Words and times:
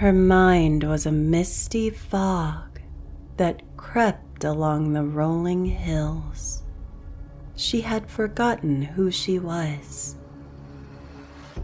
Her 0.00 0.14
mind 0.14 0.82
was 0.82 1.04
a 1.04 1.12
misty 1.12 1.90
fog 1.90 2.80
that 3.36 3.60
crept 3.76 4.44
along 4.44 4.94
the 4.94 5.04
rolling 5.04 5.66
hills. 5.66 6.62
She 7.54 7.82
had 7.82 8.08
forgotten 8.08 8.80
who 8.80 9.10
she 9.10 9.38
was. 9.38 10.16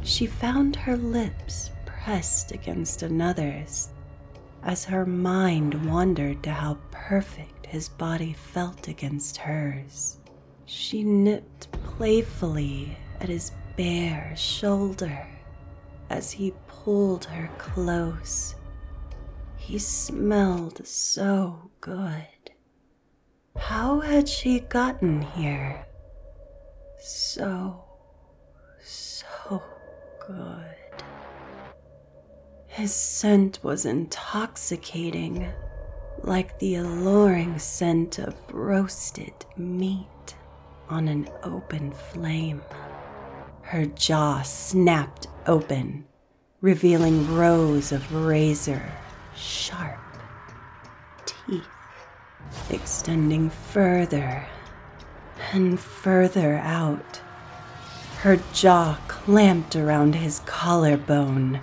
She 0.02 0.26
found 0.26 0.76
her 0.76 0.98
lips 0.98 1.70
pressed 1.86 2.52
against 2.52 3.02
another's 3.02 3.88
as 4.62 4.84
her 4.84 5.06
mind 5.06 5.90
wandered 5.90 6.42
to 6.42 6.50
how 6.50 6.76
perfect 6.90 7.64
his 7.64 7.88
body 7.88 8.34
felt 8.34 8.86
against 8.86 9.38
hers. 9.38 10.18
She 10.66 11.04
nipped 11.04 11.72
playfully 11.72 12.98
at 13.18 13.30
his 13.30 13.52
bare 13.78 14.34
shoulder 14.36 15.26
as 16.10 16.32
he 16.32 16.52
pulled 16.86 17.24
her 17.24 17.50
close. 17.58 18.54
He 19.56 19.76
smelled 19.76 20.86
so 20.86 21.68
good. 21.80 22.52
How 23.56 23.98
had 23.98 24.28
she 24.28 24.60
gotten 24.60 25.20
here? 25.20 25.84
So, 27.00 27.82
so 28.84 29.60
good. 30.28 31.02
His 32.68 32.94
scent 32.94 33.58
was 33.64 33.84
intoxicating, 33.84 35.52
like 36.22 36.56
the 36.60 36.76
alluring 36.76 37.58
scent 37.58 38.20
of 38.20 38.36
roasted 38.52 39.34
meat 39.56 40.36
on 40.88 41.08
an 41.08 41.28
open 41.42 41.90
flame. 41.90 42.62
Her 43.62 43.86
jaw 43.86 44.42
snapped 44.42 45.26
open, 45.48 46.04
revealing 46.66 47.32
rows 47.32 47.92
of 47.92 48.12
razor 48.12 48.82
sharp 49.36 50.00
teeth 51.24 51.62
extending 52.70 53.48
further 53.48 54.44
and 55.52 55.78
further 55.78 56.56
out. 56.56 57.20
Her 58.18 58.40
jaw 58.52 58.98
clamped 59.06 59.76
around 59.76 60.16
his 60.16 60.40
collarbone 60.40 61.60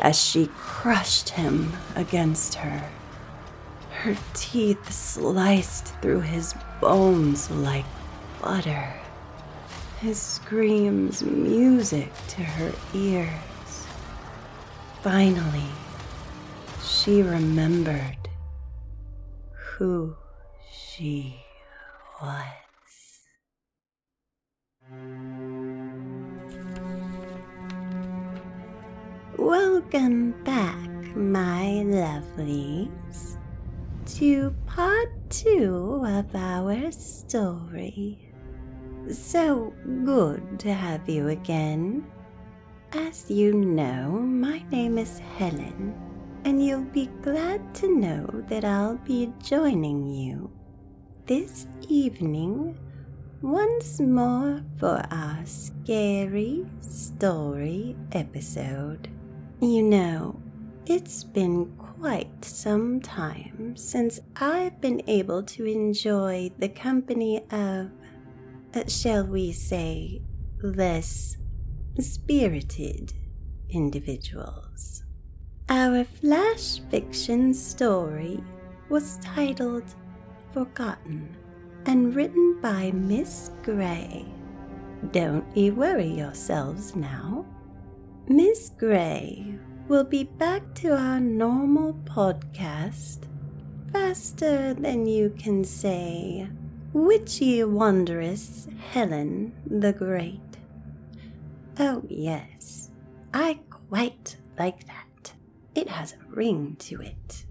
as 0.00 0.20
she 0.20 0.50
crushed 0.56 1.28
him 1.28 1.72
against 1.94 2.54
her. 2.54 2.90
Her 3.90 4.16
teeth 4.34 4.90
sliced 4.92 5.94
through 6.02 6.22
his 6.22 6.56
bones 6.80 7.48
like 7.52 7.86
butter 8.42 8.94
his 10.00 10.20
screams 10.20 11.22
music 11.22 12.12
to 12.28 12.42
her 12.42 12.72
ears. 12.94 13.53
Finally, 15.04 15.68
she 16.82 17.20
remembered 17.20 18.16
who 19.52 20.16
she 20.72 21.36
was. 22.22 22.46
Welcome 29.36 30.42
back, 30.42 30.88
my 31.14 31.84
lovelies, 31.84 33.36
to 34.06 34.54
part 34.66 35.10
two 35.28 36.02
of 36.06 36.34
our 36.34 36.90
story. 36.90 38.32
So 39.10 39.74
good 40.06 40.58
to 40.60 40.72
have 40.72 41.06
you 41.06 41.28
again. 41.28 42.06
As 42.96 43.28
you 43.28 43.52
know, 43.52 44.08
my 44.08 44.62
name 44.70 44.98
is 44.98 45.18
Helen, 45.18 45.92
and 46.44 46.64
you'll 46.64 46.84
be 46.84 47.10
glad 47.22 47.74
to 47.74 47.88
know 47.92 48.24
that 48.46 48.64
I'll 48.64 48.98
be 48.98 49.32
joining 49.42 50.06
you 50.06 50.48
this 51.26 51.66
evening 51.88 52.78
once 53.42 53.98
more 53.98 54.62
for 54.78 55.02
our 55.10 55.44
scary 55.44 56.64
story 56.82 57.96
episode. 58.12 59.08
You 59.60 59.82
know, 59.82 60.40
it's 60.86 61.24
been 61.24 61.74
quite 61.76 62.44
some 62.44 63.00
time 63.00 63.76
since 63.76 64.20
I've 64.36 64.80
been 64.80 65.02
able 65.08 65.42
to 65.42 65.64
enjoy 65.64 66.52
the 66.60 66.68
company 66.68 67.42
of 67.50 67.90
uh, 68.72 68.86
shall 68.86 69.26
we 69.26 69.50
say, 69.50 70.22
less 70.62 71.38
spirited 72.00 73.12
individuals. 73.68 75.04
Our 75.68 76.04
flash 76.04 76.80
fiction 76.90 77.54
story 77.54 78.42
was 78.88 79.18
titled 79.18 79.84
Forgotten 80.52 81.36
and 81.86 82.14
written 82.14 82.60
by 82.60 82.90
Miss 82.92 83.50
Gray. 83.62 84.26
Don't 85.12 85.44
you 85.56 85.74
worry 85.74 86.06
yourselves 86.08 86.94
now. 86.96 87.44
Miss 88.28 88.70
Gray 88.70 89.58
will 89.88 90.04
be 90.04 90.24
back 90.24 90.74
to 90.76 90.96
our 90.96 91.20
normal 91.20 91.94
podcast 92.04 93.26
faster 93.92 94.74
than 94.74 95.06
you 95.06 95.30
can 95.38 95.62
say 95.62 96.48
witchy 96.92 97.62
wondrous 97.64 98.68
Helen 98.92 99.52
the 99.66 99.92
Great. 99.92 100.43
Oh, 101.76 102.04
yes, 102.08 102.92
I 103.32 103.58
quite 103.68 104.36
like 104.56 104.86
that. 104.86 105.32
It 105.74 105.88
has 105.88 106.12
a 106.12 106.18
ring 106.30 106.76
to 106.78 107.00
it. 107.00 107.46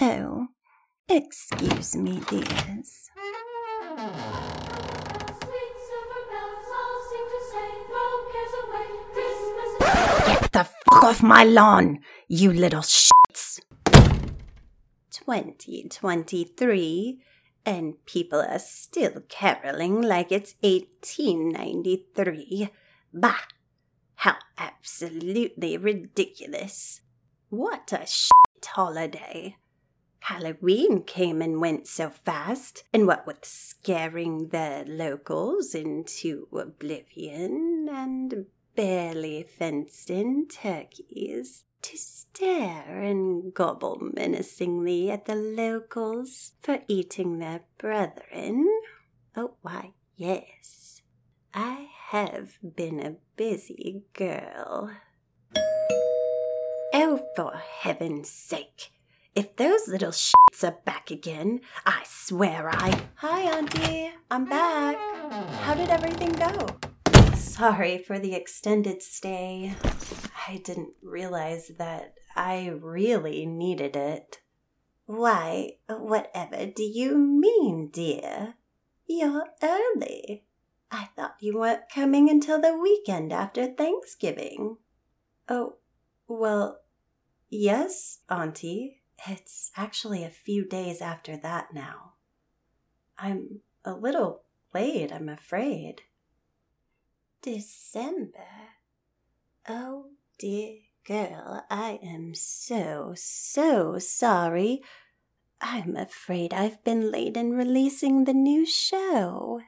Oh, 0.00 0.46
excuse 1.10 1.94
me, 1.94 2.22
dears. 2.26 3.10
Get 10.26 10.52
the 10.52 10.64
fuck 10.64 11.04
off 11.04 11.22
my 11.22 11.44
lawn, 11.44 11.98
you 12.28 12.50
little 12.50 12.80
shits! 12.80 13.60
2023 15.10 17.20
and 17.64 18.04
people 18.06 18.40
are 18.40 18.58
still 18.58 19.22
caroling 19.28 20.02
like 20.02 20.32
it's 20.32 20.56
1893. 20.60 22.70
Bah! 23.12 23.36
How 24.16 24.34
absolutely 24.58 25.76
ridiculous. 25.76 27.02
What 27.48 27.92
a 27.92 28.04
shit 28.06 28.64
holiday. 28.64 29.56
Halloween 30.20 31.02
came 31.02 31.42
and 31.42 31.60
went 31.60 31.88
so 31.88 32.08
fast, 32.08 32.84
and 32.92 33.08
what 33.08 33.26
with 33.26 33.44
scaring 33.44 34.50
the 34.50 34.84
locals 34.86 35.74
into 35.74 36.46
oblivion 36.52 37.88
and 37.90 38.46
barely 38.76 39.42
fenced 39.42 40.10
in 40.10 40.46
turkeys 40.46 41.64
to 41.82 41.96
stare 41.98 43.00
and 43.02 43.52
gobble 43.52 43.98
menacingly 44.14 45.10
at 45.10 45.26
the 45.26 45.34
locals 45.34 46.52
for 46.62 46.80
eating 46.88 47.38
their 47.38 47.62
brethren. 47.78 48.68
Oh, 49.36 49.54
why, 49.62 49.92
yes, 50.16 51.02
I 51.52 51.88
have 52.08 52.58
been 52.76 53.00
a 53.00 53.16
busy 53.36 54.04
girl. 54.14 54.90
Oh, 56.94 57.26
for 57.36 57.54
heaven's 57.80 58.30
sake! 58.30 58.92
If 59.34 59.56
those 59.56 59.88
little 59.88 60.10
shits 60.10 60.62
are 60.62 60.76
back 60.84 61.10
again, 61.10 61.60
I 61.86 62.02
swear 62.04 62.68
I. 62.70 63.02
Hi, 63.14 63.40
Auntie. 63.56 64.12
I'm 64.30 64.44
back. 64.44 64.96
How 65.62 65.74
did 65.74 65.88
everything 65.88 66.32
go? 66.32 66.91
Sorry 67.42 67.98
for 67.98 68.18
the 68.18 68.34
extended 68.34 69.02
stay. 69.02 69.74
I 70.48 70.56
didn't 70.64 70.94
realize 71.02 71.72
that 71.78 72.14
I 72.34 72.68
really 72.80 73.46
needed 73.46 73.94
it. 73.94 74.40
Why, 75.06 75.72
whatever 75.88 76.66
do 76.66 76.82
you 76.82 77.18
mean, 77.18 77.90
dear? 77.92 78.54
You're 79.06 79.46
early. 79.62 80.44
I 80.90 81.08
thought 81.16 81.36
you 81.40 81.58
weren't 81.58 81.88
coming 81.92 82.30
until 82.30 82.60
the 82.60 82.76
weekend 82.76 83.32
after 83.32 83.66
Thanksgiving. 83.66 84.78
Oh, 85.48 85.76
well, 86.28 86.80
yes, 87.50 88.20
Auntie. 88.30 89.02
It's 89.28 89.70
actually 89.76 90.24
a 90.24 90.30
few 90.30 90.64
days 90.64 91.00
after 91.00 91.36
that 91.36 91.74
now. 91.74 92.14
I'm 93.18 93.60
a 93.84 93.92
little 93.92 94.44
late, 94.72 95.12
I'm 95.12 95.28
afraid. 95.28 96.02
December? 97.42 98.70
Oh 99.68 100.10
dear 100.38 100.76
girl, 101.04 101.64
I 101.68 101.98
am 102.00 102.34
so, 102.36 103.14
so 103.16 103.98
sorry. 103.98 104.80
I'm 105.60 105.96
afraid 105.96 106.54
I've 106.54 106.84
been 106.84 107.10
late 107.10 107.36
in 107.36 107.54
releasing 107.54 108.24
the 108.24 108.32
new 108.32 108.64
show. 108.64 109.60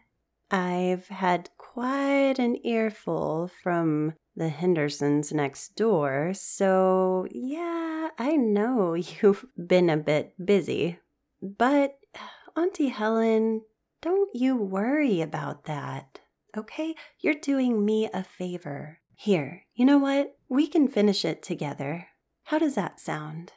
I've 0.53 1.09
had 1.09 1.51
quite 1.59 2.39
an 2.39 2.65
earful 2.65 3.51
from 3.65 4.15
the 4.37 4.51
Hendersons 4.51 5.33
next 5.33 5.75
door, 5.75 6.31
so 6.33 7.27
yeah, 7.33 8.11
I 8.17 8.37
know 8.37 8.95
you've 8.95 9.47
been 9.57 9.91
a 9.91 9.97
bit 9.97 10.35
busy. 10.45 11.01
But, 11.43 11.99
Auntie 12.57 12.91
Helen, 12.91 13.63
don't 14.01 14.31
you 14.33 14.57
worry 14.57 15.21
about 15.21 15.65
that, 15.65 16.21
okay? 16.57 16.95
You're 17.21 17.35
doing 17.35 17.85
me 17.85 18.09
a 18.13 18.25
favor. 18.25 19.01
Here, 19.17 19.65
you 19.75 19.85
know 19.85 19.99
what? 19.99 20.37
We 20.49 20.67
can 20.67 20.89
finish 20.89 21.25
it 21.25 21.43
together. 21.43 22.09
How 22.45 22.59
does 22.59 22.75
that 22.75 23.01
sound? 23.01 23.53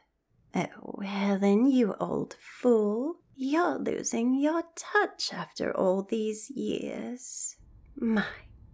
Oh, 0.55 1.01
Helen, 1.03 1.69
you 1.69 1.93
old 1.99 2.35
fool. 2.39 3.15
You're 3.35 3.77
losing 3.77 4.39
your 4.39 4.63
touch 4.75 5.31
after 5.33 5.75
all 5.75 6.03
these 6.03 6.49
years. 6.49 7.57
My 7.95 8.25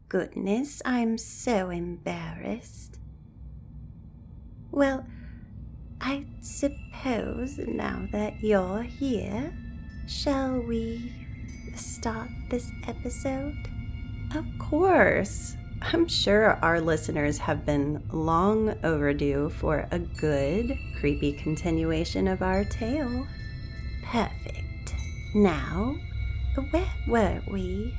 goodness, 0.08 0.82
I'm 0.86 1.18
so 1.18 1.70
embarrassed. 1.70 3.00
Well, 4.72 5.06
I 6.00 6.26
suppose 6.42 7.58
now 7.58 8.08
that 8.12 8.42
you're 8.42 8.84
here, 8.84 9.54
shall 10.08 10.62
we 10.62 11.12
start 11.76 12.30
this 12.50 12.70
episode? 12.88 13.73
Of 14.36 14.46
course. 14.58 15.56
I'm 15.82 16.08
sure 16.08 16.58
our 16.64 16.82
listeners 16.82 17.38
have 17.40 17.66
been 17.66 18.02
long 18.12 18.74
overdue 18.84 19.50
for 19.50 19.88
a 19.92 20.00
good, 20.00 20.78
creepy 21.00 21.34
continuation 21.34 22.28
of 22.28 22.42
our 22.42 22.64
tale. 22.64 23.28
Perfect. 24.04 24.96
Now, 25.36 25.98
where 26.72 26.92
were 27.08 27.42
we? 27.52 27.94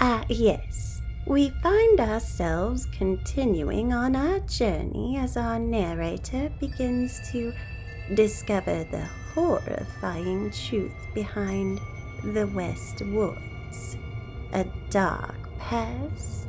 Ah, 0.00 0.24
yes. 0.28 1.02
We 1.26 1.50
find 1.62 2.00
ourselves 2.00 2.86
continuing 2.86 3.92
on 3.92 4.16
our 4.16 4.38
journey 4.40 5.18
as 5.18 5.36
our 5.36 5.58
narrator 5.58 6.50
begins 6.60 7.20
to 7.32 7.52
discover 8.14 8.84
the 8.84 9.06
horrifying 9.34 10.50
truth 10.50 10.94
behind 11.14 11.80
the 12.24 12.46
West 12.46 13.02
Woods. 13.02 13.98
A 14.54 14.64
dark 14.88 15.47
past, 15.58 16.48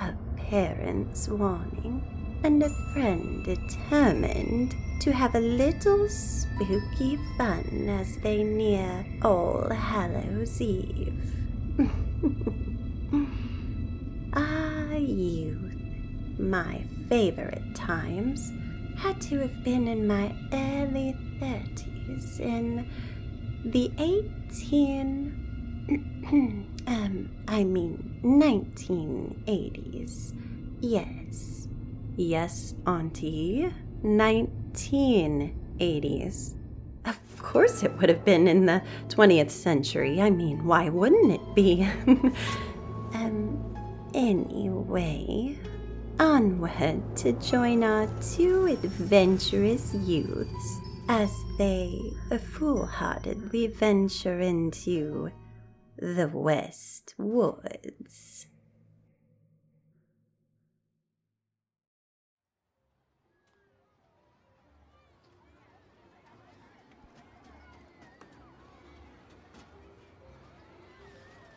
a 0.00 0.12
parent's 0.36 1.28
warning, 1.28 2.02
and 2.44 2.62
a 2.62 2.70
friend 2.92 3.44
determined 3.44 4.74
to 5.00 5.12
have 5.12 5.34
a 5.34 5.40
little 5.40 6.08
spooky 6.08 7.18
fun 7.36 7.86
as 7.88 8.16
they 8.18 8.42
near 8.42 9.04
All 9.22 9.68
Hallows 9.68 10.60
Eve. 10.60 11.14
ah, 14.34 14.92
youth, 14.92 16.38
my 16.38 16.84
favorite 17.08 17.74
times, 17.74 18.52
had 18.96 19.20
to 19.22 19.40
have 19.40 19.64
been 19.64 19.88
in 19.88 20.06
my 20.06 20.32
early 20.52 21.16
thirties 21.40 22.38
in 22.38 22.86
the 23.64 23.90
18 23.98 25.88
um 26.86 27.30
I 27.48 27.64
mean 27.64 28.20
1980s. 28.22 30.36
Yes. 30.80 31.66
Yes, 32.16 32.74
auntie. 32.86 33.72
1980s. 34.04 36.54
Of 37.04 37.18
course 37.38 37.82
it 37.82 37.92
would 37.98 38.08
have 38.08 38.24
been 38.24 38.46
in 38.48 38.64
the 38.66 38.82
20th 39.08 39.50
century. 39.50 40.20
I 40.20 40.30
mean, 40.30 40.64
why 40.64 40.88
wouldn't 40.88 41.32
it 41.32 41.54
be? 41.54 41.88
um 43.14 43.58
anyway, 44.14 45.58
onward 46.20 47.16
to 47.16 47.32
join 47.34 47.84
our 47.84 48.06
two 48.20 48.66
adventurous 48.66 49.94
youths 49.94 50.80
as 51.08 51.30
they 51.58 52.00
foolhardily 52.38 53.66
venture 53.66 54.40
into 54.40 55.30
the 55.96 56.28
West 56.28 57.14
Woods. 57.18 58.46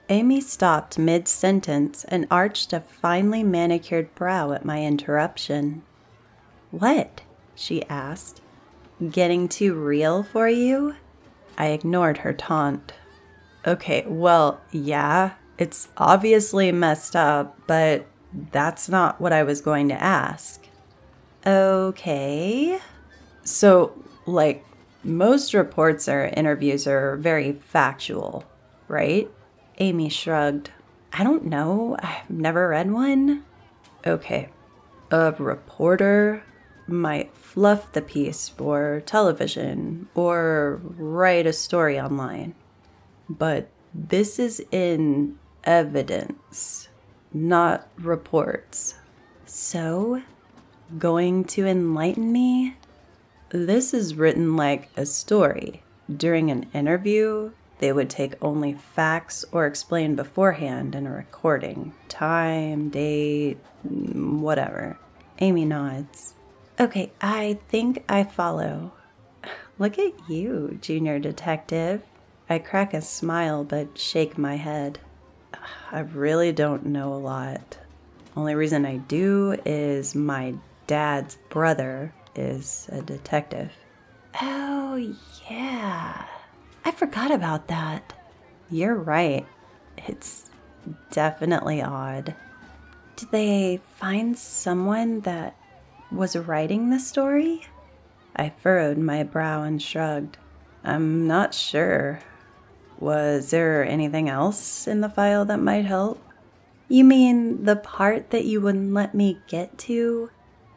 Amy 0.07 0.39
stopped 0.39 0.99
mid 0.99 1.27
sentence 1.27 2.03
and 2.05 2.27
arched 2.29 2.71
a 2.73 2.79
finely 2.79 3.41
manicured 3.41 4.13
brow 4.13 4.51
at 4.51 4.63
my 4.63 4.83
interruption. 4.83 5.81
What? 6.69 7.21
she 7.55 7.83
asked. 7.89 8.41
Getting 9.09 9.47
too 9.47 9.73
real 9.73 10.21
for 10.21 10.47
you? 10.47 10.95
I 11.57 11.67
ignored 11.67 12.19
her 12.19 12.33
taunt. 12.33 12.93
Okay, 13.67 14.03
well, 14.07 14.62
yeah, 14.71 15.33
it's 15.57 15.88
obviously 15.97 16.71
messed 16.71 17.15
up, 17.15 17.57
but 17.65 18.06
that's 18.51 18.88
not 18.89 19.19
what 19.19 19.33
I 19.33 19.44
was 19.44 19.62
going 19.62 19.89
to 19.89 20.01
ask. 20.01 20.62
Okay. 21.45 22.79
So, 23.44 23.94
like, 24.25 24.65
most 25.03 25.53
reports 25.53 26.07
or 26.07 26.25
interviews 26.25 26.85
are 26.85 27.15
very 27.17 27.53
factual, 27.53 28.44
right? 28.88 29.29
Amy 29.79 30.09
shrugged. 30.09 30.71
I 31.13 31.23
don't 31.23 31.45
know. 31.45 31.95
I've 32.00 32.29
never 32.29 32.69
read 32.69 32.91
one. 32.91 33.45
Okay. 34.06 34.50
A 35.11 35.31
reporter 35.38 36.44
might 36.88 37.33
fluff 37.33 37.94
the 37.94 38.01
piece 38.01 38.50
for 38.50 39.01
television 39.06 40.07
or 40.13 40.81
write 40.83 41.47
a 41.47 41.53
story 41.53 42.00
online. 42.00 42.53
But 43.30 43.69
this 43.94 44.39
is 44.39 44.63
in 44.72 45.38
evidence, 45.63 46.89
not 47.33 47.88
reports. 47.98 48.95
So, 49.45 50.22
going 50.98 51.45
to 51.45 51.66
enlighten 51.66 52.31
me? 52.31 52.75
This 53.50 53.94
is 53.94 54.16
written 54.16 54.56
like 54.56 54.89
a 54.98 55.06
story. 55.06 55.81
During 56.16 56.51
an 56.51 56.68
interview, 56.74 57.51
they 57.80 57.92
would 57.92 58.10
take 58.10 58.36
only 58.42 58.74
facts 58.74 59.44
or 59.51 59.66
explain 59.66 60.16
beforehand 60.16 60.95
in 60.95 61.07
a 61.07 61.12
recording 61.12 61.94
time, 62.07 62.89
date, 62.89 63.57
mm, 63.88 64.39
whatever. 64.39 64.98
Amy 65.39 65.66
nods. 65.66 66.36
Okay, 66.80 67.12
I 67.21 67.59
think 67.68 68.04
I 68.07 68.23
follow. 68.23 68.94
Look 69.80 69.99
at 69.99 70.14
you, 70.30 70.78
junior 70.81 71.19
detective. 71.19 72.02
I 72.49 72.59
crack 72.59 72.94
a 72.94 73.02
smile 73.02 73.64
but 73.64 73.97
shake 73.97 74.37
my 74.37 74.56
head. 74.56 74.99
I 75.92 75.99
really 75.99 76.52
don't 76.52 76.85
know 76.85 77.14
a 77.14 77.16
lot. 77.16 77.78
Only 78.35 78.56
reason 78.56 78.85
I 78.85 78.97
do 78.97 79.57
is 79.66 80.14
my 80.14 80.54
dad's 80.87 81.37
brother 81.49 82.14
is 82.35 82.87
a 82.92 83.02
detective. 83.02 83.71
Oh, 84.42 85.16
yeah. 85.49 86.25
I 86.83 86.92
forgot 86.92 87.31
about 87.31 87.68
that. 87.68 88.14
You're 88.69 88.95
right. 88.95 89.47
It's 89.97 90.52
definitely 91.11 91.81
odd. 91.81 92.35
Did 93.16 93.31
they 93.31 93.81
find 93.95 94.37
someone 94.37 95.21
that 95.21 95.56
was 96.11 96.35
writing 96.35 96.90
the 96.90 96.99
story? 96.99 97.61
I 98.35 98.49
furrowed 98.49 98.97
my 98.97 99.23
brow 99.23 99.64
and 99.64 99.81
shrugged. 99.81 100.37
I'm 100.83 101.25
not 101.25 101.54
sure. 101.54 102.19
Was 102.99 103.52
there 103.52 103.85
anything 103.85 104.30
else 104.30 104.87
in 104.87 105.02
the 105.02 105.09
file 105.09 105.45
that 105.45 105.59
might 105.59 105.85
help? 105.85 106.21
You 106.87 107.04
mean 107.04 107.66
the 107.66 107.75
part 107.75 108.30
that 108.30 108.45
you 108.45 108.61
wouldn't 108.61 108.94
let 108.94 109.14
me 109.16 109.40
get 109.47 109.78
to? 109.80 110.30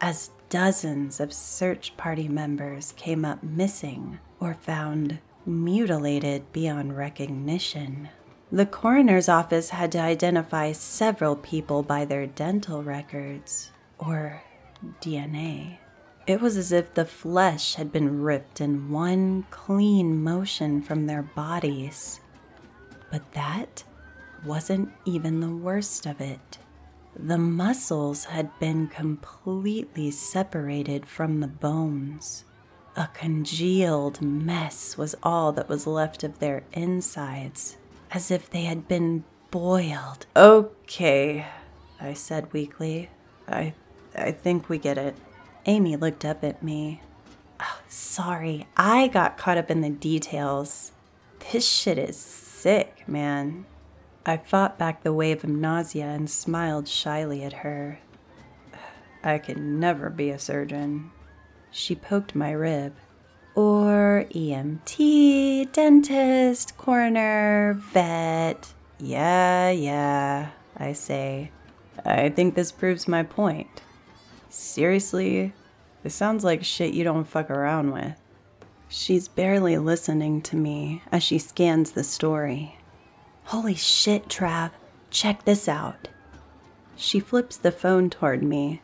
as 0.00 0.30
dozens 0.48 1.20
of 1.20 1.32
search 1.32 1.96
party 1.96 2.28
members 2.28 2.92
came 2.96 3.24
up 3.24 3.42
missing 3.42 4.18
or 4.40 4.54
found 4.54 5.18
mutilated 5.46 6.52
beyond 6.52 6.96
recognition. 6.96 8.08
The 8.50 8.66
coroner's 8.66 9.28
office 9.28 9.70
had 9.70 9.92
to 9.92 9.98
identify 9.98 10.72
several 10.72 11.36
people 11.36 11.82
by 11.82 12.04
their 12.04 12.26
dental 12.26 12.82
records 12.82 13.70
or 13.98 14.42
DNA. 15.00 15.78
It 16.26 16.40
was 16.40 16.56
as 16.56 16.72
if 16.72 16.94
the 16.94 17.04
flesh 17.04 17.74
had 17.74 17.90
been 17.90 18.22
ripped 18.22 18.60
in 18.60 18.90
one 18.90 19.44
clean 19.50 20.22
motion 20.22 20.82
from 20.82 21.06
their 21.06 21.22
bodies. 21.22 22.20
But 23.10 23.32
that 23.32 23.84
wasn't 24.44 24.90
even 25.04 25.40
the 25.40 25.54
worst 25.54 26.06
of 26.06 26.20
it. 26.20 26.58
The 27.16 27.38
muscles 27.38 28.26
had 28.26 28.56
been 28.58 28.88
completely 28.88 30.10
separated 30.10 31.06
from 31.06 31.40
the 31.40 31.48
bones. 31.48 32.44
A 32.96 33.08
congealed 33.14 34.20
mess 34.20 34.96
was 34.96 35.14
all 35.22 35.52
that 35.52 35.68
was 35.68 35.86
left 35.86 36.24
of 36.24 36.38
their 36.38 36.64
insides 36.72 37.76
as 38.10 38.30
if 38.30 38.50
they 38.50 38.62
had 38.62 38.88
been 38.88 39.24
boiled. 39.50 40.26
Okay, 40.36 41.46
I 42.00 42.14
said 42.14 42.52
weakly. 42.52 43.10
I 43.46 43.74
I 44.16 44.32
think 44.32 44.68
we 44.68 44.78
get 44.78 44.98
it. 44.98 45.16
Amy 45.66 45.96
looked 45.96 46.24
up 46.24 46.42
at 46.42 46.62
me. 46.62 47.02
Oh, 47.60 47.80
sorry, 47.88 48.66
I 48.76 49.08
got 49.08 49.38
caught 49.38 49.58
up 49.58 49.70
in 49.70 49.80
the 49.80 49.90
details. 49.90 50.92
This 51.52 51.66
shit 51.68 51.98
is 51.98 52.16
sick, 52.16 53.04
man. 53.06 53.64
I 54.28 54.36
fought 54.36 54.78
back 54.78 55.02
the 55.02 55.14
wave 55.14 55.42
of 55.42 55.48
nausea 55.48 56.04
and 56.04 56.28
smiled 56.28 56.86
shyly 56.86 57.42
at 57.44 57.64
her. 57.64 57.98
I 59.24 59.38
could 59.38 59.56
never 59.56 60.10
be 60.10 60.28
a 60.28 60.38
surgeon. 60.38 61.12
She 61.70 61.94
poked 61.94 62.34
my 62.34 62.50
rib 62.50 62.94
or 63.54 64.26
EMT, 64.34 65.72
dentist, 65.72 66.76
coroner, 66.76 67.72
vet. 67.78 68.74
Yeah, 68.98 69.70
yeah, 69.70 70.50
I 70.76 70.92
say. 70.92 71.50
I 72.04 72.28
think 72.28 72.54
this 72.54 72.70
proves 72.70 73.08
my 73.08 73.22
point. 73.22 73.80
Seriously, 74.50 75.54
this 76.02 76.14
sounds 76.14 76.44
like 76.44 76.62
shit 76.62 76.92
you 76.92 77.02
don't 77.02 77.24
fuck 77.24 77.48
around 77.48 77.92
with. 77.92 78.20
She's 78.90 79.26
barely 79.26 79.78
listening 79.78 80.42
to 80.42 80.56
me 80.56 81.00
as 81.10 81.22
she 81.22 81.38
scans 81.38 81.92
the 81.92 82.04
story. 82.04 82.77
Holy 83.48 83.74
shit, 83.74 84.28
Trav, 84.28 84.70
check 85.10 85.44
this 85.44 85.68
out. 85.68 86.08
She 86.96 87.20
flips 87.20 87.56
the 87.56 87.72
phone 87.72 88.10
toward 88.10 88.42
me. 88.42 88.82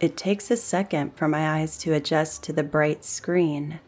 It 0.00 0.16
takes 0.16 0.50
a 0.50 0.56
second 0.56 1.16
for 1.16 1.28
my 1.28 1.60
eyes 1.60 1.78
to 1.78 1.94
adjust 1.94 2.42
to 2.44 2.52
the 2.52 2.62
bright 2.62 3.04
screen 3.04 3.80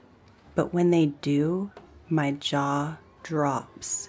but 0.57 0.73
when 0.75 0.91
they 0.91 1.07
do, 1.07 1.71
my 2.09 2.33
jaw 2.33 2.97
drops. 3.23 4.09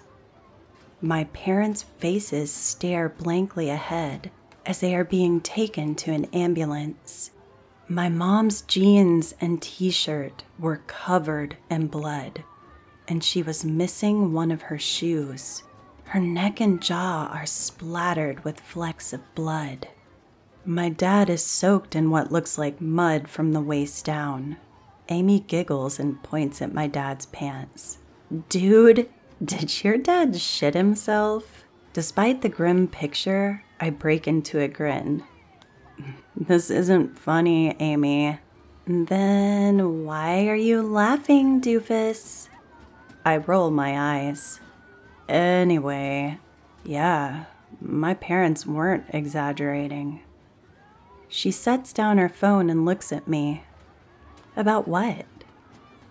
My 1.00 1.24
parents' 1.24 1.84
faces 1.98 2.50
stare 2.50 3.08
blankly 3.08 3.68
ahead 3.68 4.32
as 4.66 4.80
they 4.80 4.96
are 4.96 5.04
being 5.04 5.40
taken 5.40 5.94
to 5.96 6.10
an 6.10 6.24
ambulance. 6.32 7.30
My 7.86 8.08
mom's 8.08 8.62
jeans 8.62 9.34
and 9.40 9.62
t 9.62 9.90
shirt 9.90 10.42
were 10.58 10.82
covered 10.86 11.56
in 11.70 11.86
blood, 11.86 12.42
and 13.06 13.22
she 13.22 13.42
was 13.42 13.64
missing 13.64 14.32
one 14.32 14.50
of 14.50 14.62
her 14.62 14.78
shoes. 14.78 15.62
Her 16.08 16.20
neck 16.20 16.58
and 16.58 16.80
jaw 16.80 17.28
are 17.34 17.44
splattered 17.44 18.42
with 18.42 18.60
flecks 18.60 19.12
of 19.12 19.34
blood. 19.34 19.88
My 20.64 20.88
dad 20.88 21.28
is 21.28 21.44
soaked 21.44 21.94
in 21.94 22.10
what 22.10 22.32
looks 22.32 22.56
like 22.56 22.80
mud 22.80 23.28
from 23.28 23.52
the 23.52 23.60
waist 23.60 24.06
down. 24.06 24.56
Amy 25.10 25.40
giggles 25.40 25.98
and 25.98 26.22
points 26.22 26.62
at 26.62 26.72
my 26.72 26.86
dad's 26.86 27.26
pants. 27.26 27.98
Dude, 28.48 29.06
did 29.44 29.84
your 29.84 29.98
dad 29.98 30.34
shit 30.40 30.72
himself? 30.72 31.64
Despite 31.92 32.40
the 32.40 32.48
grim 32.48 32.88
picture, 32.88 33.62
I 33.78 33.90
break 33.90 34.26
into 34.26 34.60
a 34.60 34.68
grin. 34.68 35.24
This 36.34 36.70
isn't 36.70 37.18
funny, 37.18 37.76
Amy. 37.80 38.38
Then 38.86 40.06
why 40.06 40.46
are 40.48 40.56
you 40.56 40.80
laughing, 40.80 41.60
doofus? 41.60 42.48
I 43.26 43.36
roll 43.36 43.70
my 43.70 44.22
eyes. 44.22 44.60
Anyway, 45.28 46.38
yeah, 46.84 47.44
my 47.80 48.14
parents 48.14 48.66
weren't 48.66 49.04
exaggerating. 49.10 50.22
She 51.28 51.50
sets 51.50 51.92
down 51.92 52.16
her 52.16 52.28
phone 52.28 52.70
and 52.70 52.86
looks 52.86 53.12
at 53.12 53.28
me, 53.28 53.64
about 54.56 54.88
what? 54.88 55.26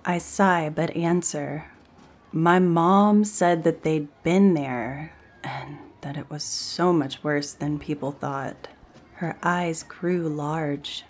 I 0.05 0.19
sigh 0.19 0.69
but 0.69 0.95
answer. 0.95 1.65
My 2.31 2.59
mom 2.59 3.24
said 3.24 3.63
that 3.63 3.83
they'd 3.83 4.07
been 4.24 4.53
there 4.53 5.13
and 5.43 5.77
that 6.01 6.17
it 6.17 6.29
was 6.29 6.43
so 6.43 6.93
much 6.93 7.24
worse 7.24 7.51
than 7.53 7.79
people 7.79 8.12
thought. 8.12 8.67
Her 9.13 9.36
eyes 9.41 9.83
grew 9.83 10.29
large. 10.29 11.03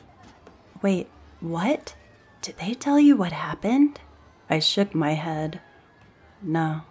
Wait, 0.81 1.09
what? 1.41 1.95
Did 2.41 2.57
they 2.57 2.73
tell 2.73 2.99
you 2.99 3.17
what 3.17 3.33
happened? 3.33 3.99
I 4.49 4.59
shook 4.59 4.95
my 4.95 5.11
head. 5.13 5.59
No. 6.41 6.83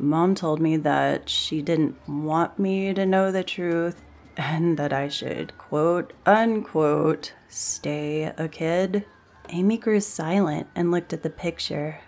Mom 0.00 0.36
told 0.36 0.60
me 0.60 0.76
that 0.76 1.28
she 1.28 1.60
didn't 1.60 1.96
want 2.08 2.56
me 2.56 2.94
to 2.94 3.04
know 3.04 3.32
the 3.32 3.42
truth 3.42 4.00
and 4.36 4.76
that 4.78 4.92
I 4.92 5.08
should, 5.08 5.58
quote 5.58 6.12
unquote, 6.24 7.32
stay 7.48 8.32
a 8.38 8.46
kid. 8.46 9.04
Amy 9.48 9.76
grew 9.76 9.98
silent 9.98 10.68
and 10.76 10.92
looked 10.92 11.12
at 11.12 11.24
the 11.24 11.30
picture. 11.30 11.98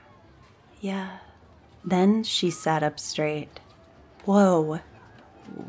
Yeah. 0.81 1.19
Then 1.85 2.23
she 2.23 2.49
sat 2.49 2.85
up 2.85 3.01
straight. 3.01 3.59
Whoa. 4.25 4.81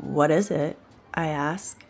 What 0.00 0.30
is 0.30 0.52
it? 0.52 0.78
I 1.12 1.26
asked. 1.26 1.82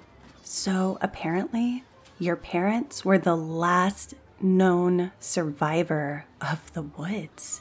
So 0.42 0.96
apparently, 1.02 1.84
your 2.18 2.36
parents 2.36 3.04
were 3.04 3.18
the 3.18 3.36
last 3.36 4.14
known 4.40 5.12
survivor 5.20 6.24
of 6.40 6.72
the 6.72 6.82
woods. 6.82 7.60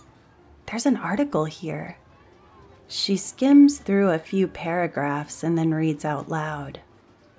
There's 0.68 0.86
an 0.86 0.96
article 0.96 1.46
here. 1.46 1.98
She 2.94 3.16
skims 3.16 3.78
through 3.80 4.10
a 4.10 4.20
few 4.20 4.50
paragraphs 4.50 5.46
and 5.46 5.58
then 5.58 5.74
reads 5.74 6.04
out 6.04 6.28
loud. 6.28 6.82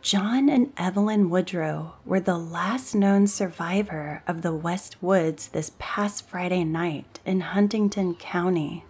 John 0.00 0.48
and 0.48 0.72
Evelyn 0.78 1.28
Woodrow 1.28 1.92
were 2.06 2.20
the 2.20 2.38
last 2.38 2.94
known 2.94 3.26
survivor 3.26 4.22
of 4.26 4.40
the 4.40 4.54
West 4.54 5.02
Woods 5.02 5.48
this 5.48 5.72
past 5.78 6.26
Friday 6.26 6.64
night 6.64 7.20
in 7.26 7.40
Huntington 7.40 8.14
County. 8.14 8.86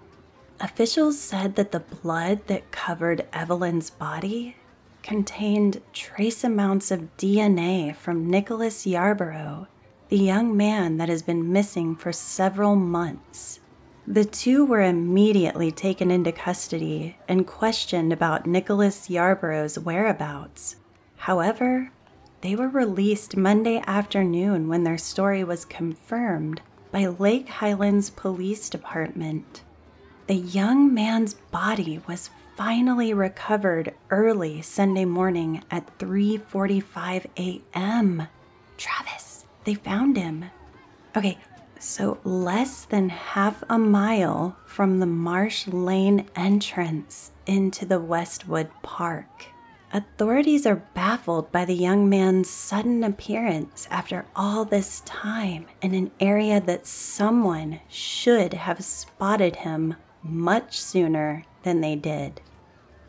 Officials 0.61 1.19
said 1.19 1.57
that 1.57 1.73
the 1.73 1.81
blood 1.81 2.47
that 2.47 2.71
covered 2.71 3.27
Evelyn's 3.33 3.91
body 3.91 4.55
contained 5.03 5.81
trace 5.93 6.45
amounts 6.45 6.93
of 6.93 7.17
DNA 7.17 7.93
from 7.97 8.31
Nicholas 8.31 8.87
Yarborough, 8.87 9.67
the 10.11 10.19
young 10.19 10.57
man 10.57 10.99
that 10.99 11.09
has 11.09 11.23
been 11.23 11.53
missing 11.53 11.97
for 11.97 12.13
several 12.13 12.77
months. 12.77 13.59
The 14.07 14.25
two 14.25 14.65
were 14.65 14.83
immediately 14.83 15.71
taken 15.71 16.11
into 16.11 16.33
custody 16.33 17.17
and 17.29 17.47
questioned 17.47 18.13
about 18.13 18.47
Nicholas 18.47 19.09
Yarborough's 19.09 19.79
whereabouts. 19.79 20.77
However, 21.17 21.93
they 22.41 22.57
were 22.57 22.69
released 22.69 23.37
Monday 23.37 23.81
afternoon 23.87 24.67
when 24.67 24.83
their 24.83 24.99
story 24.99 25.45
was 25.45 25.65
confirmed 25.65 26.61
by 26.91 27.07
Lake 27.07 27.49
Highlands 27.49 28.11
Police 28.11 28.69
Department. 28.69 29.63
The 30.27 30.35
young 30.35 30.93
man's 30.93 31.35
body 31.35 32.01
was 32.09 32.31
finally 32.57 33.15
recovered 33.15 33.95
early 34.11 34.63
Sunday 34.63 35.05
morning 35.05 35.63
at 35.71 35.97
3:45 35.99 37.27
a.m. 37.39 38.27
Travis, 38.77 39.45
they 39.65 39.75
found 39.75 40.17
him. 40.17 40.47
Okay, 41.17 41.39
so 41.83 42.19
less 42.23 42.85
than 42.85 43.09
half 43.09 43.65
a 43.69 43.77
mile 43.77 44.57
from 44.65 45.01
the 45.01 45.07
Marsh 45.07 45.67
Lane 45.67 46.29
entrance 46.37 47.33
into 47.45 47.85
the 47.85 47.99
Westwood 47.99 48.71
Park. 48.83 49.47
Authorities 49.93 50.65
are 50.65 50.85
baffled 50.95 51.51
by 51.51 51.65
the 51.65 51.75
young 51.75 52.09
man's 52.09 52.49
sudden 52.49 53.03
appearance 53.03 53.89
after 53.91 54.25
all 54.35 54.65
this 54.65 55.01
time 55.01 55.67
in 55.83 55.93
an 55.93 56.13
area 56.21 56.61
that 56.61 56.87
someone 56.87 57.81
should 57.89 58.55
have 58.55 58.85
spotted 58.85 59.57
him 59.57 59.97
much 60.23 60.81
sooner 60.81 61.45
than 61.65 61.81
they 61.81 61.97
did. 61.97 62.41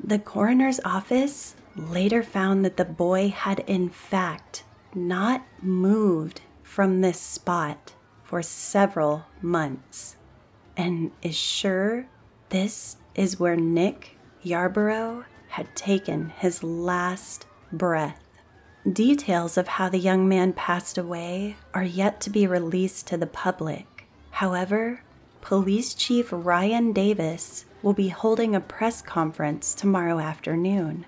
The 0.03 0.19
coroner's 0.19 0.81
office 0.83 1.55
later 1.75 2.23
found 2.23 2.65
that 2.65 2.77
the 2.77 2.85
boy 2.85 3.29
had, 3.29 3.59
in 3.61 3.89
fact, 3.89 4.63
not 4.93 5.45
moved 5.61 6.41
from 6.63 7.01
this 7.01 7.19
spot 7.19 7.93
for 8.33 8.41
several 8.41 9.23
months 9.43 10.15
and 10.75 11.11
is 11.21 11.35
sure 11.35 12.07
this 12.49 12.97
is 13.13 13.39
where 13.39 13.55
Nick 13.55 14.17
Yarborough 14.41 15.25
had 15.49 15.75
taken 15.75 16.29
his 16.29 16.63
last 16.63 17.45
breath. 17.71 18.23
Details 18.91 19.55
of 19.55 19.67
how 19.67 19.87
the 19.87 19.99
young 19.99 20.27
man 20.27 20.51
passed 20.51 20.97
away 20.97 21.57
are 21.75 21.83
yet 21.83 22.19
to 22.21 22.31
be 22.31 22.47
released 22.47 23.05
to 23.05 23.17
the 23.17 23.27
public. 23.27 24.07
However, 24.31 25.03
Police 25.41 25.93
Chief 25.93 26.29
Ryan 26.31 26.91
Davis 26.91 27.65
will 27.83 27.93
be 27.93 28.09
holding 28.09 28.55
a 28.55 28.59
press 28.59 29.03
conference 29.03 29.75
tomorrow 29.75 30.17
afternoon. 30.17 31.05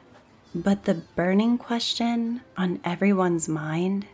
But 0.53 0.83
the 0.83 1.01
burning 1.15 1.57
question 1.57 2.41
on 2.55 2.81
everyone's 2.83 3.49
mind 3.49 4.05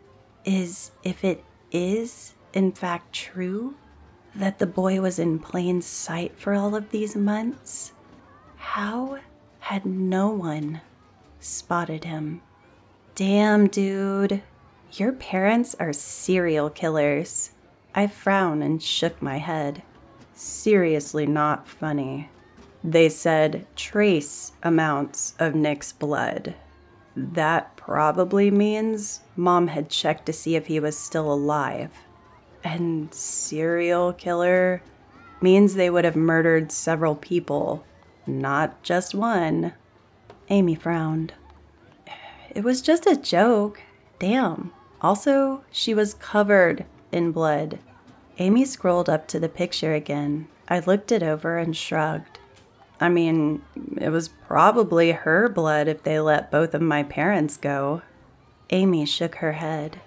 is 0.46 0.92
if 1.04 1.26
it 1.26 1.44
is, 1.74 2.36
in 2.54 2.72
fact, 2.72 3.14
true 3.14 3.76
that 4.36 4.60
the 4.60 4.68
boy 4.68 5.02
was 5.02 5.20
in 5.20 5.40
plain 5.40 5.82
sight 5.82 6.38
for 6.38 6.54
all 6.54 6.76
of 6.76 6.92
these 6.92 7.16
months, 7.16 7.92
how 8.58 9.20
had 9.60 9.86
no 9.86 10.30
one 10.30 10.82
spotted 11.40 12.04
him. 12.04 12.42
Damn, 13.16 13.68
dude. 13.68 14.42
Your 14.94 15.12
parents 15.14 15.76
are 15.80 15.94
serial 15.94 16.70
killers. 16.70 17.52
I 17.94 18.08
frowned 18.08 18.64
and 18.64 18.82
shook 18.82 19.22
my 19.22 19.38
head. 19.38 19.84
Seriously, 20.34 21.26
not 21.26 21.68
funny. 21.68 22.30
They 22.84 23.10
said 23.10 23.68
trace 23.76 24.54
amounts 24.64 25.36
of 25.40 25.56
Nick's 25.56 25.92
blood. 25.92 26.56
That 27.16 27.76
probably 27.76 28.50
means 28.50 29.22
mom 29.36 29.68
had 29.68 29.90
checked 29.90 30.26
to 30.26 30.34
see 30.34 30.56
if 30.56 30.68
he 30.68 30.80
was 30.80 30.98
still 30.98 31.32
alive. 31.32 31.92
And 32.64 33.14
serial 33.14 34.14
killer 34.14 34.82
means 35.42 35.74
they 35.74 35.90
would 35.90 36.06
have 36.06 36.16
murdered 36.16 36.72
several 36.72 37.16
people 37.16 37.84
not 38.28 38.82
just 38.84 39.16
one. 39.16 39.74
Amy 40.50 40.76
frowned. 40.76 41.34
It 42.54 42.64
was 42.64 42.82
just 42.82 43.06
a 43.06 43.16
joke. 43.16 43.82
Damn. 44.20 44.72
Also, 45.02 45.64
she 45.72 45.94
was 45.94 46.14
covered 46.16 46.86
in 47.12 47.32
blood. 47.32 47.80
Amy 48.38 48.66
scrolled 48.66 49.10
up 49.10 49.28
to 49.28 49.40
the 49.40 49.50
picture 49.50 49.94
again. 49.94 50.48
I 50.68 50.80
looked 50.80 51.12
it 51.12 51.24
over 51.24 51.58
and 51.58 51.76
shrugged. 51.76 52.40
I 53.00 53.10
mean, 53.10 53.64
it 53.98 54.10
was 54.10 54.28
probably 54.28 55.12
her 55.12 55.50
blood 55.50 55.88
if 55.88 56.04
they 56.04 56.20
let 56.20 56.52
both 56.52 56.74
of 56.74 56.82
my 56.82 57.04
parents 57.04 57.58
go. 57.58 58.04
Amy 58.70 59.06
shook 59.06 59.36
her 59.36 59.54
head. 59.54 60.02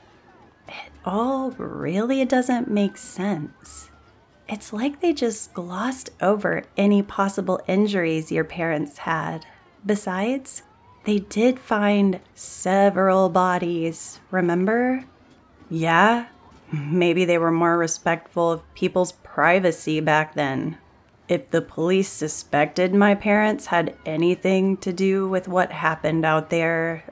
All 1.05 1.51
really 1.53 2.21
it 2.21 2.29
doesn't 2.29 2.71
make 2.71 2.97
sense. 2.97 3.91
It's 4.49 4.73
like 4.73 5.01
they 5.01 5.13
just 5.13 5.53
glossed 5.55 6.11
over 6.21 6.65
any 6.77 7.03
possible 7.03 7.61
injuries 7.67 8.33
your 8.33 8.45
parents 8.45 8.99
had. 8.99 9.47
Besides, 9.85 10.63
they 11.05 11.19
did 11.19 11.59
find 11.59 12.21
several 12.35 13.29
bodies, 13.29 14.21
remember? 14.31 15.05
Yeah, 15.71 16.27
maybe 16.73 17.25
they 17.25 17.39
were 17.39 17.53
more 17.53 17.77
respectful 17.77 18.53
of 18.53 18.75
people's 18.75 19.13
privacy 19.13 20.01
back 20.01 20.35
then. 20.35 20.79
If 21.29 21.51
the 21.51 21.63
police 21.63 22.09
suspected 22.09 22.95
my 22.95 23.15
parents 23.15 23.67
had 23.67 23.97
anything 24.05 24.77
to 24.79 24.93
do 24.93 25.29
with 25.29 25.49
what 25.49 25.73
happened 25.73 26.25
out 26.25 26.51
there, 26.51 27.05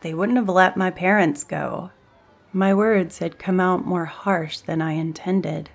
they 0.00 0.14
wouldn't 0.14 0.38
have 0.38 0.48
let 0.48 0.76
my 0.76 0.90
parents 0.90 1.44
go. 1.44 1.90
My 2.54 2.74
words 2.74 3.18
had 3.18 3.38
come 3.38 3.60
out 3.60 3.86
more 3.86 4.04
harsh 4.04 4.58
than 4.58 4.82
I 4.82 4.92
intended. 4.92 5.70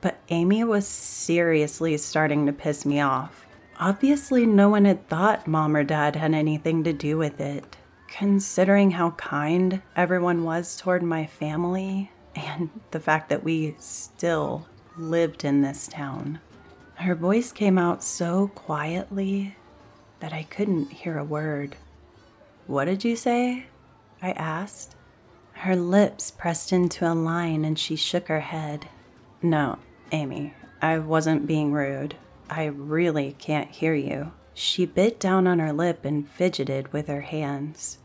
But 0.00 0.18
Amy 0.30 0.64
was 0.64 0.86
seriously 0.86 1.96
starting 1.98 2.46
to 2.46 2.52
piss 2.52 2.86
me 2.86 3.00
off. 3.00 3.46
Obviously, 3.78 4.46
no 4.46 4.68
one 4.68 4.84
had 4.84 5.06
thought 5.08 5.46
mom 5.46 5.76
or 5.76 5.84
dad 5.84 6.16
had 6.16 6.34
anything 6.34 6.84
to 6.84 6.92
do 6.92 7.18
with 7.18 7.40
it, 7.40 7.76
considering 8.08 8.92
how 8.92 9.10
kind 9.12 9.82
everyone 9.94 10.44
was 10.44 10.76
toward 10.76 11.02
my 11.02 11.26
family 11.26 12.10
and 12.34 12.70
the 12.92 13.00
fact 13.00 13.28
that 13.28 13.44
we 13.44 13.76
still 13.78 14.66
lived 14.96 15.44
in 15.44 15.60
this 15.60 15.86
town. 15.86 16.40
Her 16.94 17.14
voice 17.14 17.52
came 17.52 17.76
out 17.76 18.02
so 18.02 18.48
quietly 18.54 19.56
that 20.20 20.32
I 20.32 20.44
couldn't 20.44 20.92
hear 20.92 21.18
a 21.18 21.24
word. 21.24 21.76
What 22.66 22.86
did 22.86 23.04
you 23.04 23.16
say? 23.16 23.66
I 24.22 24.30
asked. 24.32 24.96
Her 25.62 25.76
lips 25.76 26.32
pressed 26.32 26.72
into 26.72 27.06
a 27.08 27.14
line 27.14 27.64
and 27.64 27.78
she 27.78 27.94
shook 27.94 28.26
her 28.26 28.40
head. 28.40 28.88
No, 29.40 29.78
Amy, 30.10 30.54
I 30.80 30.98
wasn't 30.98 31.46
being 31.46 31.72
rude. 31.72 32.16
I 32.50 32.64
really 32.64 33.36
can't 33.38 33.70
hear 33.70 33.94
you. 33.94 34.32
She 34.54 34.86
bit 34.86 35.20
down 35.20 35.46
on 35.46 35.60
her 35.60 35.72
lip 35.72 36.04
and 36.04 36.28
fidgeted 36.28 36.92
with 36.92 37.06
her 37.06 37.20
hands. 37.20 37.98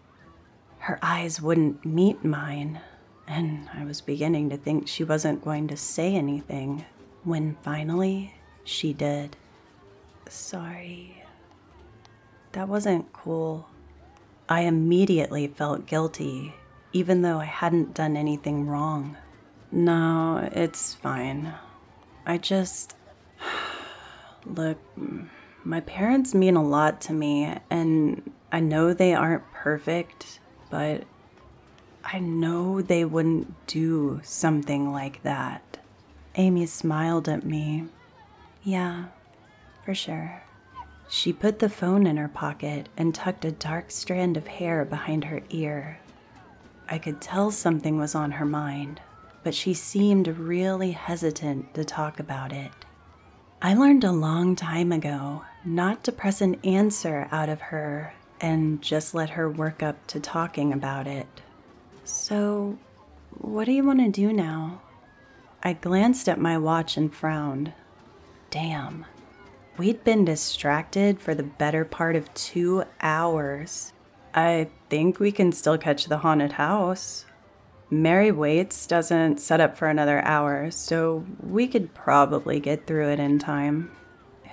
Her 0.78 1.00
eyes 1.02 1.42
wouldn't 1.42 1.84
meet 1.84 2.24
mine, 2.24 2.80
and 3.28 3.68
I 3.74 3.86
was 3.86 4.02
beginning 4.02 4.52
to 4.52 4.58
think 4.58 4.88
she 4.88 5.04
wasn't 5.04 5.44
going 5.44 5.68
to 5.70 5.78
say 5.78 6.14
anything 6.14 6.86
when 7.24 7.58
finally 7.64 8.36
she 8.66 8.94
did. 8.94 9.36
Sorry. 10.30 11.24
That 12.52 12.68
wasn't 12.68 13.12
cool. 13.14 13.68
I 14.48 14.62
immediately 14.62 15.48
felt 15.48 15.88
guilty, 15.88 16.54
even 16.98 17.22
though 17.22 17.38
I 17.38 17.46
hadn't 17.46 17.94
done 17.94 18.18
anything 18.18 18.66
wrong. 18.66 19.18
No, 19.72 20.50
it's 20.52 20.96
fine. 20.96 21.54
I 22.26 22.40
just. 22.40 22.96
Look, 24.46 24.80
my 25.64 25.82
parents 25.82 26.34
mean 26.34 26.56
a 26.56 26.64
lot 26.64 27.00
to 27.02 27.14
me, 27.14 27.54
and 27.70 28.32
I 28.52 28.62
know 28.62 28.94
they 28.94 29.14
aren't 29.14 29.52
perfect, 29.54 30.40
but 30.72 31.04
I 32.04 32.18
know 32.18 32.82
they 32.82 33.06
wouldn't 33.06 33.68
do 33.68 34.20
something 34.24 34.92
like 34.92 35.22
that. 35.22 35.78
Amy 36.36 36.66
smiled 36.66 37.30
at 37.30 37.46
me. 37.46 37.86
Yeah, 38.64 39.06
for 39.86 39.94
sure. 39.94 40.42
She 41.10 41.32
put 41.32 41.60
the 41.60 41.70
phone 41.70 42.08
in 42.08 42.18
her 42.18 42.28
pocket 42.28 42.90
and 42.98 43.14
tucked 43.14 43.46
a 43.46 43.52
dark 43.52 43.92
strand 43.92 44.36
of 44.36 44.48
hair 44.48 44.84
behind 44.84 45.26
her 45.26 45.42
ear. 45.52 46.00
I 46.90 46.98
could 46.98 47.22
tell 47.22 47.52
something 47.52 47.98
was 47.98 48.16
on 48.16 48.32
her 48.32 48.46
mind 48.46 49.02
but 49.48 49.56
she 49.56 49.74
seemed 49.74 50.28
really 50.28 50.92
hesitant 50.92 51.74
to 51.74 51.86
talk 51.86 52.20
about 52.20 52.52
it. 52.52 52.70
I 53.62 53.76
learned 53.76 54.04
a 54.04 54.12
long 54.12 54.58
time 54.58 54.92
ago 54.92 55.44
not 55.64 56.04
to 56.04 56.12
press 56.12 56.42
an 56.42 56.56
answer 56.66 57.30
out 57.32 57.48
of 57.48 57.62
her 57.62 58.14
and 58.42 58.82
just 58.82 59.16
let 59.16 59.30
her 59.30 59.50
work 59.50 59.82
up 59.82 60.06
to 60.08 60.20
talking 60.20 60.74
about 60.74 61.08
it. 61.08 61.28
So, 62.04 62.78
what 63.38 63.64
do 63.64 63.72
you 63.72 63.86
want 63.86 64.00
to 64.00 64.10
do 64.10 64.34
now? 64.34 64.82
I 65.64 65.72
glanced 65.72 66.28
at 66.28 66.42
my 66.42 66.58
watch 66.58 66.98
and 66.98 67.14
frowned. 67.14 67.72
Damn, 68.50 69.06
we'd 69.78 70.04
been 70.04 70.26
distracted 70.26 71.22
for 71.22 71.34
the 71.34 71.44
better 71.44 71.86
part 71.86 72.18
of 72.18 72.34
two 72.34 72.84
hours. 73.00 73.94
I 74.38 74.68
think 74.92 75.20
we 75.20 75.32
can 75.32 75.52
still 75.52 75.80
catch 75.80 76.06
the 76.06 76.20
haunted 76.20 76.52
house. 76.52 77.26
Mary 77.90 78.30
Waits 78.30 78.86
doesn't 78.86 79.40
set 79.40 79.60
up 79.60 79.76
for 79.76 79.88
another 79.88 80.24
hour, 80.24 80.70
so 80.70 81.26
we 81.42 81.68
could 81.68 81.96
probably 81.96 82.60
get 82.60 82.86
through 82.86 83.10
it 83.10 83.20
in 83.20 83.40
time. 83.40 83.90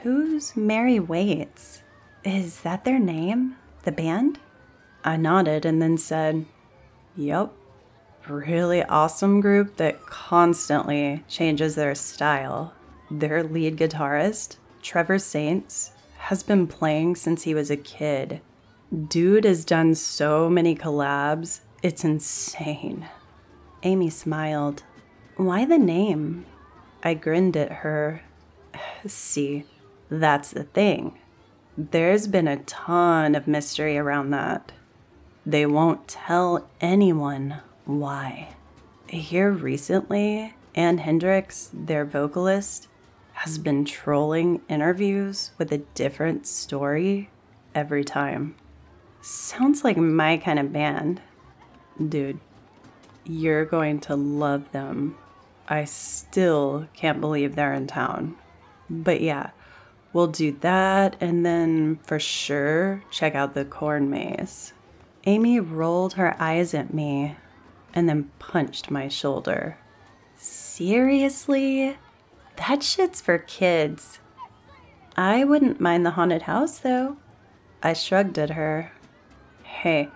Who's 0.01 0.57
Mary 0.57 0.99
Waits? 0.99 1.83
Is 2.25 2.62
that 2.62 2.87
their 2.87 2.99
name? 2.99 3.57
The 3.83 3.92
band? 3.92 4.38
I 5.05 5.18
nodded 5.18 5.66
and 5.66 5.83
then 5.83 5.99
said, 5.99 6.47
Yup. 7.14 7.55
Really 8.27 8.83
awesome 8.85 9.42
group 9.42 9.77
that 9.77 10.01
constantly 10.07 11.25
changes 11.29 11.75
their 11.75 11.94
style. 11.94 12.73
Their 13.11 13.42
lead 13.42 13.77
guitarist, 13.77 14.57
Trevor 14.81 15.18
Saints, 15.18 15.90
has 16.16 16.42
been 16.42 16.66
playing 16.68 17.16
since 17.16 17.42
he 17.42 17.53
was 17.53 17.70
a 17.70 17.77
kid. 17.77 18.40
Dude 18.94 19.44
has 19.44 19.64
done 19.64 19.94
so 19.94 20.48
many 20.48 20.76
collabs, 20.76 21.61
it's 21.83 22.04
insane. 22.04 23.09
Amy 23.83 24.09
smiled. 24.11 24.83
Why 25.37 25.64
the 25.64 25.78
name? 25.78 26.46
I 27.02 27.14
grinned 27.14 27.57
at 27.57 27.72
her. 27.72 28.22
See, 29.07 29.64
that's 30.11 30.50
the 30.50 30.64
thing. 30.64 31.18
There's 31.76 32.28
been 32.28 32.46
a 32.46 32.59
ton 32.59 33.35
of 33.35 33.48
mystery 33.48 33.98
around 33.98 34.30
that. 34.30 34.70
they 35.46 35.66
won't 35.66 36.09
tell 36.09 36.68
anyone 36.80 37.61
why. 37.85 38.48
Here 39.09 39.50
recently, 39.50 40.54
Anne 40.74 40.98
Hendricks, 40.98 41.70
their 41.72 42.04
vocalist, 42.04 42.88
has 43.33 43.59
been 43.59 43.85
trolling 43.85 44.62
interviews 44.68 45.50
with 45.59 45.72
a 45.72 45.78
different 45.78 46.46
story 46.46 47.30
every 47.74 48.04
time. 48.04 48.54
Sounds 49.27 49.85
like 49.85 49.97
my 49.97 50.37
kind 50.37 50.59
of 50.59 50.71
band. 50.71 51.23
Dude, 52.11 52.41
you're 53.25 53.65
going 53.65 54.01
to 54.01 54.17
love 54.17 54.71
them. 54.73 55.17
I 55.67 55.85
still 55.85 56.89
can't 56.93 57.23
believe 57.23 57.55
they're 57.55 57.73
in 57.73 57.87
town. 57.87 58.37
But 58.91 59.23
yeah, 59.23 59.53
we'll 60.13 60.27
do 60.27 60.53
that 60.61 61.17
and 61.23 61.45
then 61.45 62.01
for 62.03 62.19
sure 62.21 63.03
check 63.11 63.35
out 63.35 63.55
the 63.55 63.65
corn 63.65 64.11
maze. 64.11 64.75
Amy 65.25 65.59
rolled 65.59 66.13
her 66.13 66.37
eyes 66.39 66.75
at 66.75 66.93
me 66.93 67.37
and 67.95 68.07
then 68.07 68.31
punched 68.39 68.91
my 68.91 69.09
shoulder. 69.09 69.79
Seriously? 70.37 71.97
That 72.57 72.83
shit's 72.83 73.23
for 73.23 73.39
kids. 73.39 74.19
I 75.17 75.45
wouldn't 75.45 75.81
mind 75.81 76.05
the 76.05 76.11
haunted 76.11 76.43
house 76.43 76.77
though. 76.77 77.17
I 77.83 77.95
shrugged 77.95 78.39
at 78.39 78.51
her. 78.51 78.93
Hey, 79.83 80.09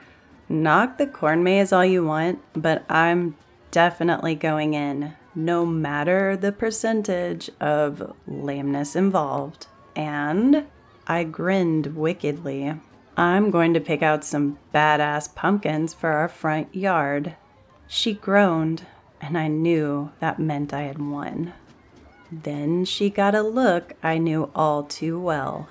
knock 0.48 0.96
the 0.96 1.06
corn 1.06 1.42
maze 1.42 1.72
all 1.72 1.84
you 1.84 2.04
want, 2.04 2.40
but 2.54 2.84
I'm 2.88 3.36
definitely 3.70 4.34
going 4.34 4.72
in, 4.72 5.12
no 5.34 5.66
matter 5.66 6.36
the 6.36 6.52
percentage 6.52 7.50
of 7.60 8.14
lameness 8.26 8.96
involved. 8.96 9.66
And 9.94 10.66
I 11.06 11.24
grinned 11.24 11.96
wickedly. 11.96 12.74
I'm 13.16 13.50
going 13.50 13.74
to 13.74 13.80
pick 13.80 14.02
out 14.02 14.24
some 14.24 14.58
badass 14.72 15.34
pumpkins 15.34 15.92
for 15.92 16.10
our 16.12 16.28
front 16.28 16.74
yard. 16.74 17.36
She 17.86 18.14
groaned, 18.14 18.86
and 19.20 19.36
I 19.36 19.48
knew 19.48 20.12
that 20.20 20.38
meant 20.38 20.72
I 20.72 20.82
had 20.82 20.98
won. 20.98 21.52
Then 22.32 22.86
she 22.86 23.10
got 23.10 23.34
a 23.34 23.42
look 23.42 23.94
I 24.02 24.16
knew 24.18 24.50
all 24.54 24.84
too 24.84 25.20
well. 25.20 25.68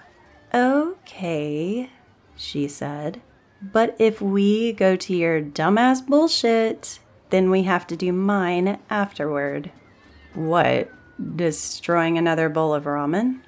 Okay, 0.54 1.90
she 2.36 2.68
said. 2.68 3.22
But 3.62 3.96
if 4.00 4.22
we 4.22 4.74
go 4.74 4.96
to 4.96 5.16
your 5.16 5.42
dumbass 5.42 6.06
bullshit, 6.06 7.00
then 7.30 7.50
we 7.50 7.64
have 7.64 7.88
to 7.88 7.96
do 7.96 8.12
mine 8.14 8.80
afterward. 8.90 9.72
What? 10.34 10.92
Destroying 11.36 12.18
another 12.18 12.50
bowl 12.50 12.74
of 12.74 12.84
ramen? 12.84 13.42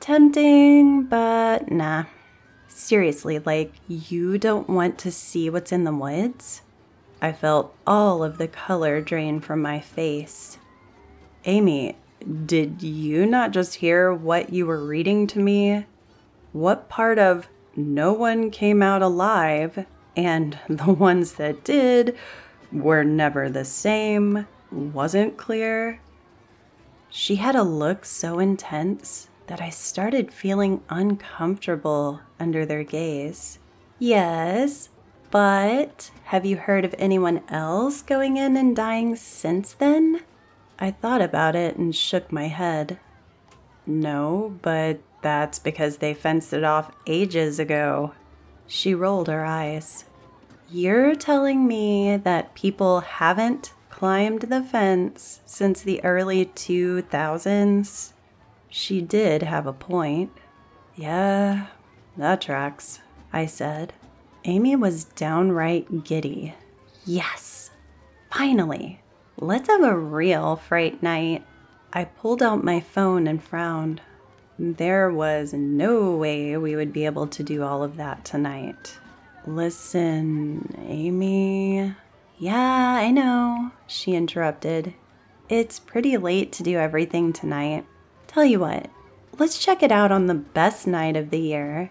Tempting, 0.00 1.04
but 1.04 1.70
nah. 1.70 2.04
Seriously, 2.66 3.38
like, 3.38 3.74
you 3.86 4.38
don't 4.38 4.68
want 4.68 4.98
to 4.98 5.12
see 5.12 5.48
what's 5.48 5.70
in 5.70 5.84
the 5.84 5.92
woods? 5.92 6.62
I 7.20 7.30
felt 7.30 7.76
all 7.86 8.24
of 8.24 8.38
the 8.38 8.48
color 8.48 9.00
drain 9.00 9.40
from 9.40 9.62
my 9.62 9.78
face. 9.78 10.58
Amy, 11.44 11.96
did 12.46 12.82
you 12.82 13.26
not 13.26 13.52
just 13.52 13.76
hear 13.76 14.12
what 14.12 14.52
you 14.52 14.66
were 14.66 14.84
reading 14.84 15.28
to 15.28 15.38
me? 15.38 15.86
What 16.52 16.88
part 16.88 17.18
of 17.18 17.48
no 17.76 18.12
one 18.12 18.50
came 18.50 18.82
out 18.82 19.02
alive 19.02 19.86
and 20.16 20.58
the 20.68 20.92
ones 20.92 21.34
that 21.34 21.64
did 21.64 22.16
were 22.70 23.04
never 23.04 23.48
the 23.48 23.64
same 23.64 24.46
wasn't 24.70 25.36
clear? 25.36 26.00
She 27.10 27.36
had 27.36 27.54
a 27.54 27.62
look 27.62 28.04
so 28.04 28.38
intense 28.38 29.28
that 29.46 29.60
I 29.60 29.68
started 29.68 30.32
feeling 30.32 30.82
uncomfortable 30.88 32.20
under 32.40 32.64
their 32.64 32.84
gaze. 32.84 33.58
Yes, 33.98 34.88
but 35.30 36.10
have 36.24 36.46
you 36.46 36.56
heard 36.56 36.84
of 36.84 36.94
anyone 36.98 37.42
else 37.48 38.02
going 38.02 38.36
in 38.36 38.56
and 38.56 38.74
dying 38.74 39.16
since 39.16 39.74
then? 39.74 40.22
I 40.78 40.90
thought 40.90 41.20
about 41.20 41.54
it 41.54 41.76
and 41.76 41.94
shook 41.94 42.32
my 42.32 42.48
head. 42.48 42.98
No, 43.86 44.58
but 44.62 45.00
that's 45.22 45.58
because 45.58 45.96
they 45.96 46.14
fenced 46.14 46.52
it 46.52 46.64
off 46.64 46.92
ages 47.06 47.58
ago. 47.58 48.12
She 48.66 48.94
rolled 48.94 49.28
her 49.28 49.44
eyes. 49.44 50.04
You're 50.70 51.14
telling 51.14 51.66
me 51.66 52.16
that 52.16 52.54
people 52.54 53.00
haven't 53.00 53.72
climbed 53.90 54.42
the 54.42 54.62
fence 54.62 55.40
since 55.44 55.82
the 55.82 56.02
early 56.04 56.46
2000s? 56.46 58.12
She 58.68 59.00
did 59.00 59.42
have 59.42 59.66
a 59.66 59.72
point. 59.72 60.32
Yeah, 60.96 61.66
that 62.16 62.40
tracks, 62.40 63.00
I 63.32 63.46
said. 63.46 63.92
Amy 64.44 64.74
was 64.74 65.04
downright 65.04 66.04
giddy. 66.04 66.54
Yes, 67.04 67.70
finally, 68.30 69.00
let's 69.36 69.68
have 69.68 69.82
a 69.82 69.96
real 69.96 70.56
fright 70.56 71.02
night. 71.02 71.44
I 71.92 72.04
pulled 72.04 72.42
out 72.42 72.64
my 72.64 72.80
phone 72.80 73.26
and 73.26 73.42
frowned. 73.42 74.00
There 74.58 75.10
was 75.10 75.52
no 75.52 76.14
way 76.14 76.56
we 76.56 76.76
would 76.76 76.92
be 76.92 77.06
able 77.06 77.26
to 77.28 77.42
do 77.42 77.62
all 77.62 77.82
of 77.82 77.96
that 77.96 78.24
tonight. 78.24 78.98
Listen, 79.46 80.74
Amy, 80.86 81.94
yeah, 82.38 82.94
I 83.00 83.10
know, 83.10 83.72
she 83.86 84.14
interrupted. 84.14 84.94
It's 85.48 85.80
pretty 85.80 86.16
late 86.16 86.52
to 86.52 86.62
do 86.62 86.78
everything 86.78 87.32
tonight. 87.32 87.86
Tell 88.26 88.44
you 88.44 88.60
what, 88.60 88.88
let's 89.38 89.58
check 89.58 89.82
it 89.82 89.90
out 89.90 90.12
on 90.12 90.26
the 90.26 90.34
best 90.34 90.86
night 90.86 91.16
of 91.16 91.30
the 91.30 91.40
year. 91.40 91.90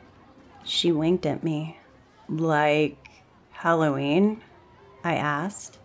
She 0.63 0.91
winked 0.91 1.25
at 1.25 1.43
me. 1.43 1.79
Like 2.29 3.09
Halloween? 3.51 4.41
I 5.03 5.15
asked. 5.15 5.77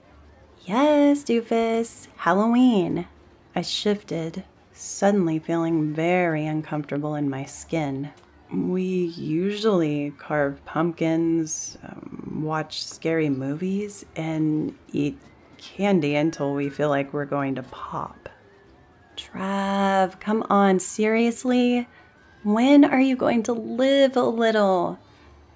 Yes, 0.65 1.25
doofus, 1.25 2.09
Halloween. 2.17 3.07
I 3.55 3.63
shifted, 3.63 4.45
suddenly 4.77 5.39
feeling 5.39 5.95
very 5.95 6.47
uncomfortable 6.47 7.15
in 7.15 7.31
my 7.31 7.45
skin. 7.45 8.11
We 8.53 8.83
usually 8.83 10.13
carve 10.19 10.65
pumpkins, 10.65 11.77
um, 11.83 12.43
watch 12.45 12.85
scary 12.85 13.29
movies, 13.29 14.05
and 14.15 14.77
eat 14.93 15.19
candy 15.59 16.15
until 16.15 16.55
we 16.55 16.69
feel 16.69 16.89
like 16.89 17.13
we're 17.13 17.25
going 17.25 17.57
to 17.57 17.63
pop. 17.65 18.29
Trav, 19.17 20.21
come 20.21 20.45
on, 20.51 20.79
seriously? 20.79 21.89
When 22.43 22.85
are 22.85 23.01
you 23.01 23.17
going 23.17 23.43
to 23.45 23.53
live 23.53 24.17
a 24.17 24.23
little? 24.23 24.99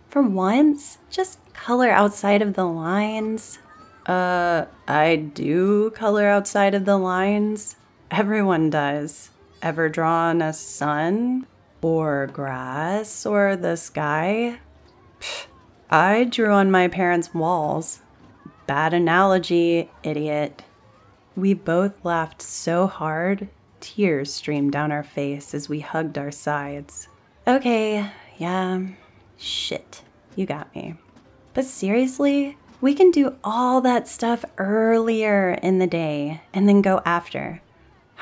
For 0.08 0.22
once, 0.22 0.98
just 1.10 1.38
color 1.52 1.90
outside 1.90 2.42
of 2.42 2.54
the 2.54 2.64
lines. 2.64 3.58
Uh, 4.06 4.64
I 4.88 5.16
do 5.16 5.90
color 5.90 6.26
outside 6.26 6.74
of 6.74 6.84
the 6.84 6.96
lines. 6.96 7.76
Everyone 8.10 8.70
does. 8.70 9.30
Ever 9.62 9.88
drawn 9.88 10.42
a 10.42 10.52
sun? 10.52 11.46
or 11.82 12.26
grass 12.26 13.24
or 13.24 13.56
the 13.56 13.76
sky. 13.76 14.58
I 15.90 16.24
drew 16.24 16.52
on 16.52 16.70
my 16.70 16.88
parents' 16.88 17.34
walls. 17.34 18.00
Bad 18.66 18.94
analogy, 18.94 19.90
idiot. 20.02 20.62
We 21.36 21.54
both 21.54 22.04
laughed 22.04 22.42
so 22.42 22.86
hard, 22.86 23.48
tears 23.80 24.32
streamed 24.32 24.72
down 24.72 24.92
our 24.92 25.02
face 25.02 25.54
as 25.54 25.68
we 25.68 25.80
hugged 25.80 26.18
our 26.18 26.30
sides. 26.30 27.08
Okay, 27.46 28.10
yeah, 28.38 28.80
shit, 29.36 30.02
you 30.36 30.46
got 30.46 30.74
me. 30.74 30.94
But 31.54 31.64
seriously, 31.64 32.56
we 32.80 32.94
can 32.94 33.10
do 33.10 33.36
all 33.42 33.80
that 33.80 34.06
stuff 34.06 34.44
earlier 34.58 35.58
in 35.62 35.78
the 35.78 35.86
day 35.86 36.42
and 36.52 36.68
then 36.68 36.82
go 36.82 37.00
after. 37.04 37.60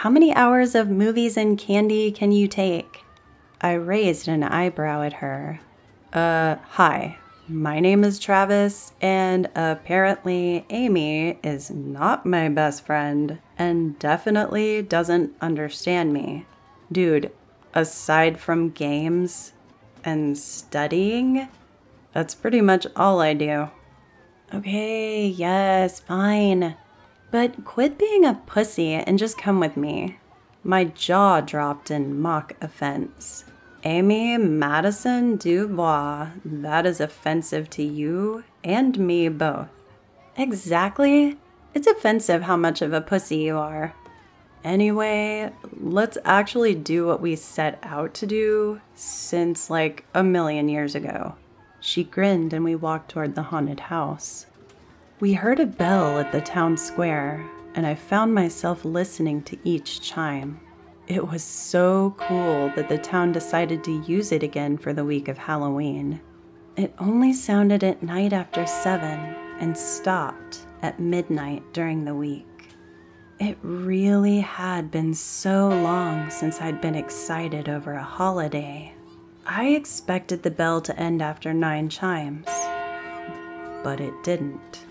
How 0.03 0.11
many 0.11 0.33
hours 0.33 0.77
of 0.77 0.89
movies 0.89 1.37
and 1.37 1.59
candy 1.59 2.13
can 2.13 2.31
you 2.31 2.47
take? 2.47 3.03
I 3.61 3.73
raised 3.73 4.29
an 4.29 4.45
eyebrow 4.45 5.03
at 5.03 5.15
her. 5.15 5.59
Uh, 6.13 6.55
hi. 6.69 7.19
My 7.49 7.81
name 7.81 8.05
is 8.05 8.21
Travis, 8.21 8.93
and 9.01 9.49
apparently 9.57 10.65
Amy 10.71 11.41
is 11.43 11.73
not 11.73 12.25
my 12.25 12.49
best 12.49 12.87
friend 12.87 13.41
and 13.59 13.99
definitely 13.99 14.83
doesn't 14.83 15.33
understand 15.41 16.13
me. 16.13 16.47
Dude, 16.93 17.33
aside 17.75 18.39
from 18.39 18.71
games 18.71 19.53
and 20.05 20.39
studying, 20.39 21.49
that's 22.13 22.37
pretty 22.37 22.61
much 22.61 22.87
all 22.95 23.21
I 23.21 23.35
do. 23.35 23.69
Okay, 24.55 25.27
yes, 25.27 25.99
fine. 25.99 26.77
But 27.31 27.65
quit 27.65 27.99
being 27.99 28.25
a 28.25 28.41
pussy 28.47 28.93
and 28.93 29.19
just 29.19 29.37
come 29.37 29.61
with 29.61 29.77
me. 29.77 30.19
My 30.65 30.85
jaw 30.85 31.41
dropped 31.41 31.91
in 31.91 32.21
mock 32.21 32.55
offense. 32.61 33.45
Amy 33.85 34.37
Madison 34.37 35.37
Dubois, 35.37 36.29
that 36.45 36.85
is 36.85 37.01
offensive 37.01 37.71
to 37.71 37.83
you 37.83 38.45
and 38.65 38.99
me 38.99 39.29
both. 39.29 39.69
Exactly. 40.37 41.39
It's 41.75 41.87
offensive 41.87 42.43
how 42.43 42.57
much 42.57 42.83
of 42.83 42.93
a 42.93 43.01
pussy 43.01 43.37
you 43.37 43.57
are. 43.57 43.95
Anyway, 44.65 45.53
let's 45.81 46.19
actually 46.25 46.75
do 46.75 47.07
what 47.07 47.21
we 47.21 47.37
set 47.37 47.79
out 47.83 48.15
to 48.15 48.27
do 48.27 48.81
since 48.95 49.71
like 49.71 50.05
a 50.13 50.25
million 50.25 50.69
years 50.69 50.95
ago. 50.95 51.37
She 51.81 52.03
grinned 52.03 52.53
and 52.53 52.65
we 52.65 52.75
walked 52.75 53.13
toward 53.13 53.35
the 53.37 53.45
haunted 53.45 53.81
house. 53.81 54.47
We 55.21 55.33
heard 55.33 55.59
a 55.59 55.67
bell 55.67 56.21
at 56.21 56.31
the 56.31 56.41
town 56.41 56.77
square, 56.77 57.45
and 57.75 57.85
I 57.85 57.97
found 57.97 58.33
myself 58.33 58.85
listening 58.85 59.43
to 59.43 59.59
each 59.65 60.01
chime. 60.01 60.61
It 61.09 61.27
was 61.27 61.43
so 61.43 62.15
cool 62.19 62.71
that 62.77 62.89
the 62.89 62.99
town 62.99 63.33
decided 63.33 63.83
to 63.83 64.01
use 64.07 64.31
it 64.31 64.45
again 64.45 64.79
for 64.79 64.93
the 64.93 65.05
week 65.05 65.27
of 65.27 65.37
Halloween. 65.37 66.21
It 66.77 66.95
only 67.01 67.33
sounded 67.33 67.83
at 67.83 68.01
night 68.01 68.33
after 68.33 68.65
seven 68.65 69.19
and 69.59 69.77
stopped 69.77 70.61
at 70.83 71.01
midnight 71.01 71.65
during 71.73 72.05
the 72.05 72.15
week. 72.15 72.77
It 73.41 73.59
really 73.63 74.39
had 74.39 74.93
been 74.93 75.15
so 75.15 75.67
long 75.67 76.31
since 76.31 76.61
I'd 76.61 76.81
been 76.81 76.95
excited 76.95 77.69
over 77.69 77.95
a 77.95 78.05
holiday. 78.05 78.95
I 79.45 79.71
expected 79.71 80.45
the 80.45 80.53
bell 80.53 80.81
to 80.83 80.97
end 80.97 81.23
after 81.23 81.53
nine 81.53 81.89
chimes, 81.89 82.47
but 83.83 83.99
it 83.99 84.15
didn't. 84.23 84.85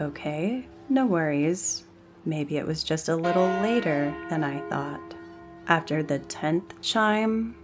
Okay, 0.00 0.66
no 0.88 1.06
worries. 1.06 1.84
Maybe 2.24 2.56
it 2.56 2.66
was 2.66 2.82
just 2.82 3.08
a 3.08 3.14
little 3.14 3.46
later 3.46 4.12
than 4.28 4.42
I 4.42 4.58
thought. 4.68 5.14
After 5.68 6.02
the 6.02 6.18
tenth 6.18 6.80
chime, 6.80 7.54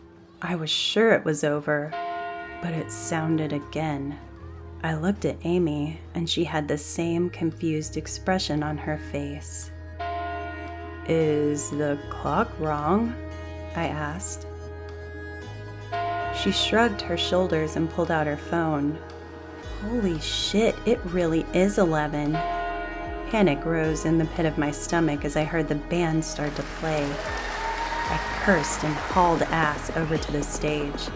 I 0.41 0.55
was 0.55 0.71
sure 0.71 1.13
it 1.13 1.25
was 1.25 1.43
over, 1.43 1.91
but 2.63 2.73
it 2.73 2.93
sounded 2.93 3.53
again. 3.53 4.17
I 4.83 4.95
looked 4.95 5.25
at 5.25 5.45
Amy, 5.45 6.01
and 6.15 6.31
she 6.31 6.45
had 6.45 6.69
the 6.69 6.79
same 6.79 7.31
confused 7.31 7.97
expression 7.97 8.63
on 8.63 8.79
her 8.79 8.99
face. 9.11 9.73
Is 11.09 11.71
the 11.71 11.99
clock 12.11 12.49
wrong? 12.61 13.13
I 13.75 13.89
asked. 13.89 14.47
She 16.41 16.53
shrugged 16.53 17.01
her 17.03 17.17
shoulders 17.17 17.75
and 17.75 17.91
pulled 17.91 18.13
out 18.13 18.29
her 18.29 18.37
phone. 18.37 18.99
Holy 19.83 20.21
shit, 20.21 20.77
it 20.85 21.01
really 21.07 21.47
is 21.55 21.79
11. 21.79 22.33
Panic 23.31 23.65
rose 23.65 24.05
in 24.05 24.19
the 24.19 24.27
pit 24.27 24.45
of 24.45 24.59
my 24.59 24.71
stomach 24.71 25.25
as 25.25 25.37
I 25.37 25.45
heard 25.45 25.69
the 25.69 25.75
band 25.75 26.23
start 26.23 26.55
to 26.57 26.63
play. 26.81 27.11
I 27.11 28.21
cursed 28.45 28.85
and 28.85 28.95
hauled 28.95 29.41
ass 29.43 29.91
over 29.97 30.19
to 30.19 30.33
the 30.33 30.43
stage. 30.43 31.09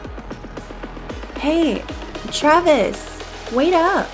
Hey, 1.36 1.84
Travis, 2.32 3.20
wait 3.52 3.74
up. 3.74 4.08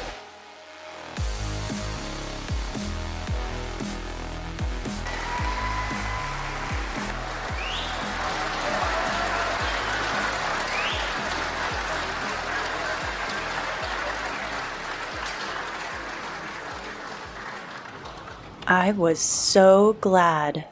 I 18.81 18.93
was 18.93 19.21
so 19.21 19.99
glad 20.01 20.65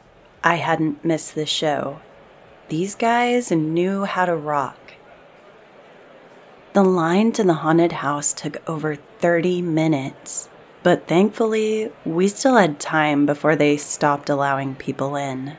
I 0.43 0.55
hadn't 0.55 1.05
missed 1.05 1.35
the 1.35 1.45
show. 1.45 1.99
These 2.67 2.95
guys 2.95 3.51
knew 3.51 4.05
how 4.05 4.25
to 4.25 4.35
rock. 4.35 4.79
The 6.73 6.81
line 6.83 7.31
to 7.33 7.43
the 7.43 7.61
haunted 7.61 7.91
house 7.91 8.33
took 8.33 8.67
over 8.67 8.95
30 8.95 9.61
minutes, 9.61 10.49
but 10.81 11.07
thankfully, 11.07 11.91
we 12.03 12.27
still 12.29 12.55
had 12.55 12.79
time 12.79 13.27
before 13.27 13.55
they 13.55 13.77
stopped 13.77 14.27
allowing 14.27 14.73
people 14.73 15.15
in. 15.15 15.57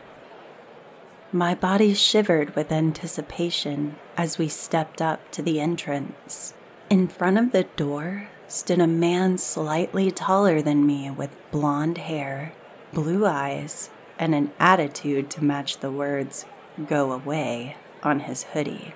My 1.30 1.54
body 1.54 1.94
shivered 1.94 2.56
with 2.56 2.72
anticipation 2.72 3.94
as 4.16 4.38
we 4.38 4.48
stepped 4.48 5.00
up 5.00 5.30
to 5.30 5.40
the 5.40 5.60
entrance. 5.60 6.54
In 6.90 7.06
front 7.06 7.38
of 7.38 7.52
the 7.52 7.62
door 7.76 8.28
stood 8.50 8.80
a 8.80 8.86
man 8.86 9.38
slightly 9.38 10.10
taller 10.10 10.60
than 10.60 10.84
me 10.84 11.08
with 11.10 11.30
blonde 11.52 11.98
hair, 11.98 12.52
blue 12.92 13.24
eyes, 13.24 13.90
and 14.18 14.34
an 14.34 14.50
attitude 14.58 15.30
to 15.30 15.44
match 15.44 15.78
the 15.78 15.90
words, 15.90 16.44
go 16.88 17.12
away, 17.12 17.76
on 18.02 18.20
his 18.20 18.42
hoodie. 18.42 18.94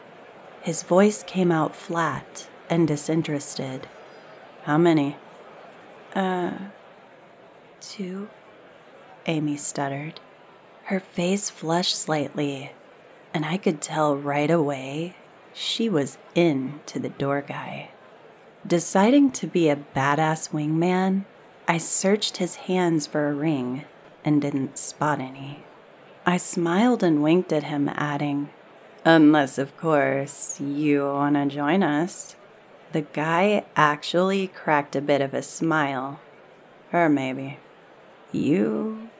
His 0.61 0.83
voice 0.83 1.23
came 1.23 1.53
out 1.53 1.77
flat 1.77 2.49
and 2.69 2.89
disinterested. 2.89 3.87
How 4.65 4.79
many? 4.79 5.17
Uh, 6.15 6.53
two, 7.81 8.29
Amy 9.27 9.57
stuttered. 9.57 10.21
Her 10.85 11.01
face 11.01 11.49
flushed 11.49 11.97
slightly, 11.97 12.73
and 13.33 13.45
I 13.45 13.57
could 13.57 13.81
tell 13.81 14.17
right 14.17 14.51
away 14.51 15.17
she 15.53 15.89
was 15.89 16.19
in 16.35 16.81
to 16.87 16.99
the 16.99 17.09
door 17.09 17.41
guy. 17.41 17.91
Deciding 18.67 19.31
to 19.33 19.47
be 19.47 19.69
a 19.69 19.77
badass 19.77 20.51
wingman, 20.51 21.27
I 21.69 21.77
searched 21.77 22.39
his 22.39 22.55
hands 22.55 23.07
for 23.07 23.29
a 23.29 23.35
ring 23.35 23.85
and 24.25 24.41
didn't 24.41 24.79
spot 24.79 25.21
any. 25.21 25.65
I 26.25 26.39
smiled 26.39 27.03
and 27.03 27.23
winked 27.23 27.53
at 27.53 27.65
him, 27.65 27.91
adding, 27.93 28.49
Unless, 29.05 29.59
of 29.59 29.77
course, 29.77 30.59
you 30.59 31.05
want 31.05 31.35
to 31.35 31.45
join 31.45 31.83
us. 31.83 32.37
The 32.93 33.03
guy 33.03 33.67
actually 33.77 34.47
cracked 34.47 34.97
a 34.97 35.03
bit 35.03 35.21
of 35.21 35.35
a 35.35 35.43
smile. 35.43 36.21
Or 36.91 37.11
maybe. 37.11 37.59
You. 38.33 39.11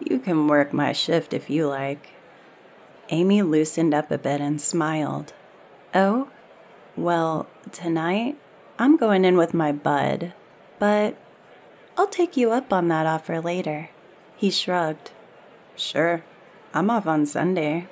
You 0.00 0.18
can 0.18 0.48
work 0.48 0.72
my 0.72 0.92
shift 0.92 1.32
if 1.32 1.48
you 1.48 1.68
like. 1.68 2.08
Amy 3.10 3.42
loosened 3.42 3.94
up 3.94 4.10
a 4.10 4.18
bit 4.18 4.40
and 4.40 4.60
smiled. 4.60 5.34
Oh? 5.94 6.30
Well, 6.96 7.46
tonight 7.70 8.38
I'm 8.82 8.96
going 8.96 9.24
in 9.24 9.36
with 9.36 9.54
my 9.54 9.70
bud, 9.70 10.32
but 10.80 11.16
I'll 11.96 12.08
take 12.08 12.36
you 12.36 12.50
up 12.50 12.72
on 12.72 12.88
that 12.88 13.06
offer 13.06 13.40
later. 13.40 13.90
He 14.34 14.50
shrugged. 14.50 15.12
Sure, 15.76 16.24
I'm 16.74 16.90
off 16.90 17.06
on 17.06 17.24
Sunday. 17.24 17.86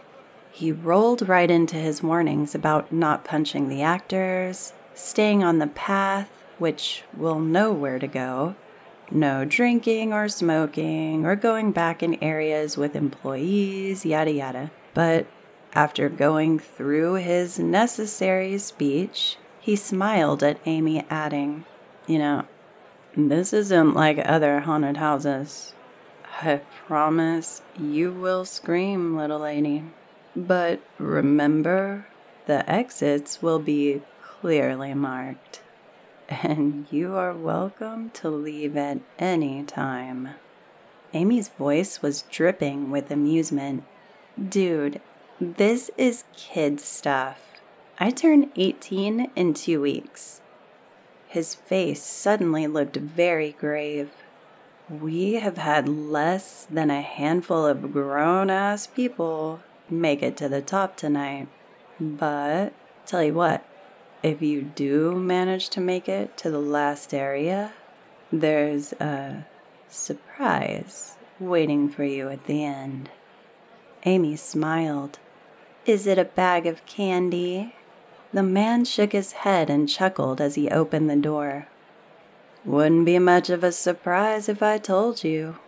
He 0.50 0.72
rolled 0.72 1.29
right 1.29 1.48
into 1.48 1.76
his 1.76 2.03
warnings 2.03 2.57
about 2.57 2.90
not 2.90 3.24
punching 3.24 3.68
the 3.68 3.83
actors, 3.83 4.72
staying 4.92 5.44
on 5.44 5.61
the 5.61 5.68
path, 5.68 6.29
which 6.59 7.05
will 7.16 7.38
know 7.38 7.72
where 7.72 8.00
to 8.00 8.09
go, 8.09 8.57
no 9.12 9.44
drinking 9.44 10.12
or 10.12 10.29
smoking 10.29 11.24
or 11.24 11.37
going 11.37 11.70
back 11.70 12.03
in 12.03 12.20
areas 12.20 12.76
with 12.76 12.96
employees, 12.96 14.05
yada 14.05 14.33
yada. 14.33 14.72
But 14.94 15.29
after 15.72 16.09
going 16.09 16.59
through 16.59 17.14
his 17.14 17.61
necessary 17.61 18.59
speech, 18.59 19.37
he 19.61 19.77
smiled 19.77 20.42
at 20.42 20.59
Amy, 20.64 21.05
adding, 21.11 21.64
You 22.07 22.18
know, 22.18 22.44
this 23.16 23.53
isn't 23.53 23.94
like 23.94 24.18
other 24.25 24.61
haunted 24.61 24.96
houses. 24.96 25.75
I 26.42 26.62
promise 26.87 27.61
you 27.79 28.12
will 28.12 28.44
scream, 28.44 29.16
little 29.16 29.40
lady. 29.40 29.85
But 30.35 30.81
remember, 30.99 32.07
the 32.46 32.68
exits 32.70 33.42
will 33.42 33.59
be 33.59 34.01
clearly 34.23 34.94
marked, 34.94 35.61
and 36.29 36.87
you 36.90 37.14
are 37.14 37.35
welcome 37.35 38.11
to 38.11 38.31
leave 38.31 38.77
at 38.77 39.01
any 39.18 39.62
time. 39.64 40.31
Amy's 41.12 41.49
voice 41.49 42.01
was 42.01 42.23
dripping 42.31 42.90
with 42.90 43.11
amusement. 43.11 43.85
Dude, 44.49 45.01
this 45.40 45.90
is 45.99 46.25
kid 46.35 46.81
stuff. 46.81 47.49
I 48.02 48.08
turn 48.08 48.50
18 48.56 49.30
in 49.36 49.52
two 49.52 49.82
weeks. 49.82 50.40
His 51.28 51.54
face 51.54 52.02
suddenly 52.02 52.66
looked 52.66 52.96
very 52.96 53.52
grave. 53.52 54.08
We 54.88 55.34
have 55.34 55.58
had 55.58 55.86
less 55.86 56.64
than 56.64 56.90
a 56.90 57.02
handful 57.02 57.66
of 57.66 57.92
grown 57.92 58.48
ass 58.48 58.86
people 58.86 59.60
make 59.90 60.22
it 60.22 60.34
to 60.38 60.48
the 60.48 60.62
top 60.62 60.96
tonight. 60.96 61.48
But, 62.00 62.72
tell 63.04 63.22
you 63.22 63.34
what, 63.34 63.66
if 64.22 64.40
you 64.40 64.62
do 64.62 65.14
manage 65.16 65.68
to 65.68 65.80
make 65.82 66.08
it 66.08 66.38
to 66.38 66.50
the 66.50 66.58
last 66.58 67.12
area, 67.12 67.74
there's 68.32 68.94
a 68.94 69.44
surprise 69.90 71.18
waiting 71.38 71.90
for 71.90 72.04
you 72.04 72.30
at 72.30 72.46
the 72.46 72.64
end. 72.64 73.10
Amy 74.06 74.36
smiled. 74.36 75.18
Is 75.84 76.06
it 76.06 76.18
a 76.18 76.24
bag 76.24 76.66
of 76.66 76.86
candy? 76.86 77.74
The 78.33 78.43
man 78.45 78.85
shook 78.85 79.11
his 79.11 79.33
head 79.33 79.69
and 79.69 79.88
chuckled 79.88 80.40
as 80.40 80.55
he 80.55 80.71
opened 80.71 81.11
the 81.11 81.16
door. 81.16 81.66
Wouldn't 82.64 83.05
be 83.05 83.19
much 83.19 83.51
of 83.51 83.64
a 83.64 83.73
surprise 83.73 84.49
if 84.49 84.62
I 84.62 84.79
told 84.79 85.25
you. 85.25 85.59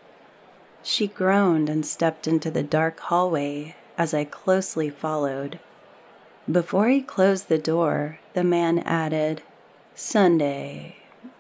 She 0.85 1.09
groaned 1.09 1.69
and 1.69 1.85
stepped 1.85 2.29
into 2.29 2.53
the 2.53 2.63
dark 2.63 3.01
hallway 3.01 3.75
as 3.99 4.15
I 4.15 4.25
closely 4.25 4.91
followed. 4.91 5.59
Before 6.51 6.89
he 6.89 7.01
closed 7.01 7.49
the 7.49 7.59
door, 7.59 8.21
the 8.33 8.45
man 8.45 8.79
added, 8.81 9.43
Sunday, 9.97 10.97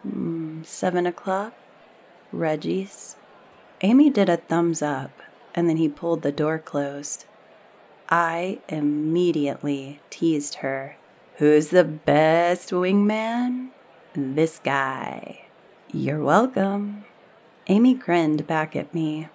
mm, 0.07 0.67
seven 0.67 1.07
o'clock, 1.07 1.55
Reggie's. 2.33 3.17
Amy 3.81 4.11
did 4.11 4.29
a 4.29 4.39
thumbs 4.39 4.83
up, 4.83 5.23
and 5.55 5.69
then 5.69 5.77
he 5.77 5.89
pulled 5.89 6.23
the 6.23 6.33
door 6.33 6.59
closed. 6.59 7.27
I 8.09 8.59
immediately 8.69 10.01
teased 10.11 10.57
her 10.57 10.97
Who's 11.37 11.68
the 11.68 11.85
best 11.85 12.71
wingman? 12.71 13.68
This 14.14 14.61
guy. 14.62 15.47
You're 15.90 16.23
welcome. 16.23 17.05
Amy 17.68 17.95
grinned 17.95 18.47
back 18.47 18.77
at 18.77 18.92
me. 18.92 19.29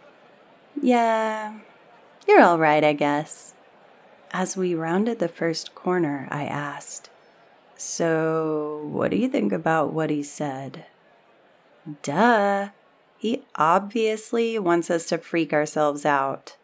Yeah, 0.79 1.57
you're 2.27 2.41
all 2.41 2.59
right, 2.59 2.83
I 2.83 2.93
guess. 2.93 3.55
As 4.31 4.55
we 4.55 4.75
rounded 4.75 5.17
the 5.17 5.27
first 5.27 5.73
corner, 5.73 6.27
I 6.29 6.45
asked, 6.45 7.09
So, 7.75 8.87
what 8.91 9.09
do 9.09 9.17
you 9.17 9.27
think 9.27 9.51
about 9.51 9.91
what 9.91 10.11
he 10.11 10.21
said? 10.21 10.85
Duh. 12.03 12.69
He 13.17 13.43
obviously 13.55 14.59
wants 14.59 14.91
us 14.91 15.07
to 15.07 15.17
freak 15.17 15.51
ourselves 15.51 16.05
out. 16.05 16.57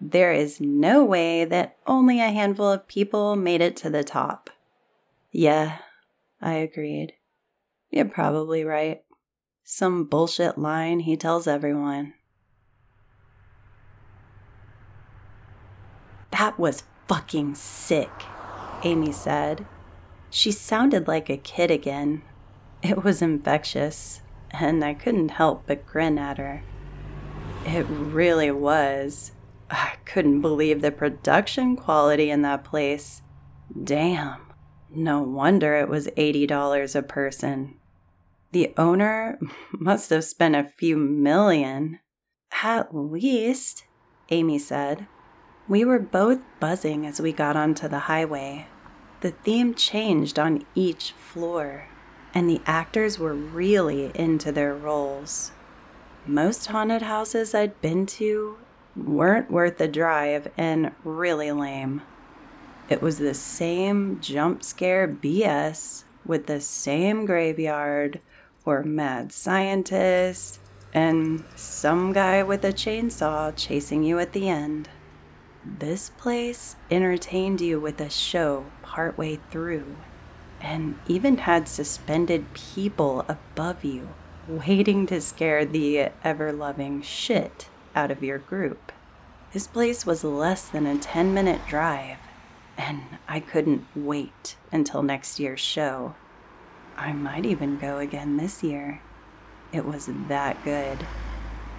There 0.00 0.32
is 0.32 0.60
no 0.60 1.04
way 1.04 1.44
that 1.44 1.76
only 1.86 2.18
a 2.18 2.30
handful 2.30 2.72
of 2.72 2.88
people 2.88 3.36
made 3.36 3.60
it 3.60 3.76
to 3.76 3.90
the 3.90 4.02
top. 4.02 4.50
Yeah, 5.30 5.78
I 6.40 6.54
agreed. 6.54 7.14
You're 7.90 8.06
probably 8.06 8.64
right. 8.64 9.02
Some 9.64 10.04
bullshit 10.04 10.58
line 10.58 11.00
he 11.00 11.16
tells 11.16 11.46
everyone. 11.46 12.14
That 16.32 16.58
was 16.58 16.84
fucking 17.06 17.54
sick, 17.54 18.10
Amy 18.82 19.12
said. 19.12 19.66
She 20.30 20.52
sounded 20.52 21.06
like 21.06 21.28
a 21.28 21.36
kid 21.36 21.70
again. 21.70 22.22
It 22.82 23.04
was 23.04 23.20
infectious, 23.20 24.22
and 24.50 24.84
I 24.84 24.94
couldn't 24.94 25.30
help 25.30 25.64
but 25.66 25.86
grin 25.86 26.18
at 26.18 26.38
her. 26.38 26.62
It 27.66 27.84
really 27.88 28.50
was. 28.50 29.32
I 29.70 29.94
couldn't 30.04 30.40
believe 30.40 30.80
the 30.80 30.90
production 30.90 31.76
quality 31.76 32.30
in 32.30 32.42
that 32.42 32.64
place. 32.64 33.22
Damn. 33.84 34.49
No 34.92 35.22
wonder 35.22 35.76
it 35.76 35.88
was 35.88 36.08
$80 36.08 36.96
a 36.96 37.02
person. 37.02 37.76
The 38.52 38.74
owner 38.76 39.38
must 39.72 40.10
have 40.10 40.24
spent 40.24 40.56
a 40.56 40.72
few 40.76 40.96
million. 40.96 42.00
At 42.62 42.94
least, 42.94 43.84
Amy 44.30 44.58
said. 44.58 45.06
We 45.68 45.84
were 45.84 46.00
both 46.00 46.40
buzzing 46.58 47.06
as 47.06 47.20
we 47.20 47.32
got 47.32 47.56
onto 47.56 47.86
the 47.86 48.00
highway. 48.00 48.66
The 49.20 49.30
theme 49.30 49.74
changed 49.74 50.38
on 50.38 50.66
each 50.74 51.12
floor, 51.12 51.86
and 52.34 52.48
the 52.50 52.60
actors 52.66 53.18
were 53.18 53.34
really 53.34 54.10
into 54.14 54.50
their 54.50 54.74
roles. 54.74 55.52
Most 56.26 56.66
haunted 56.66 57.02
houses 57.02 57.54
I'd 57.54 57.80
been 57.80 58.06
to 58.06 58.56
weren't 58.96 59.50
worth 59.50 59.78
the 59.78 59.88
drive 59.88 60.48
and 60.56 60.92
really 61.04 61.52
lame. 61.52 62.02
It 62.90 63.00
was 63.00 63.18
the 63.18 63.34
same 63.34 64.18
jump 64.20 64.64
scare 64.64 65.06
BS 65.06 66.02
with 66.26 66.46
the 66.46 66.60
same 66.60 67.24
graveyard 67.24 68.20
or 68.66 68.82
mad 68.82 69.30
scientist 69.30 70.58
and 70.92 71.44
some 71.54 72.12
guy 72.12 72.42
with 72.42 72.64
a 72.64 72.72
chainsaw 72.72 73.54
chasing 73.54 74.02
you 74.02 74.18
at 74.18 74.32
the 74.32 74.48
end. 74.48 74.88
This 75.64 76.10
place 76.10 76.74
entertained 76.90 77.60
you 77.60 77.78
with 77.78 78.00
a 78.00 78.10
show 78.10 78.66
partway 78.82 79.38
through 79.52 79.94
and 80.60 80.98
even 81.06 81.38
had 81.38 81.68
suspended 81.68 82.52
people 82.54 83.24
above 83.28 83.84
you 83.84 84.08
waiting 84.48 85.06
to 85.06 85.20
scare 85.20 85.64
the 85.64 86.08
ever 86.24 86.52
loving 86.52 87.02
shit 87.02 87.68
out 87.94 88.10
of 88.10 88.24
your 88.24 88.38
group. 88.38 88.90
This 89.52 89.68
place 89.68 90.04
was 90.04 90.24
less 90.24 90.68
than 90.68 90.86
a 90.86 90.98
10 90.98 91.32
minute 91.32 91.60
drive 91.68 92.18
and 92.80 93.02
I 93.28 93.40
couldn't 93.40 93.86
wait 93.94 94.56
until 94.72 95.02
next 95.02 95.38
year's 95.38 95.60
show. 95.60 96.14
I 96.96 97.12
might 97.12 97.44
even 97.44 97.78
go 97.78 97.98
again 97.98 98.38
this 98.38 98.62
year. 98.62 99.02
It 99.70 99.84
was 99.84 100.08
that 100.28 100.64
good. 100.64 101.06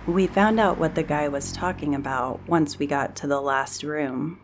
We 0.06 0.28
found 0.28 0.60
out 0.60 0.78
what 0.78 0.94
the 0.94 1.04
guy 1.04 1.28
was 1.28 1.52
talking 1.52 1.96
about 1.96 2.48
once 2.48 2.78
we 2.78 2.86
got 2.86 3.16
to 3.18 3.28
the 3.28 3.42
last 3.42 3.82
room. 3.82 4.40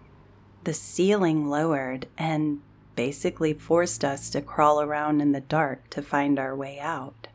The 0.63 0.73
ceiling 0.73 1.47
lowered 1.47 2.07
and 2.17 2.61
basically 2.95 3.53
forced 3.53 4.03
us 4.03 4.31
to 4.31 4.41
crawl 4.41 4.81
around 4.81 5.21
in 5.21 5.33
the 5.33 5.41
dark 5.41 5.87
to 5.91 6.01
find 6.01 6.39
our 6.39 6.55
way 6.55 6.79
out. 6.79 7.27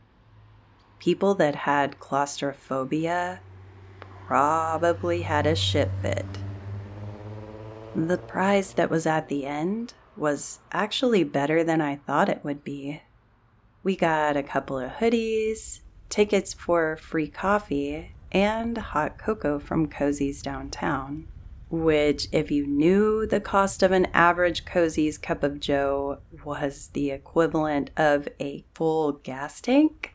People 0.99 1.35
that 1.37 1.55
had 1.55 2.01
claustrophobia 2.01 3.41
probably 4.27 5.23
had 5.23 5.47
a 5.47 5.55
shit 5.55 5.91
fit. 6.01 6.27
The 7.95 8.17
prize 8.17 8.73
that 8.75 8.89
was 8.89 9.07
at 9.07 9.29
the 9.29 9.45
end 9.45 9.93
was 10.17 10.61
actually 10.73 11.25
better 11.25 11.63
than 11.63 11.83
I 11.83 11.97
thought 11.97 12.31
it 12.31 12.43
would 12.43 12.65
be. 12.65 13.03
We 13.83 13.97
got 13.97 14.37
a 14.37 14.43
couple 14.43 14.79
of 14.79 14.93
hoodies, 14.93 15.81
tickets 16.09 16.55
for 16.55 16.97
free 16.97 17.29
coffee, 17.29 18.15
and 18.31 18.79
hot 18.79 19.19
cocoa 19.19 19.59
from 19.59 19.89
Cozy's 19.89 20.41
downtown. 20.41 21.29
Which, 21.71 22.29
if 22.33 22.51
you 22.51 22.67
knew 22.67 23.27
the 23.27 23.41
cost 23.41 23.83
of 23.83 23.93
an 23.93 24.07
average 24.15 24.65
Cozy's 24.65 25.19
cup 25.19 25.43
of 25.43 25.61
joe 25.61 26.19
was 26.45 26.91
the 26.95 27.11
equivalent 27.11 27.91
of 27.97 28.27
a 28.41 28.65
full 28.75 29.13
gas 29.13 29.61
tank, 29.61 30.15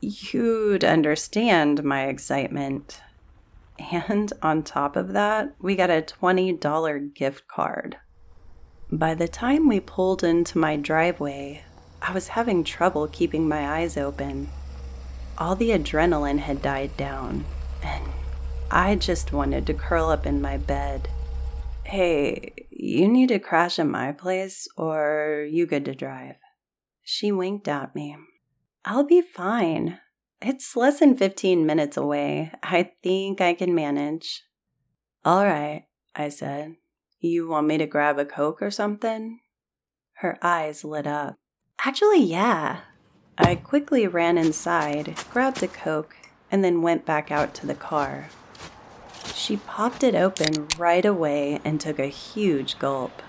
you'd 0.00 0.84
understand 0.84 1.84
my 1.84 2.06
excitement. 2.06 3.00
And 3.78 4.32
on 4.42 4.62
top 4.62 4.96
of 4.96 5.12
that, 5.12 5.54
we 5.60 5.74
got 5.74 5.90
a 5.90 6.02
$20 6.02 7.14
gift 7.14 7.48
card. 7.48 7.96
By 8.90 9.14
the 9.14 9.28
time 9.28 9.66
we 9.66 9.80
pulled 9.80 10.22
into 10.22 10.58
my 10.58 10.76
driveway, 10.76 11.64
I 12.00 12.12
was 12.12 12.28
having 12.28 12.64
trouble 12.64 13.08
keeping 13.08 13.48
my 13.48 13.78
eyes 13.78 13.96
open. 13.96 14.48
All 15.38 15.56
the 15.56 15.70
adrenaline 15.70 16.38
had 16.38 16.62
died 16.62 16.96
down, 16.96 17.44
and 17.82 18.04
I 18.70 18.94
just 18.94 19.32
wanted 19.32 19.66
to 19.66 19.74
curl 19.74 20.10
up 20.10 20.26
in 20.26 20.40
my 20.40 20.58
bed. 20.58 21.08
Hey, 21.82 22.54
you 22.70 23.08
need 23.08 23.30
to 23.30 23.38
crash 23.38 23.78
at 23.78 23.86
my 23.86 24.12
place, 24.12 24.68
or 24.76 25.46
you 25.50 25.66
good 25.66 25.84
to 25.86 25.94
drive? 25.94 26.36
She 27.02 27.32
winked 27.32 27.68
at 27.68 27.94
me. 27.94 28.16
I'll 28.84 29.04
be 29.04 29.22
fine. 29.22 29.98
It's 30.46 30.76
less 30.76 31.00
than 31.00 31.16
15 31.16 31.64
minutes 31.64 31.96
away. 31.96 32.52
I 32.62 32.90
think 33.02 33.40
I 33.40 33.54
can 33.54 33.74
manage. 33.74 34.42
All 35.24 35.46
right, 35.46 35.86
I 36.14 36.28
said. 36.28 36.76
You 37.18 37.48
want 37.48 37.66
me 37.66 37.78
to 37.78 37.86
grab 37.86 38.18
a 38.18 38.26
Coke 38.26 38.60
or 38.60 38.70
something? 38.70 39.40
Her 40.18 40.36
eyes 40.42 40.84
lit 40.84 41.06
up. 41.06 41.36
Actually, 41.82 42.24
yeah. 42.24 42.80
I 43.38 43.54
quickly 43.54 44.06
ran 44.06 44.36
inside, 44.36 45.16
grabbed 45.30 45.62
a 45.62 45.66
Coke, 45.66 46.14
and 46.50 46.62
then 46.62 46.82
went 46.82 47.06
back 47.06 47.30
out 47.30 47.54
to 47.54 47.66
the 47.66 47.74
car. 47.74 48.28
She 49.34 49.56
popped 49.56 50.04
it 50.04 50.14
open 50.14 50.68
right 50.76 51.06
away 51.06 51.58
and 51.64 51.80
took 51.80 51.98
a 51.98 52.08
huge 52.08 52.78
gulp. 52.78 53.22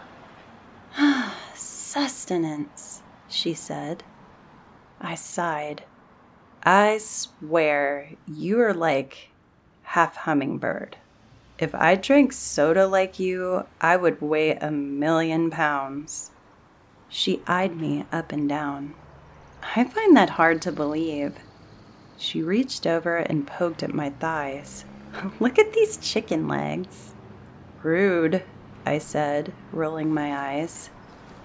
Ah 0.98 1.40
sustenance, 1.56 3.04
she 3.30 3.54
said. 3.54 4.04
I 5.00 5.16
sighed. 5.16 5.86
I 6.68 6.98
swear 6.98 8.10
you 8.28 8.60
are 8.60 8.74
like 8.74 9.30
half 9.84 10.16
hummingbird. 10.16 10.98
If 11.60 11.76
I 11.76 11.94
drank 11.94 12.34
soda 12.34 12.88
like 12.88 13.20
you, 13.20 13.68
I 13.80 13.96
would 13.98 14.20
weigh 14.20 14.56
a 14.56 14.72
million 14.72 15.52
pounds. 15.52 16.32
She 17.08 17.44
eyed 17.46 17.80
me 17.80 18.06
up 18.12 18.32
and 18.32 18.50
down. 18.50 18.96
I 19.76 19.84
find 19.84 20.18
that 20.18 20.32
hard 20.32 20.60
to 20.64 20.72
believe. 20.72 21.36
She 22.18 22.42
reached 22.42 22.88
over 22.88 23.18
and 23.18 23.46
poked 23.46 23.84
at 23.84 23.94
my 23.94 24.10
thighs. 24.10 24.86
Look 25.40 25.60
at 25.60 25.74
these 25.74 25.98
chicken 25.98 26.48
legs. 26.48 27.14
Rude, 27.84 28.42
I 28.88 28.98
said, 28.98 29.54
rolling 29.72 30.12
my 30.12 30.36
eyes. 30.36 30.90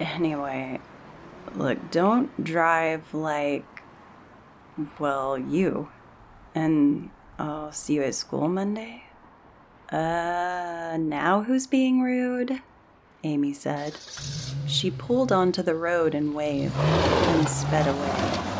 Anyway, 0.01 0.81
look, 1.55 1.91
don't 1.91 2.43
drive 2.43 3.13
like 3.13 3.70
well, 4.99 5.39
you. 5.39 5.89
And 6.55 7.11
I'll 7.39 7.73
see 7.73 7.95
you 7.95 8.03
at 8.03 8.15
school 8.15 8.49
Monday. 8.49 9.05
Uh, 9.91 10.97
now 11.01 11.43
who's 11.43 11.67
being 11.67 12.01
rude? 12.01 12.61
Amy 13.25 13.53
said. 13.53 13.97
She 14.67 14.91
pulled 14.91 15.33
onto 15.33 15.63
the 15.63 15.75
road 15.75 16.15
and 16.15 16.35
waved, 16.35 16.77
and 16.77 17.49
sped 17.49 17.87
away. 17.87 18.51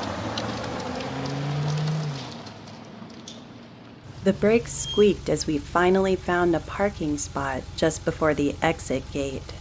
The 4.23 4.33
brakes 4.35 4.75
squeaked 4.75 5.31
as 5.31 5.47
we 5.47 5.57
finally 5.57 6.15
found 6.15 6.55
a 6.55 6.61
parking 6.61 7.17
spot 7.17 7.63
just 7.77 8.05
before 8.05 8.35
the 8.35 8.55
exit 8.61 9.11
gate. 9.13 9.55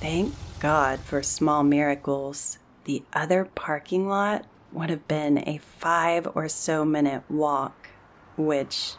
Thank 0.00 0.34
God 0.58 0.98
for 1.00 1.22
small 1.22 1.62
miracles. 1.62 2.58
The 2.84 3.04
other 3.12 3.44
parking 3.44 4.08
lot 4.08 4.44
would 4.76 4.90
have 4.90 5.08
been 5.08 5.38
a 5.48 5.58
five 5.58 6.28
or 6.34 6.48
so 6.48 6.84
minute 6.84 7.22
walk, 7.30 7.88
which 8.36 8.92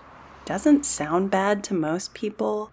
doesn't 0.45 0.85
sound 0.85 1.29
bad 1.29 1.63
to 1.63 1.73
most 1.73 2.13
people, 2.13 2.71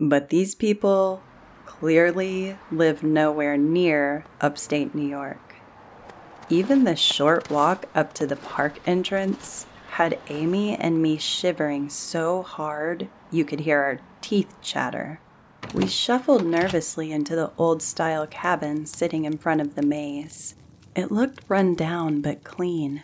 but 0.00 0.30
these 0.30 0.54
people 0.54 1.22
clearly 1.64 2.56
live 2.70 3.02
nowhere 3.02 3.56
near 3.56 4.24
upstate 4.40 4.94
New 4.94 5.06
York. 5.06 5.56
Even 6.48 6.84
the 6.84 6.94
short 6.94 7.50
walk 7.50 7.86
up 7.94 8.14
to 8.14 8.26
the 8.26 8.36
park 8.36 8.78
entrance 8.86 9.66
had 9.90 10.18
Amy 10.28 10.76
and 10.76 11.02
me 11.02 11.16
shivering 11.16 11.88
so 11.88 12.42
hard 12.42 13.08
you 13.32 13.44
could 13.44 13.60
hear 13.60 13.80
our 13.80 13.98
teeth 14.20 14.54
chatter. 14.62 15.18
We 15.74 15.88
shuffled 15.88 16.46
nervously 16.46 17.10
into 17.10 17.34
the 17.34 17.50
old 17.58 17.82
style 17.82 18.26
cabin 18.26 18.86
sitting 18.86 19.24
in 19.24 19.38
front 19.38 19.60
of 19.60 19.74
the 19.74 19.82
maze. 19.82 20.54
It 20.96 21.12
looked 21.12 21.42
run 21.46 21.74
down 21.74 22.22
but 22.22 22.42
clean, 22.42 23.02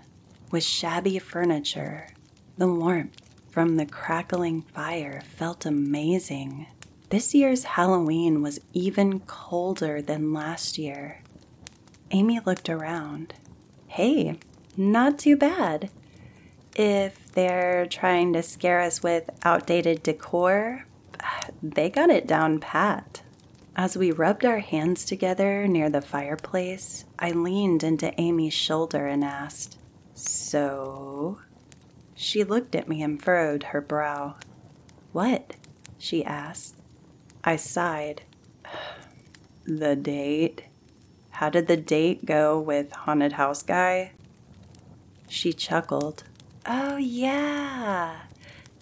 with 0.51 0.65
shabby 0.65 1.19
furniture. 1.19 2.09
The 2.57 2.67
warmth 2.67 3.21
from 3.51 3.77
the 3.77 3.85
crackling 3.85 4.63
fire 4.63 5.21
felt 5.37 5.67
amazing. 5.67 6.69
This 7.11 7.35
year's 7.35 7.65
Halloween 7.65 8.41
was 8.41 8.61
even 8.73 9.21
colder 9.21 10.01
than 10.01 10.33
last 10.33 10.79
year. 10.79 11.21
Amy 12.13 12.41
looked 12.47 12.71
around. 12.71 13.35
Hey, 13.89 14.39
not 14.75 15.19
too 15.19 15.37
bad. 15.37 15.91
If 16.75 17.31
they're 17.33 17.85
trying 17.85 18.33
to 18.33 18.43
scare 18.43 18.81
us 18.81 19.03
with 19.03 19.29
outdated 19.45 20.03
decor, 20.03 20.87
they 21.63 21.91
got 21.91 22.09
it 22.09 22.27
down 22.27 22.59
pat. 22.59 23.22
As 23.75 23.97
we 23.97 24.11
rubbed 24.13 24.45
our 24.45 24.59
hands 24.59 25.05
together 25.05 25.67
near 25.67 25.89
the 25.89 26.03
fireplace, 26.03 27.07
I 27.19 27.31
leaned 27.31 27.83
into 27.83 28.19
Amy's 28.21 28.53
shoulder 28.53 29.07
and 29.07 29.25
asked, 29.25 29.79
So? 30.15 31.39
She 32.15 32.45
looked 32.45 32.75
at 32.75 32.89
me 32.89 33.03
and 33.03 33.23
furrowed 33.23 33.65
her 33.65 33.81
brow. 33.81 34.37
What? 35.13 35.55
she 35.99 36.25
asked. 36.25 36.77
I 37.45 37.57
sighed. 37.57 38.23
The 39.65 39.95
date? 39.95 40.65
How 41.31 41.49
did 41.49 41.69
the 41.69 41.77
date 41.77 42.27
go 42.27 42.61
with 42.61 42.91
Haunted 42.93 43.35
House 43.35 43.63
Guy? 43.63 44.11
She 45.29 45.53
chuckled. 45.53 46.25
Oh, 46.67 46.97
yeah, 46.97 48.23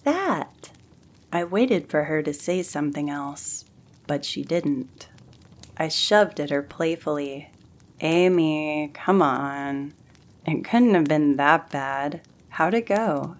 that. 0.04 0.70
I 1.32 1.44
waited 1.44 1.88
for 1.88 2.04
her 2.04 2.22
to 2.22 2.32
say 2.32 2.62
something 2.62 3.08
else, 3.08 3.66
but 4.10 4.24
she 4.24 4.42
didn't. 4.42 5.06
I 5.76 5.86
shoved 5.86 6.40
at 6.40 6.50
her 6.50 6.64
playfully. 6.64 7.48
Amy, 8.00 8.90
come 8.92 9.22
on. 9.22 9.94
It 10.44 10.64
couldn't 10.64 10.94
have 10.94 11.04
been 11.04 11.36
that 11.36 11.70
bad. 11.70 12.20
How'd 12.48 12.74
it 12.74 12.86
go? 12.86 13.36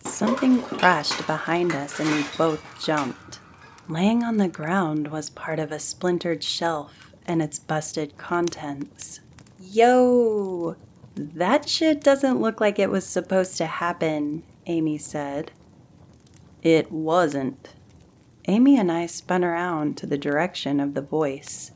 Something 0.00 0.60
crashed 0.60 1.24
behind 1.28 1.70
us 1.72 2.00
and 2.00 2.10
we 2.10 2.24
both 2.36 2.64
jumped. 2.84 3.38
Laying 3.88 4.24
on 4.24 4.38
the 4.38 4.48
ground 4.48 5.06
was 5.06 5.30
part 5.30 5.60
of 5.60 5.70
a 5.70 5.78
splintered 5.78 6.42
shelf 6.42 7.12
and 7.24 7.40
its 7.40 7.60
busted 7.60 8.18
contents. 8.18 9.20
Yo! 9.60 10.74
That 11.14 11.68
shit 11.68 12.02
doesn't 12.02 12.40
look 12.40 12.60
like 12.60 12.80
it 12.80 12.90
was 12.90 13.06
supposed 13.06 13.56
to 13.58 13.66
happen, 13.66 14.42
Amy 14.66 14.98
said. 14.98 15.52
It 16.64 16.90
wasn't. 16.90 17.75
Amy 18.48 18.78
and 18.78 18.92
I 18.92 19.06
spun 19.06 19.42
around 19.42 19.96
to 19.96 20.06
the 20.06 20.16
direction 20.16 20.78
of 20.78 20.94
the 20.94 21.02
voice. 21.02 21.72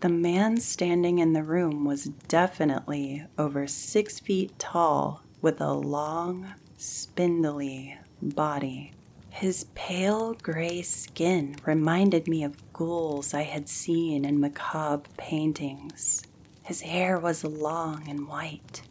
The 0.00 0.10
man 0.10 0.58
standing 0.58 1.18
in 1.18 1.32
the 1.32 1.42
room 1.42 1.86
was 1.86 2.04
definitely 2.28 3.24
over 3.38 3.66
six 3.66 4.20
feet 4.20 4.58
tall 4.58 5.22
with 5.40 5.58
a 5.60 5.72
long, 5.72 6.52
spindly 6.76 7.96
body. 8.20 8.92
His 9.30 9.66
pale 9.74 10.34
gray 10.34 10.82
skin 10.82 11.56
reminded 11.64 12.28
me 12.28 12.44
of 12.44 12.72
ghouls 12.74 13.32
I 13.32 13.42
had 13.42 13.68
seen 13.68 14.26
in 14.26 14.38
macabre 14.38 15.08
paintings. 15.16 16.24
His 16.62 16.82
hair 16.82 17.18
was 17.18 17.42
long 17.42 18.06
and 18.08 18.28
white, 18.28 18.82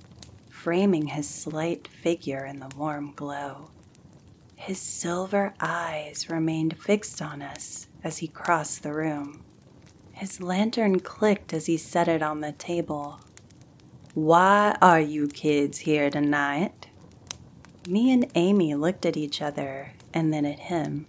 framing 0.49 1.07
his 1.07 1.29
slight 1.29 1.87
figure 1.87 2.45
in 2.45 2.59
the 2.59 2.71
warm 2.75 3.13
glow. 3.15 3.70
His 4.61 4.79
silver 4.79 5.55
eyes 5.59 6.29
remained 6.29 6.77
fixed 6.77 7.19
on 7.19 7.41
us 7.41 7.87
as 8.03 8.19
he 8.19 8.27
crossed 8.27 8.83
the 8.83 8.93
room. 8.93 9.43
His 10.11 10.39
lantern 10.39 10.99
clicked 10.99 11.51
as 11.51 11.65
he 11.65 11.77
set 11.77 12.07
it 12.07 12.21
on 12.21 12.41
the 12.41 12.51
table. 12.51 13.21
Why 14.13 14.77
are 14.79 14.99
you 14.99 15.27
kids 15.27 15.79
here 15.79 16.11
tonight? 16.11 16.89
Me 17.87 18.11
and 18.11 18.27
Amy 18.35 18.75
looked 18.75 19.03
at 19.03 19.17
each 19.17 19.41
other 19.41 19.93
and 20.13 20.31
then 20.31 20.45
at 20.45 20.59
him. 20.59 21.07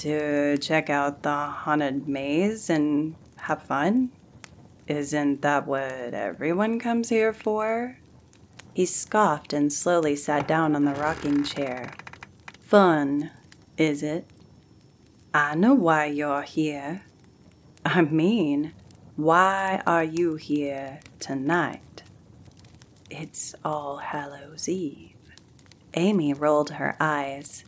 To 0.00 0.58
check 0.58 0.90
out 0.90 1.22
the 1.22 1.46
haunted 1.46 2.08
maze 2.08 2.68
and 2.68 3.14
have 3.36 3.62
fun? 3.62 4.10
Isn't 4.88 5.42
that 5.42 5.64
what 5.64 6.12
everyone 6.12 6.80
comes 6.80 7.10
here 7.10 7.32
for? 7.32 7.98
He 8.74 8.84
scoffed 8.84 9.52
and 9.52 9.72
slowly 9.72 10.16
sat 10.16 10.48
down 10.48 10.74
on 10.74 10.84
the 10.84 10.94
rocking 10.94 11.44
chair. 11.44 11.92
Fun, 12.70 13.32
is 13.76 14.00
it? 14.00 14.24
I 15.34 15.56
know 15.56 15.74
why 15.74 16.04
you're 16.04 16.42
here. 16.42 17.02
I 17.84 18.02
mean, 18.02 18.74
why 19.16 19.82
are 19.88 20.04
you 20.04 20.36
here 20.36 21.00
tonight? 21.18 22.04
It's 23.10 23.56
All 23.64 23.96
Hallows 23.96 24.68
Eve. 24.68 25.16
Amy 25.94 26.32
rolled 26.32 26.70
her 26.70 26.94
eyes. 27.00 27.64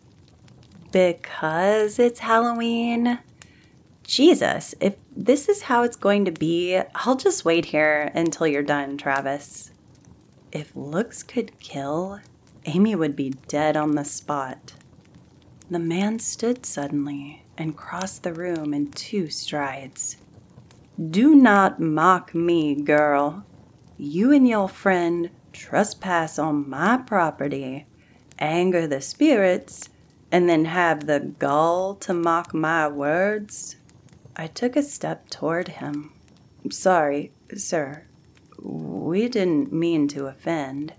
Because 0.92 1.98
it's 1.98 2.20
Halloween? 2.20 3.18
Jesus, 4.04 4.72
if 4.78 4.94
this 5.16 5.48
is 5.48 5.62
how 5.62 5.82
it's 5.82 5.96
going 5.96 6.24
to 6.26 6.30
be, 6.30 6.80
I'll 6.94 7.16
just 7.16 7.44
wait 7.44 7.64
here 7.64 8.12
until 8.14 8.46
you're 8.46 8.62
done, 8.62 8.98
Travis. 8.98 9.72
If 10.52 10.76
looks 10.76 11.24
could 11.24 11.58
kill, 11.58 12.20
Amy 12.66 12.94
would 12.94 13.16
be 13.16 13.30
dead 13.48 13.76
on 13.76 13.96
the 13.96 14.04
spot. 14.04 14.74
The 15.72 15.78
man 15.78 16.18
stood 16.18 16.66
suddenly 16.66 17.44
and 17.56 17.74
crossed 17.74 18.24
the 18.24 18.34
room 18.34 18.74
in 18.74 18.90
two 18.90 19.30
strides. 19.30 20.18
Do 21.00 21.34
not 21.34 21.80
mock 21.80 22.34
me, 22.34 22.74
girl. 22.74 23.46
You 23.96 24.32
and 24.32 24.46
your 24.46 24.68
friend 24.68 25.30
trespass 25.54 26.38
on 26.38 26.68
my 26.68 26.98
property, 26.98 27.86
anger 28.38 28.86
the 28.86 29.00
spirits, 29.00 29.88
and 30.30 30.46
then 30.46 30.66
have 30.66 31.06
the 31.06 31.20
gall 31.20 31.94
to 31.94 32.12
mock 32.12 32.52
my 32.52 32.86
words? 32.86 33.76
I 34.36 34.48
took 34.48 34.76
a 34.76 34.82
step 34.82 35.30
toward 35.30 35.68
him. 35.68 36.12
Sorry, 36.68 37.32
sir. 37.56 38.02
We 38.60 39.26
didn't 39.26 39.72
mean 39.72 40.06
to 40.08 40.26
offend. 40.26 40.92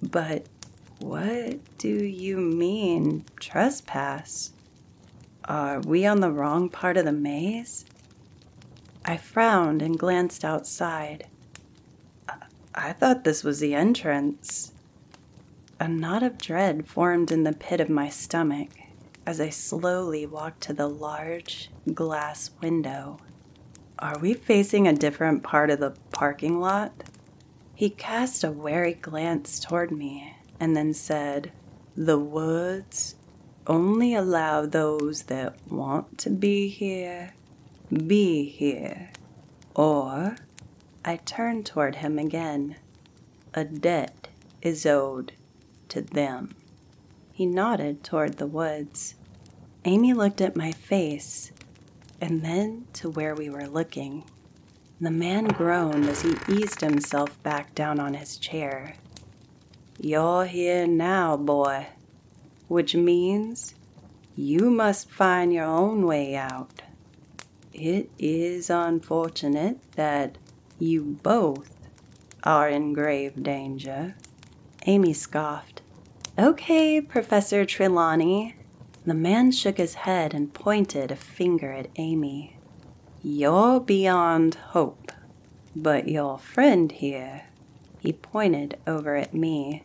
But 0.00 0.46
what 1.06 1.60
do 1.78 1.88
you 1.88 2.36
mean, 2.36 3.24
trespass? 3.38 4.50
Are 5.44 5.78
we 5.78 6.04
on 6.04 6.18
the 6.18 6.32
wrong 6.32 6.68
part 6.68 6.96
of 6.96 7.04
the 7.04 7.12
maze? 7.12 7.84
I 9.04 9.16
frowned 9.16 9.82
and 9.82 9.96
glanced 9.96 10.44
outside. 10.44 11.28
I 12.74 12.92
thought 12.92 13.22
this 13.22 13.44
was 13.44 13.60
the 13.60 13.72
entrance. 13.72 14.72
A 15.78 15.86
knot 15.86 16.24
of 16.24 16.38
dread 16.38 16.88
formed 16.88 17.30
in 17.30 17.44
the 17.44 17.52
pit 17.52 17.80
of 17.80 17.88
my 17.88 18.08
stomach 18.08 18.70
as 19.24 19.40
I 19.40 19.50
slowly 19.50 20.26
walked 20.26 20.62
to 20.62 20.72
the 20.72 20.88
large 20.88 21.70
glass 21.94 22.50
window. 22.60 23.20
Are 24.00 24.18
we 24.18 24.34
facing 24.34 24.88
a 24.88 24.92
different 24.92 25.44
part 25.44 25.70
of 25.70 25.78
the 25.78 25.94
parking 26.10 26.58
lot? 26.58 27.04
He 27.76 27.90
cast 27.90 28.42
a 28.42 28.50
wary 28.50 28.94
glance 28.94 29.60
toward 29.60 29.92
me 29.92 30.35
and 30.58 30.76
then 30.76 30.94
said, 30.94 31.52
The 31.96 32.18
woods 32.18 33.16
only 33.66 34.14
allow 34.14 34.66
those 34.66 35.24
that 35.24 35.56
want 35.70 36.18
to 36.18 36.30
be 36.30 36.68
here 36.68 37.32
be 37.92 38.48
here. 38.48 39.10
Or, 39.74 40.36
I 41.04 41.16
turned 41.16 41.66
toward 41.66 41.96
him 41.96 42.18
again. 42.18 42.76
A 43.54 43.64
debt 43.64 44.28
is 44.62 44.84
owed 44.84 45.32
to 45.88 46.02
them. 46.02 46.54
He 47.32 47.46
nodded 47.46 48.02
toward 48.02 48.38
the 48.38 48.46
woods. 48.46 49.14
Amy 49.84 50.12
looked 50.12 50.40
at 50.40 50.56
my 50.56 50.72
face 50.72 51.52
and 52.20 52.42
then 52.42 52.86
to 52.94 53.10
where 53.10 53.34
we 53.34 53.48
were 53.48 53.68
looking. 53.68 54.24
The 55.00 55.10
man 55.10 55.44
groaned 55.44 56.06
as 56.06 56.22
he 56.22 56.34
eased 56.48 56.80
himself 56.80 57.40
back 57.42 57.74
down 57.74 58.00
on 58.00 58.14
his 58.14 58.36
chair. 58.38 58.94
You're 59.98 60.44
here 60.44 60.86
now, 60.86 61.36
boy, 61.38 61.86
which 62.68 62.94
means 62.94 63.74
you 64.36 64.70
must 64.70 65.10
find 65.10 65.52
your 65.52 65.64
own 65.64 66.06
way 66.06 66.36
out. 66.36 66.82
It 67.72 68.10
is 68.18 68.68
unfortunate 68.68 69.78
that 69.92 70.36
you 70.78 71.18
both 71.22 71.70
are 72.44 72.68
in 72.68 72.92
grave 72.92 73.42
danger. 73.42 74.14
Amy 74.84 75.14
scoffed. 75.14 75.80
Okay, 76.38 77.00
Professor 77.00 77.64
Trelawney. 77.64 78.54
The 79.06 79.14
man 79.14 79.50
shook 79.50 79.78
his 79.78 79.94
head 79.94 80.34
and 80.34 80.52
pointed 80.52 81.10
a 81.10 81.16
finger 81.16 81.72
at 81.72 81.88
Amy. 81.96 82.58
You're 83.22 83.80
beyond 83.80 84.56
hope, 84.56 85.10
but 85.74 86.08
your 86.08 86.38
friend 86.38 86.92
here, 86.92 87.44
he 87.98 88.12
pointed 88.12 88.78
over 88.86 89.16
at 89.16 89.34
me, 89.34 89.82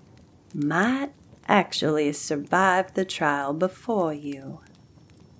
might 0.53 1.11
actually 1.47 2.13
survive 2.13 2.93
the 2.93 3.05
trial 3.05 3.53
before 3.53 4.13
you. 4.13 4.59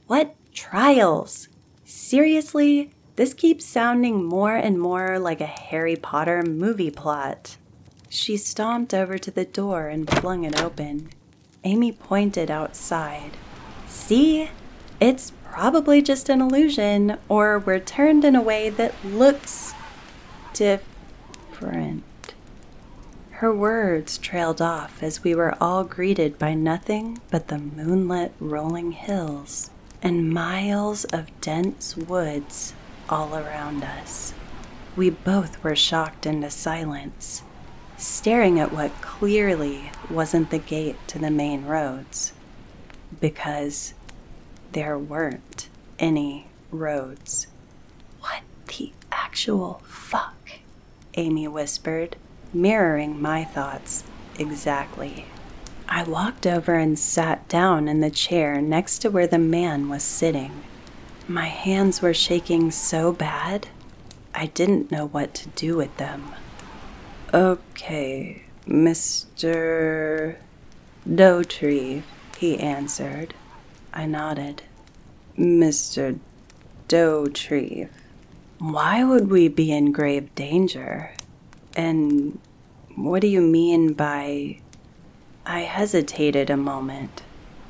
What 0.07 0.36
trials? 0.53 1.47
Seriously? 1.86 2.91
This 3.16 3.34
keeps 3.34 3.66
sounding 3.66 4.24
more 4.24 4.55
and 4.55 4.80
more 4.80 5.20
like 5.20 5.41
a 5.41 5.45
Harry 5.45 5.95
Potter 5.95 6.41
movie 6.43 6.91
plot. 6.91 7.57
She 8.09 8.36
stomped 8.38 8.93
over 8.93 9.18
to 9.18 9.32
the 9.32 9.45
door 9.45 9.88
and 9.88 10.09
flung 10.09 10.43
it 10.43 10.62
open. 10.62 11.09
Amy 11.64 11.91
pointed 11.91 12.49
outside. 12.49 13.32
See? 13.88 14.49
It's 14.99 15.32
probably 15.43 16.01
just 16.01 16.30
an 16.30 16.41
illusion, 16.41 17.18
or 17.28 17.59
we're 17.59 17.80
turned 17.80 18.24
in 18.24 18.36
a 18.36 18.41
way 18.41 18.70
that 18.70 18.93
looks 19.03 19.74
different. 20.53 22.03
Her 23.41 23.51
words 23.51 24.19
trailed 24.19 24.61
off 24.61 25.01
as 25.01 25.23
we 25.23 25.33
were 25.33 25.55
all 25.59 25.83
greeted 25.83 26.37
by 26.37 26.53
nothing 26.53 27.21
but 27.31 27.47
the 27.47 27.57
moonlit 27.57 28.33
rolling 28.39 28.91
hills 28.91 29.71
and 29.99 30.31
miles 30.31 31.05
of 31.05 31.31
dense 31.41 31.97
woods 31.97 32.75
all 33.09 33.35
around 33.35 33.83
us. 33.83 34.35
We 34.95 35.09
both 35.09 35.63
were 35.63 35.75
shocked 35.75 36.27
into 36.27 36.51
silence, 36.51 37.41
staring 37.97 38.59
at 38.59 38.71
what 38.71 39.01
clearly 39.01 39.91
wasn't 40.07 40.51
the 40.51 40.59
gate 40.59 40.97
to 41.07 41.17
the 41.17 41.31
main 41.31 41.65
roads, 41.65 42.33
because 43.19 43.95
there 44.73 44.99
weren't 44.99 45.67
any 45.97 46.45
roads. 46.69 47.47
What 48.19 48.43
the 48.67 48.91
actual 49.11 49.81
fuck? 49.87 50.59
Amy 51.15 51.47
whispered, 51.47 52.17
mirroring 52.54 53.22
my 53.22 53.43
thoughts 53.43 54.04
exactly. 54.38 55.26
I 55.88 56.04
walked 56.04 56.47
over 56.47 56.76
and 56.76 56.97
sat 56.97 57.47
down 57.47 57.88
in 57.88 57.99
the 57.99 58.10
chair 58.10 58.62
next 58.62 58.99
to 58.99 59.10
where 59.10 59.28
the 59.28 59.38
man 59.38 59.89
was 59.89 60.04
sitting. 60.04 60.64
My 61.28 61.47
hands 61.47 62.02
were 62.02 62.14
shaking 62.14 62.72
so 62.72 63.12
bad, 63.12 63.68
I 64.34 64.47
didn't 64.47 64.91
know 64.91 65.08
what 65.08 65.34
to 65.36 65.49
do 65.49 65.76
with 65.76 65.95
them. 65.97 66.34
Okay, 67.34 68.43
Mr. 68.66 70.38
Dauterive, 71.08 72.04
he 72.38 72.58
answered. 72.58 73.34
I 73.93 74.06
nodded. 74.06 74.64
Mr. 75.38 76.20
Dauterive, 76.88 77.89
why 78.60 79.04
would 79.04 79.30
we 79.30 79.47
be 79.47 79.72
in 79.72 79.91
grave 79.91 80.34
danger? 80.36 81.12
And 81.76 82.39
what 82.95 83.22
do 83.22 83.28
you 83.28 83.41
mean 83.41 83.93
by. 83.93 84.59
I 85.45 85.61
hesitated 85.61 86.49
a 86.51 86.57
moment, 86.57 87.24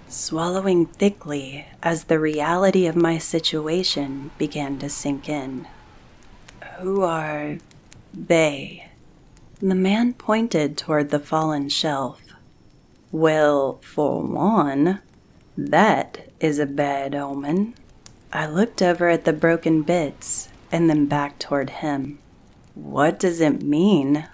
swallowing 0.09 0.87
thickly 0.87 1.65
as 1.81 2.03
the 2.03 2.19
reality 2.19 2.85
of 2.85 2.95
my 2.97 3.17
situation 3.17 4.31
began 4.37 4.77
to 4.79 4.89
sink 4.89 5.29
in. 5.29 5.67
Who 6.79 7.01
are 7.03 7.59
they? 8.13 8.89
The 9.59 9.75
man 9.75 10.13
pointed 10.13 10.75
toward 10.75 11.11
the 11.11 11.19
fallen 11.19 11.69
shelf. 11.69 12.21
Well, 13.11 13.79
for 13.81 14.21
one, 14.21 14.99
that 15.55 16.29
is 16.39 16.59
a 16.59 16.65
bad 16.65 17.15
omen. 17.15 17.75
I 18.33 18.47
looked 18.47 18.81
over 18.81 19.07
at 19.07 19.25
the 19.25 19.33
broken 19.33 19.81
bits 19.83 20.49
and 20.71 20.89
then 20.89 21.05
back 21.05 21.39
toward 21.39 21.69
him. 21.69 22.19
What 22.81 23.19
does 23.19 23.39
it 23.39 23.61
mean? 23.61 24.27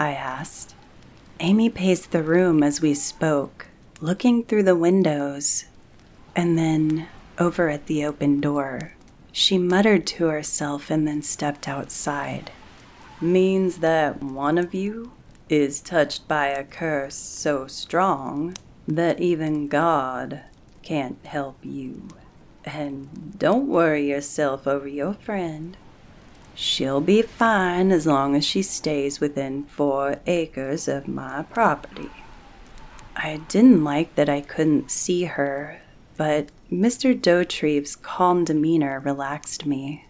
I 0.00 0.10
asked. 0.10 0.74
Amy 1.38 1.70
paced 1.70 2.10
the 2.10 2.24
room 2.24 2.62
as 2.62 2.82
we 2.82 2.92
spoke, 2.92 3.68
looking 4.00 4.44
through 4.44 4.64
the 4.64 4.76
windows, 4.76 5.64
and 6.34 6.58
then 6.58 7.08
over 7.38 7.70
at 7.70 7.86
the 7.86 8.04
open 8.04 8.40
door. 8.40 8.94
She 9.30 9.58
muttered 9.58 10.06
to 10.08 10.26
herself 10.26 10.90
and 10.90 11.06
then 11.06 11.22
stepped 11.22 11.68
outside. 11.68 12.50
Means 13.20 13.78
that 13.78 14.22
one 14.22 14.58
of 14.58 14.74
you 14.74 15.12
is 15.48 15.80
touched 15.80 16.26
by 16.26 16.48
a 16.48 16.64
curse 16.64 17.14
so 17.14 17.68
strong 17.68 18.56
that 18.88 19.20
even 19.20 19.68
God 19.68 20.42
can't 20.82 21.24
help 21.24 21.58
you. 21.62 22.08
And 22.64 23.38
don't 23.38 23.68
worry 23.68 24.10
yourself 24.10 24.66
over 24.66 24.88
your 24.88 25.14
friend. 25.14 25.76
She'll 26.60 27.00
be 27.00 27.22
fine 27.22 27.92
as 27.92 28.04
long 28.04 28.34
as 28.34 28.44
she 28.44 28.62
stays 28.62 29.20
within 29.20 29.62
four 29.66 30.16
acres 30.26 30.88
of 30.88 31.06
my 31.06 31.44
property. 31.44 32.10
I 33.14 33.42
didn't 33.46 33.84
like 33.84 34.16
that 34.16 34.28
I 34.28 34.40
couldn't 34.40 34.90
see 34.90 35.26
her, 35.26 35.80
but 36.16 36.48
Mr. 36.68 37.14
Dauterive's 37.14 37.94
calm 37.94 38.44
demeanor 38.44 38.98
relaxed 38.98 39.66
me. 39.66 40.06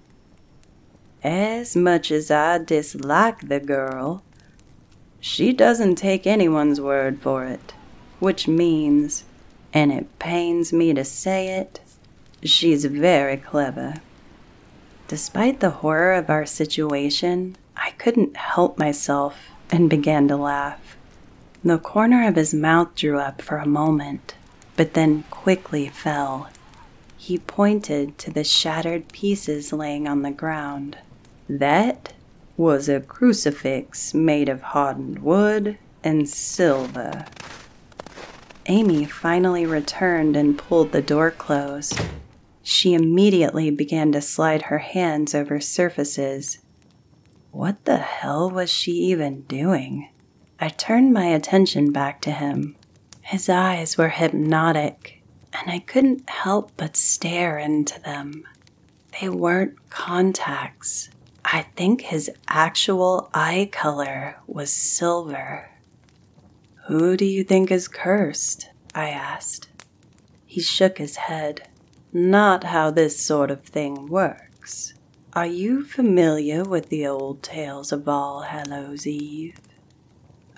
As 1.23 1.77
much 1.77 2.11
as 2.11 2.31
I 2.31 2.57
dislike 2.57 3.49
the 3.49 3.61
girl, 3.61 4.23
she 5.21 5.53
doesn't 5.53 5.97
take 5.97 6.27
anyone's 6.27 6.81
word 6.81 7.21
for 7.21 7.45
it, 7.45 7.75
which 8.21 8.49
means, 8.49 9.25
and 9.75 9.93
it 9.93 10.19
pains 10.19 10.73
me 10.73 10.95
to 10.95 11.05
say 11.05 11.49
it, 11.59 11.81
she's 12.43 12.87
very 12.87 13.37
clever. 13.37 13.97
Despite 15.09 15.61
the 15.61 15.71
horror 15.71 16.13
of 16.13 16.29
our 16.29 16.45
situation, 16.45 17.57
I 17.75 17.93
couldn't 17.93 18.37
help 18.37 18.77
myself 18.77 19.49
and 19.71 19.89
began 19.89 20.29
to 20.29 20.37
laugh. 20.37 20.99
The 21.65 21.79
corner 21.79 22.29
of 22.29 22.37
his 22.37 22.53
mouth 22.53 22.95
drew 22.95 23.19
up 23.19 23.41
for 23.41 23.57
a 23.57 23.67
moment, 23.67 24.35
but 24.77 24.93
then 24.93 25.25
quickly 25.31 25.89
fell. 25.89 26.51
He 27.17 27.39
pointed 27.39 28.19
to 28.19 28.31
the 28.31 28.45
shattered 28.45 29.11
pieces 29.11 29.73
laying 29.73 30.07
on 30.07 30.21
the 30.21 30.31
ground. 30.31 30.99
That 31.49 32.13
was 32.59 32.87
a 32.87 33.01
crucifix 33.01 34.13
made 34.13 34.51
of 34.51 34.61
hardened 34.61 35.21
wood 35.21 35.79
and 36.05 36.29
silver. 36.29 37.25
Amy 38.67 39.07
finally 39.07 39.65
returned 39.65 40.37
and 40.37 40.59
pulled 40.59 40.93
the 40.93 41.01
door 41.01 41.31
closed. 41.31 41.99
She 42.71 42.93
immediately 42.93 43.71
began 43.71 44.13
to 44.13 44.21
slide 44.21 44.65
her 44.65 44.81
hands 44.81 45.35
over 45.35 45.59
surfaces. 45.59 46.59
What 47.51 47.87
the 47.87 47.97
hell 47.97 48.51
was 48.51 48.71
she 48.71 48.93
even 48.93 49.41
doing? 49.45 50.11
I 50.61 50.69
turned 50.69 51.15
my 51.15 51.29
attention 51.29 51.93
back 51.93 52.21
to 52.21 52.31
him. 52.31 52.77
His 53.23 53.49
eyes 53.49 53.97
were 53.97 54.11
hypnotic, 54.11 55.23
and 55.51 55.71
I 55.71 55.79
couldn't 55.79 56.29
help 56.29 56.73
but 56.77 56.95
stare 56.95 57.57
into 57.57 57.99
them. 58.03 58.45
They 59.19 59.31
weren't 59.31 59.89
contacts. 59.89 61.09
I 61.47 61.63
think 61.75 62.03
his 62.03 62.31
actual 62.49 63.31
eye 63.33 63.71
color 63.73 64.41
was 64.47 64.71
silver. 64.71 65.71
Who 66.89 67.17
do 67.17 67.25
you 67.25 67.45
think 67.45 67.71
is 67.71 67.89
cursed? 67.89 68.69
I 68.95 69.09
asked. 69.09 69.69
He 70.45 70.61
shook 70.61 70.99
his 70.99 71.17
head 71.17 71.67
not 72.19 72.65
how 72.65 72.91
this 72.91 73.19
sort 73.19 73.51
of 73.51 73.63
thing 73.63 74.07
works. 74.09 74.95
Are 75.33 75.47
you 75.47 75.85
familiar 75.85 76.65
with 76.65 76.89
the 76.89 77.07
old 77.07 77.43
tales 77.43 77.93
of 77.93 78.09
All 78.09 78.43
Hallows 78.43 79.07
Eve? 79.07 79.61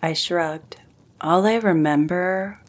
I 0.02 0.14
shrugged. 0.14 0.76
All 1.20 1.46
I 1.46 1.56
remember 1.56 2.60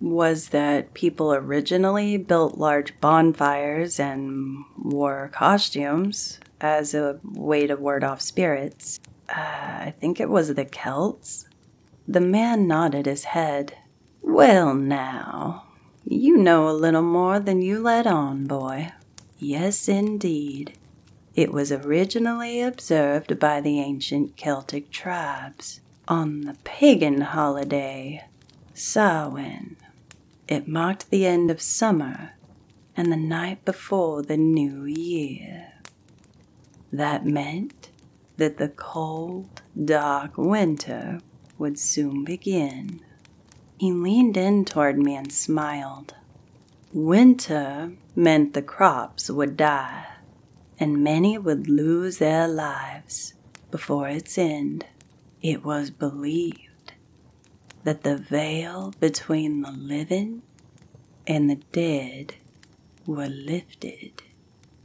was 0.00 0.50
that 0.50 0.94
people 0.94 1.32
originally 1.32 2.16
built 2.16 2.58
large 2.58 2.98
bonfires 3.00 3.98
and 3.98 4.64
wore 4.78 5.30
costumes 5.32 6.38
as 6.60 6.94
a 6.94 7.18
way 7.24 7.66
to 7.66 7.74
ward 7.74 8.04
off 8.04 8.20
spirits. 8.20 9.00
Uh, 9.28 9.40
I 9.40 9.94
think 9.98 10.20
it 10.20 10.28
was 10.28 10.54
the 10.54 10.64
Celts. 10.64 11.48
The 12.06 12.20
man 12.20 12.68
nodded 12.68 13.06
his 13.06 13.24
head. 13.24 13.76
Well, 14.22 14.74
now, 14.74 15.64
you 16.06 16.36
know 16.36 16.68
a 16.68 16.72
little 16.72 17.02
more 17.02 17.40
than 17.40 17.62
you 17.62 17.80
let 17.80 18.06
on, 18.06 18.46
boy. 18.46 18.92
Yes, 19.38 19.88
indeed. 19.88 20.76
It 21.34 21.52
was 21.52 21.72
originally 21.72 22.60
observed 22.60 23.38
by 23.38 23.60
the 23.60 23.80
ancient 23.80 24.36
Celtic 24.36 24.90
tribes 24.90 25.80
on 26.06 26.42
the 26.42 26.56
pagan 26.64 27.22
holiday, 27.22 28.24
Samhain. 28.72 29.76
It 30.46 30.68
marked 30.68 31.10
the 31.10 31.26
end 31.26 31.50
of 31.50 31.60
summer 31.60 32.32
and 32.96 33.10
the 33.10 33.16
night 33.16 33.64
before 33.64 34.22
the 34.22 34.36
new 34.36 34.84
year. 34.84 35.72
That 36.92 37.26
meant 37.26 37.88
that 38.36 38.58
the 38.58 38.68
cold, 38.68 39.62
dark 39.82 40.36
winter 40.36 41.20
would 41.58 41.78
soon 41.78 42.24
begin. 42.24 43.00
He 43.78 43.92
leaned 43.92 44.36
in 44.36 44.64
toward 44.64 44.98
me 44.98 45.14
and 45.16 45.32
smiled. 45.32 46.14
Winter 46.92 47.92
meant 48.14 48.54
the 48.54 48.62
crops 48.62 49.28
would 49.30 49.56
die. 49.56 50.06
and 50.78 51.04
many 51.04 51.38
would 51.38 51.68
lose 51.68 52.18
their 52.18 52.48
lives 52.48 53.34
before 53.70 54.08
its 54.08 54.36
end. 54.36 54.86
It 55.42 55.64
was 55.64 55.90
believed 55.90 56.92
that 57.84 58.02
the 58.02 58.16
veil 58.16 58.92
between 58.98 59.60
the 59.62 59.70
living 59.70 60.42
and 61.26 61.48
the 61.48 61.60
dead 61.72 62.34
were 63.06 63.28
lifted, 63.28 64.22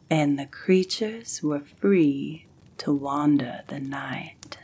and 0.10 0.38
the 0.38 0.46
creatures 0.46 1.42
were 1.42 1.62
free 1.62 2.46
to 2.78 2.94
wander 2.94 3.62
the 3.68 3.80
night. 3.80 4.58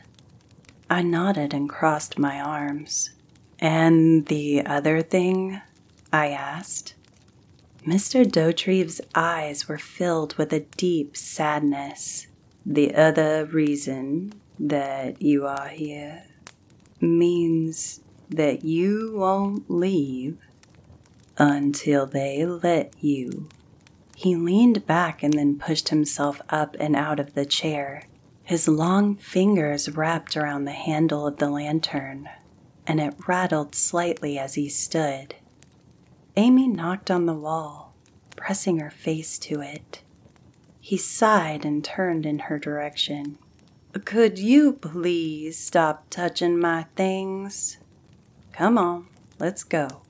I 0.88 1.02
nodded 1.02 1.52
and 1.52 1.68
crossed 1.68 2.18
my 2.18 2.40
arms. 2.40 3.10
And 3.58 4.26
the 4.26 4.64
other 4.64 5.02
thing? 5.02 5.60
I 6.12 6.28
asked. 6.28 6.94
Mr. 7.86 8.30
Dauterive's 8.30 9.00
eyes 9.14 9.68
were 9.68 9.78
filled 9.78 10.34
with 10.36 10.52
a 10.52 10.60
deep 10.60 11.16
sadness. 11.16 12.26
The 12.64 12.94
other 12.94 13.44
reason 13.44 14.32
that 14.58 15.22
you 15.22 15.46
are 15.46 15.68
here 15.68 16.24
means 17.00 18.00
that 18.28 18.64
you 18.64 19.12
won't 19.14 19.70
leave 19.70 20.38
until 21.38 22.06
they 22.06 22.44
let 22.44 22.92
you. 23.00 23.48
He 24.16 24.34
leaned 24.34 24.86
back 24.86 25.22
and 25.22 25.34
then 25.34 25.58
pushed 25.58 25.90
himself 25.90 26.40
up 26.48 26.74
and 26.80 26.96
out 26.96 27.20
of 27.20 27.34
the 27.34 27.46
chair. 27.46 28.04
His 28.42 28.66
long 28.66 29.16
fingers 29.16 29.90
wrapped 29.90 30.36
around 30.36 30.64
the 30.64 30.72
handle 30.72 31.26
of 31.26 31.36
the 31.36 31.50
lantern, 31.50 32.28
and 32.86 33.00
it 33.00 33.14
rattled 33.26 33.74
slightly 33.74 34.38
as 34.38 34.54
he 34.54 34.68
stood. 34.68 35.34
Amy 36.36 36.68
knocked 36.68 37.10
on 37.10 37.26
the 37.26 37.34
wall, 37.34 37.94
pressing 38.36 38.78
her 38.78 38.90
face 38.90 39.38
to 39.38 39.60
it. 39.60 40.02
He 40.80 40.96
sighed 40.96 41.64
and 41.64 41.84
turned 41.84 42.26
in 42.26 42.40
her 42.40 42.58
direction. 42.58 43.38
Could 44.04 44.38
you 44.38 44.74
please 44.74 45.58
stop 45.58 46.04
touching 46.10 46.60
my 46.60 46.84
things? 46.94 47.78
Come 48.52 48.76
on, 48.76 49.06
let's 49.38 49.64
go. 49.64 50.02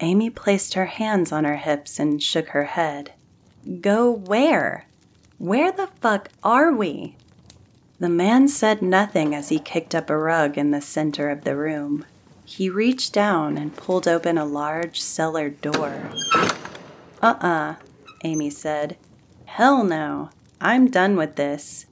Amy 0.00 0.30
placed 0.30 0.74
her 0.74 0.86
hands 0.86 1.30
on 1.30 1.44
her 1.44 1.56
hips 1.56 2.00
and 2.00 2.22
shook 2.22 2.48
her 2.48 2.64
head. 2.64 3.12
Go 3.80 4.10
where? 4.10 4.86
Where 5.38 5.70
the 5.70 5.88
fuck 6.00 6.30
are 6.42 6.72
we? 6.72 7.16
The 8.02 8.08
man 8.08 8.48
said 8.48 8.82
nothing 8.82 9.32
as 9.32 9.50
he 9.50 9.60
kicked 9.60 9.94
up 9.94 10.10
a 10.10 10.18
rug 10.18 10.58
in 10.58 10.72
the 10.72 10.80
center 10.80 11.30
of 11.30 11.44
the 11.44 11.54
room. 11.56 12.04
He 12.44 12.68
reached 12.68 13.12
down 13.12 13.56
and 13.56 13.76
pulled 13.76 14.08
open 14.08 14.36
a 14.36 14.44
large 14.44 15.00
cellar 15.00 15.50
door. 15.50 16.10
Uh 16.34 16.48
uh-uh, 17.22 17.46
uh, 17.46 17.74
Amy 18.24 18.50
said. 18.50 18.96
Hell 19.44 19.84
no. 19.84 20.30
I'm 20.60 20.90
done 20.90 21.14
with 21.14 21.36
this. 21.36 21.86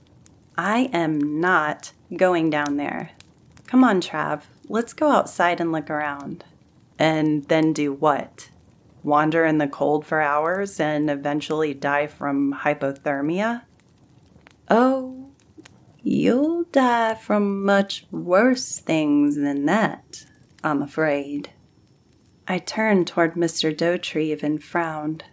I 0.58 0.90
am 0.92 1.40
not 1.40 1.92
going 2.16 2.50
down 2.50 2.76
there. 2.76 3.12
Come 3.68 3.84
on, 3.84 4.00
Trav. 4.00 4.42
Let's 4.68 4.92
go 4.92 5.12
outside 5.12 5.60
and 5.60 5.70
look 5.70 5.88
around. 5.88 6.42
And 6.98 7.44
then 7.44 7.72
do 7.72 7.92
what? 7.92 8.50
Wander 9.04 9.44
in 9.44 9.58
the 9.58 9.68
cold 9.68 10.04
for 10.04 10.20
hours 10.20 10.80
and 10.80 11.08
eventually 11.08 11.72
die 11.72 12.08
from 12.08 12.52
hypothermia? 12.64 13.62
Oh, 14.68 15.19
you'll 16.02 16.64
die 16.64 17.14
from 17.14 17.64
much 17.64 18.06
worse 18.10 18.78
things 18.78 19.36
than 19.36 19.66
that, 19.66 20.26
I'm 20.62 20.82
afraid. 20.82 21.50
I 22.46 22.58
turned 22.58 23.06
toward 23.06 23.34
Mr. 23.34 23.74
Dauterive 23.76 24.42
and 24.42 24.62
frowned. 24.62 25.24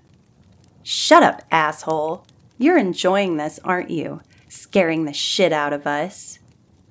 Shut 0.84 1.24
up, 1.24 1.41
asshole! 1.51 2.26
You're 2.57 2.78
enjoying 2.78 3.38
this, 3.38 3.59
aren't 3.63 3.89
you? 3.89 4.22
Scaring 4.49 5.05
the 5.05 5.13
shit 5.13 5.51
out 5.51 5.74
of 5.74 5.86
us. 5.86 6.39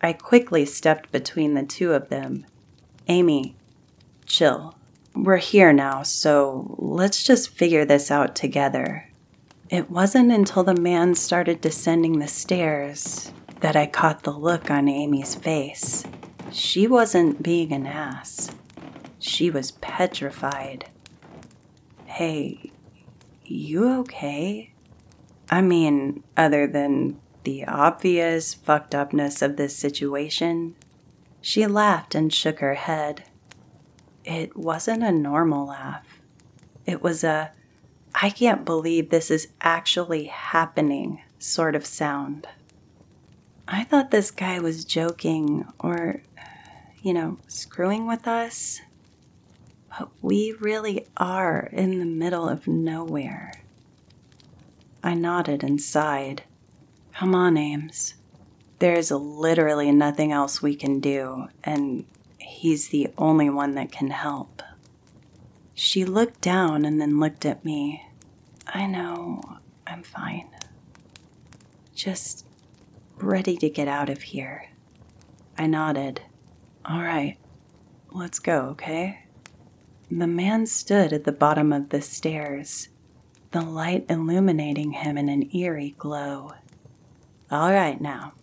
I 0.01 0.12
quickly 0.12 0.64
stepped 0.64 1.11
between 1.12 1.55
the 1.55 1.62
two 1.62 1.93
of 1.93 2.09
them. 2.09 2.45
Amy, 3.09 3.57
chill. 4.27 4.74
We're 5.14 5.39
here 5.39 5.72
now, 5.72 6.03
so 6.03 6.77
let's 6.79 7.24
just 7.24 7.51
figure 7.51 7.85
this 7.85 8.11
out 8.11 8.37
together. 8.37 9.09
It 9.70 9.91
wasn't 9.91 10.31
until 10.31 10.62
the 10.62 10.74
man 10.74 11.14
started 11.14 11.61
descending 11.61 12.18
the 12.18 12.29
stairs 12.29 13.33
that 13.67 13.75
I 13.75 13.87
caught 13.87 14.23
the 14.23 14.31
look 14.31 14.71
on 14.71 14.87
Amy's 14.87 15.35
face. 15.35 16.05
She 16.53 16.87
wasn't 16.87 17.43
being 17.43 17.73
an 17.73 17.85
ass, 17.85 18.53
she 19.19 19.51
was 19.51 19.73
petrified. 19.73 20.85
Hey, 22.05 22.71
you 23.45 23.89
okay? 24.03 24.73
I 25.51 25.62
mean, 25.62 26.23
other 26.37 26.69
than 26.69 27.19
the 27.43 27.64
obvious 27.64 28.55
fucked 28.55 28.95
upness 28.95 29.43
of 29.43 29.57
this 29.57 29.75
situation, 29.75 30.77
she 31.41 31.67
laughed 31.67 32.14
and 32.14 32.33
shook 32.33 32.61
her 32.61 32.75
head. 32.75 33.25
It 34.25 34.57
wasn't 34.57 35.03
a 35.03 35.11
normal 35.11 35.67
laugh. 35.67 36.21
It 36.85 37.03
was 37.03 37.25
a, 37.25 37.51
I 38.14 38.31
can't 38.31 38.64
believe 38.64 39.11
this 39.11 39.29
is 39.29 39.49
actually 39.61 40.27
happening 40.27 41.21
sort 41.41 41.75
of 41.75 41.85
sound. 41.85 42.47
I 43.69 43.85
thought 43.85 44.11
this 44.11 44.31
guy 44.31 44.61
was 44.61 44.85
joking 44.85 45.67
or, 45.81 46.23
you 47.03 47.12
know, 47.12 47.39
screwing 47.49 48.07
with 48.07 48.29
us. 48.29 48.81
But 49.99 50.11
we 50.23 50.55
really 50.61 51.07
are 51.17 51.69
in 51.73 51.99
the 51.99 52.05
middle 52.05 52.49
of 52.49 52.69
nowhere. 52.69 53.62
I 55.03 55.14
nodded 55.14 55.62
and 55.64 55.81
sighed. 55.81 56.43
Come 57.14 57.35
on, 57.35 57.57
Ames. 57.57 58.14
There's 58.79 59.11
literally 59.11 59.91
nothing 59.91 60.33
else 60.33 60.61
we 60.61 60.75
can 60.75 61.01
do, 61.01 61.49
and 61.64 62.05
he's 62.39 62.89
the 62.89 63.09
only 63.17 63.49
one 63.49 63.75
that 63.75 63.91
can 63.91 64.11
help. 64.11 64.62
She 65.75 66.05
looked 66.05 66.41
down 66.41 66.85
and 66.85 67.01
then 67.01 67.19
looked 67.19 67.47
at 67.47 67.64
me. 67.64 68.07
I 68.67 68.87
know, 68.87 69.59
I'm 69.87 70.03
fine. 70.03 70.49
Just 71.95 72.45
ready 73.19 73.57
to 73.57 73.69
get 73.69 73.89
out 73.89 74.09
of 74.09 74.23
here. 74.23 74.69
I 75.59 75.67
nodded. 75.67 76.21
All 76.85 77.03
right, 77.03 77.37
let's 78.12 78.39
go, 78.39 78.61
okay? 78.71 79.25
The 80.11 80.27
man 80.27 80.67
stood 80.67 81.12
at 81.12 81.25
the 81.25 81.33
bottom 81.33 81.73
of 81.73 81.89
the 81.89 82.01
stairs, 82.01 82.89
the 83.51 83.62
light 83.62 84.07
illuminating 84.09 84.93
him 84.93 85.19
in 85.19 85.29
an 85.29 85.55
eerie 85.55 85.95
glow. 85.99 86.53
All 87.51 87.73
right, 87.73 88.01
now, 88.01 88.35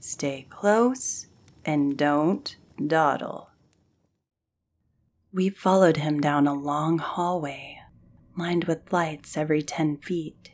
stay 0.00 0.46
close 0.50 1.26
and 1.64 1.96
don't 1.96 2.56
dawdle. 2.84 3.50
We 5.32 5.48
followed 5.48 5.98
him 5.98 6.20
down 6.20 6.46
a 6.46 6.54
long 6.54 6.98
hallway, 6.98 7.78
lined 8.36 8.64
with 8.64 8.92
lights 8.92 9.36
every 9.36 9.62
10 9.62 9.98
feet. 9.98 10.50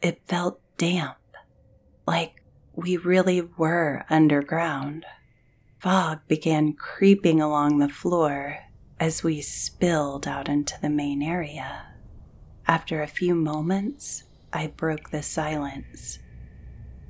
It 0.00 0.22
felt 0.26 0.60
damp, 0.78 1.16
like 2.06 2.42
we 2.76 2.98
really 2.98 3.40
were 3.40 4.04
underground. 4.10 5.06
Fog 5.78 6.20
began 6.28 6.74
creeping 6.74 7.40
along 7.40 7.78
the 7.78 7.88
floor 7.88 8.58
as 9.00 9.24
we 9.24 9.40
spilled 9.40 10.28
out 10.28 10.48
into 10.48 10.78
the 10.80 10.90
main 10.90 11.22
area. 11.22 11.86
After 12.68 13.02
a 13.02 13.06
few 13.06 13.34
moments, 13.34 14.24
I 14.52 14.66
broke 14.66 15.10
the 15.10 15.22
silence. 15.22 16.18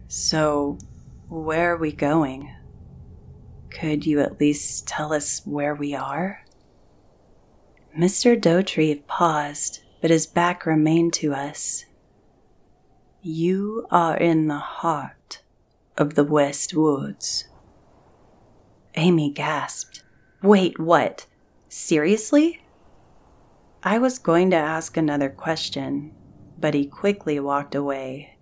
So, 0.06 0.78
where 1.28 1.72
are 1.72 1.76
we 1.76 1.90
going? 1.90 2.54
Could 3.70 4.06
you 4.06 4.20
at 4.20 4.40
least 4.40 4.86
tell 4.86 5.12
us 5.12 5.42
where 5.44 5.74
we 5.74 5.94
are? 5.94 6.44
Mr. 7.98 8.40
Dauterive 8.40 9.06
paused, 9.06 9.80
but 10.00 10.10
his 10.10 10.26
back 10.26 10.64
remained 10.64 11.12
to 11.14 11.34
us. 11.34 11.86
You 13.20 13.86
are 13.90 14.16
in 14.16 14.46
the 14.46 14.58
heart 14.58 15.40
of 15.98 16.14
the 16.14 16.24
West 16.24 16.74
Woods. 16.74 17.44
Amy 18.94 19.30
gasped. 19.30 20.02
Wait, 20.42 20.78
what? 20.78 21.26
Seriously? 21.68 22.62
I 23.82 23.98
was 23.98 24.18
going 24.18 24.50
to 24.50 24.56
ask 24.56 24.96
another 24.96 25.28
question, 25.28 26.12
but 26.58 26.74
he 26.74 26.86
quickly 26.86 27.38
walked 27.40 27.74
away. 27.74 28.36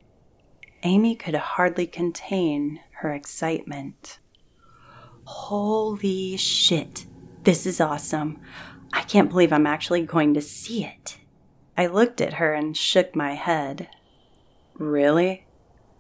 Amy 0.82 1.14
could 1.16 1.34
hardly 1.34 1.86
contain 1.86 2.80
her 3.00 3.12
excitement. 3.12 4.18
Holy 5.24 6.36
shit, 6.36 7.06
this 7.44 7.66
is 7.66 7.80
awesome. 7.80 8.40
I 8.92 9.02
can't 9.02 9.30
believe 9.30 9.52
I'm 9.52 9.66
actually 9.66 10.02
going 10.02 10.34
to 10.34 10.40
see 10.40 10.84
it. 10.84 11.18
I 11.76 11.86
looked 11.86 12.20
at 12.20 12.34
her 12.34 12.52
and 12.52 12.76
shook 12.76 13.16
my 13.16 13.34
head. 13.34 13.88
Really? 14.74 15.43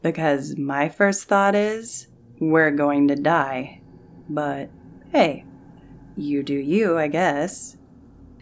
Because 0.04 0.58
my 0.58 0.90
first 0.90 1.28
thought 1.28 1.54
is, 1.54 2.08
we're 2.38 2.70
going 2.70 3.08
to 3.08 3.14
die. 3.14 3.80
But 4.28 4.68
hey, 5.12 5.46
you 6.14 6.42
do 6.42 6.52
you, 6.52 6.98
I 6.98 7.08
guess. 7.08 7.78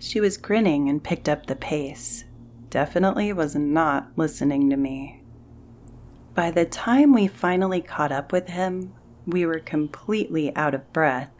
She 0.01 0.21
was 0.21 0.37
grinning 0.37 0.89
and 0.89 1.05
picked 1.05 1.29
up 1.29 1.47
the 1.47 1.55
pace. 1.55 2.25
Definitely 2.69 3.33
was 3.33 3.55
not 3.55 4.11
listening 4.17 4.71
to 4.71 4.77
me. 4.77 5.23
By 6.35 6.51
the 6.51 6.65
time 6.65 7.13
we 7.13 7.29
finally 7.29 7.81
caught 7.81 8.11
up 8.11 8.33
with 8.33 8.49
him, 8.49 8.95
we 9.25 9.47
were 9.47 9.61
completely 9.61 10.53
out 10.57 10.75
of 10.75 10.93
breath. 10.93 11.31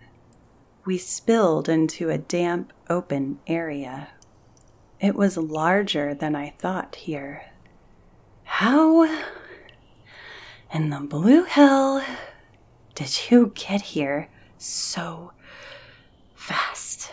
We 0.85 0.99
spilled 0.99 1.69
into 1.69 2.11
a 2.11 2.19
damp, 2.19 2.73
open 2.89 3.41
area. 3.49 4.11
It 5.01 5.17
was 5.17 5.37
larger 5.37 6.15
than 6.15 6.37
I 6.37 6.51
thought 6.51 6.95
here. 6.95 7.51
How 8.45 9.09
in 10.73 10.89
the 10.89 11.01
blue 11.01 11.45
hell 11.45 12.03
did 12.95 13.31
you 13.31 13.53
get 13.55 13.81
here 13.81 14.29
so 14.57 15.33
fast? 16.35 17.13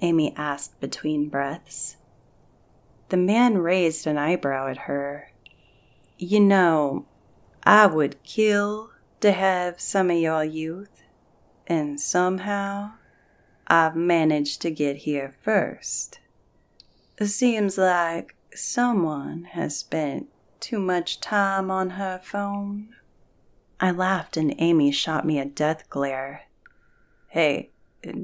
Amy 0.00 0.34
asked 0.36 0.78
between 0.80 1.28
breaths. 1.28 1.96
The 3.08 3.16
man 3.16 3.58
raised 3.58 4.06
an 4.06 4.18
eyebrow 4.18 4.68
at 4.68 4.78
her. 4.78 5.30
You 6.18 6.40
know, 6.40 7.06
I 7.62 7.86
would 7.86 8.22
kill 8.24 8.90
to 9.20 9.32
have 9.32 9.80
some 9.80 10.10
of 10.10 10.16
your 10.16 10.44
youth, 10.44 11.02
and 11.66 12.00
somehow 12.00 12.92
I've 13.66 13.96
managed 13.96 14.60
to 14.62 14.70
get 14.70 14.98
here 14.98 15.34
first. 15.42 16.20
It 17.18 17.26
seems 17.26 17.78
like 17.78 18.34
someone 18.54 19.44
has 19.52 19.76
spent 19.78 20.28
too 20.62 20.78
much 20.78 21.20
time 21.20 21.70
on 21.70 21.90
her 21.90 22.20
phone. 22.22 22.94
I 23.80 23.90
laughed 23.90 24.36
and 24.36 24.54
Amy 24.58 24.92
shot 24.92 25.26
me 25.26 25.40
a 25.40 25.44
death 25.44 25.90
glare. 25.90 26.44
Hey, 27.28 27.70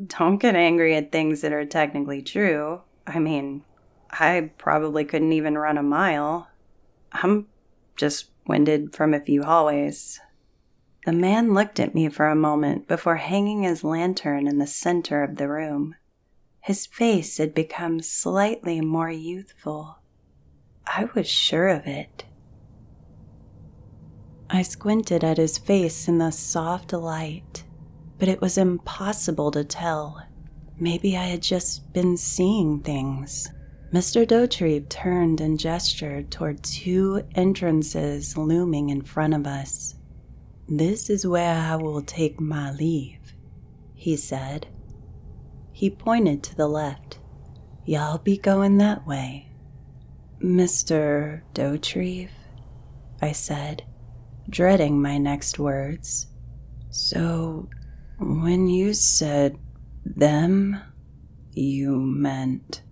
don't 0.07 0.39
get 0.39 0.55
angry 0.55 0.95
at 0.95 1.11
things 1.11 1.41
that 1.41 1.53
are 1.53 1.67
technically 1.67 2.23
true. 2.23 2.83
I 3.07 3.19
mean, 3.19 3.65
I 4.11 4.53
probably 4.57 5.05
couldn't 5.05 5.33
even 5.33 5.59
run 5.59 5.77
a 5.77 5.83
mile. 5.83 6.49
I'm 7.11 7.49
just 7.97 8.31
winded 8.47 8.95
from 8.95 9.13
a 9.13 9.21
few 9.21 9.43
hallways. 9.43 10.21
The 11.05 11.13
man 11.13 11.55
looked 11.55 11.81
at 11.81 11.95
me 11.95 12.09
for 12.09 12.29
a 12.29 12.37
moment 12.37 12.87
before 12.87 13.17
hanging 13.17 13.65
his 13.65 13.83
lantern 13.83 14.47
in 14.47 14.59
the 14.59 14.67
center 14.67 15.25
of 15.25 15.37
the 15.37 15.49
room. 15.49 15.97
His 16.61 16.87
face 16.87 17.39
had 17.39 17.55
become 17.55 18.01
slightly 18.01 18.81
more 18.81 19.11
youthful. 19.11 19.99
I 20.87 21.09
was 21.15 21.29
sure 21.29 21.69
of 21.69 21.87
it. 21.87 22.25
I 24.51 24.63
squinted 24.63 25.23
at 25.23 25.37
his 25.37 25.59
face 25.59 26.09
in 26.09 26.19
the 26.19 26.31
soft 26.31 26.93
light, 26.93 27.65
but 28.19 28.29
it 28.29 28.41
was 28.41 28.57
impossible 28.57 29.51
to 29.51 29.63
tell. 29.63 30.23
Maybe 30.79 31.17
I 31.17 31.25
had 31.25 31.43
just 31.43 31.93
been 31.93 32.17
seeing 32.17 32.81
things. 32.81 33.51
Mr. 33.93 34.27
Dauterive 34.27 34.89
turned 34.89 35.41
and 35.41 35.59
gestured 35.59 36.31
toward 36.31 36.63
two 36.63 37.23
entrances 37.35 38.37
looming 38.37 38.91
in 38.91 39.03
front 39.03 39.35
of 39.35 39.47
us. 39.47 39.97
This 40.69 41.11
is 41.11 41.27
where 41.27 41.55
I 41.55 41.77
will 41.77 42.03
take 42.03 42.41
my 42.41 42.71
leave, 42.73 43.35
he 43.95 44.17
said. 44.17 44.67
He 45.73 45.91
pointed 45.91 46.43
to 46.45 46.57
the 46.57 46.69
left. 46.69 47.19
Y'all 47.85 48.19
be 48.19 48.37
going 48.37 48.79
that 48.79 49.07
way. 49.07 49.51
Mr. 50.41 51.43
Dauterive, 51.55 52.31
I 53.21 53.33
said, 53.33 53.85
dreading 54.49 55.01
my 55.01 55.19
next 55.19 55.59
words. 55.59 56.27
So, 56.91 57.69
when 58.19 58.69
you 58.69 58.95
said 58.95 59.59
them, 60.05 60.81
you 61.53 61.99
meant. 61.99 62.83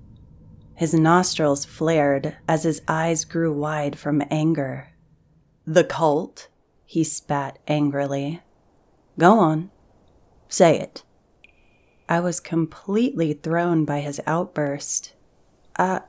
His 0.75 0.93
nostrils 0.93 1.65
flared 1.65 2.37
as 2.47 2.65
his 2.65 2.83
eyes 2.87 3.25
grew 3.25 3.53
wide 3.53 3.99
from 3.99 4.23
anger. 4.31 4.89
The 5.67 5.85
cult? 5.85 6.49
he 6.85 7.03
spat 7.03 7.59
angrily. 7.67 8.43
Go 9.19 9.39
on. 9.39 9.71
Say 10.49 10.79
it. 10.79 11.03
I 12.09 12.21
was 12.21 12.39
completely 12.39 13.33
thrown 13.33 13.85
by 13.85 14.01
his 14.01 14.21
outburst. 14.27 15.15
I. 15.77 16.03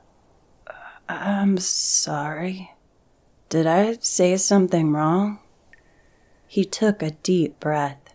I'm 1.08 1.56
sorry. 1.58 2.70
Did 3.48 3.66
I 3.66 3.96
say 4.00 4.36
something 4.36 4.92
wrong? 4.92 5.38
He 6.46 6.64
took 6.64 7.02
a 7.02 7.12
deep 7.12 7.58
breath. 7.58 8.12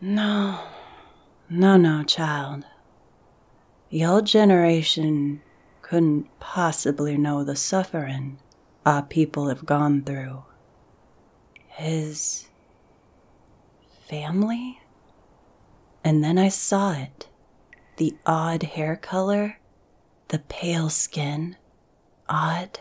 No, 0.00 0.60
no, 1.50 1.76
no, 1.76 2.04
child. 2.04 2.64
Your 3.90 4.22
generation 4.22 5.42
couldn't 5.82 6.26
possibly 6.40 7.18
know 7.18 7.44
the 7.44 7.56
suffering 7.56 8.38
our 8.86 9.02
people 9.02 9.48
have 9.48 9.66
gone 9.66 10.02
through. 10.02 10.44
His 11.68 12.48
family? 14.08 14.80
And 16.02 16.24
then 16.24 16.38
I 16.38 16.48
saw 16.48 16.92
it 16.92 17.28
the 17.96 18.14
odd 18.24 18.62
hair 18.62 18.96
color, 18.96 19.58
the 20.28 20.38
pale 20.38 20.88
skin, 20.88 21.56
odd, 22.28 22.80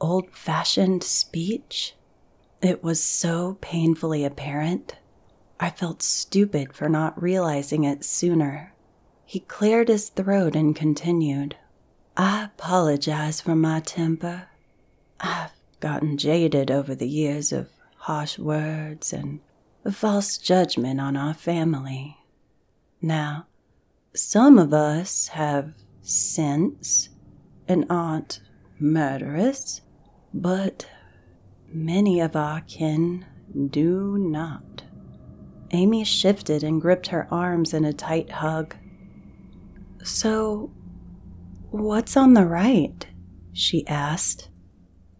old 0.00 0.30
fashioned 0.30 1.02
speech. 1.02 1.94
It 2.60 2.82
was 2.82 3.02
so 3.02 3.58
painfully 3.60 4.24
apparent. 4.24 4.96
I 5.58 5.70
felt 5.70 6.02
stupid 6.02 6.72
for 6.72 6.88
not 6.88 7.20
realizing 7.20 7.84
it 7.84 8.04
sooner. 8.04 8.74
He 9.24 9.40
cleared 9.40 9.88
his 9.88 10.08
throat 10.08 10.54
and 10.56 10.74
continued. 10.74 11.56
I 12.16 12.44
apologize 12.44 13.40
for 13.40 13.54
my 13.54 13.80
temper. 13.80 14.48
I've 15.20 15.52
gotten 15.80 16.18
jaded 16.18 16.70
over 16.70 16.94
the 16.94 17.08
years 17.08 17.52
of 17.52 17.68
harsh 17.96 18.38
words 18.38 19.12
and 19.12 19.40
false 19.90 20.36
judgment 20.36 21.00
on 21.00 21.16
our 21.16 21.34
family. 21.34 22.18
Now, 23.00 23.46
some 24.14 24.58
of 24.58 24.72
us 24.72 25.28
have 25.28 25.74
sense 26.02 27.08
and 27.66 27.86
aren't 27.88 28.40
murderous, 28.82 29.80
but 30.34 30.86
many 31.68 32.20
of 32.20 32.34
our 32.34 32.60
kin 32.62 33.24
do 33.70 34.18
not. 34.18 34.82
Amy 35.70 36.04
shifted 36.04 36.62
and 36.62 36.80
gripped 36.82 37.06
her 37.06 37.28
arms 37.30 37.72
in 37.72 37.84
a 37.84 37.92
tight 37.92 38.30
hug. 38.30 38.76
So, 40.02 40.70
what's 41.70 42.16
on 42.16 42.34
the 42.34 42.44
right? 42.44 43.06
she 43.52 43.86
asked. 43.86 44.48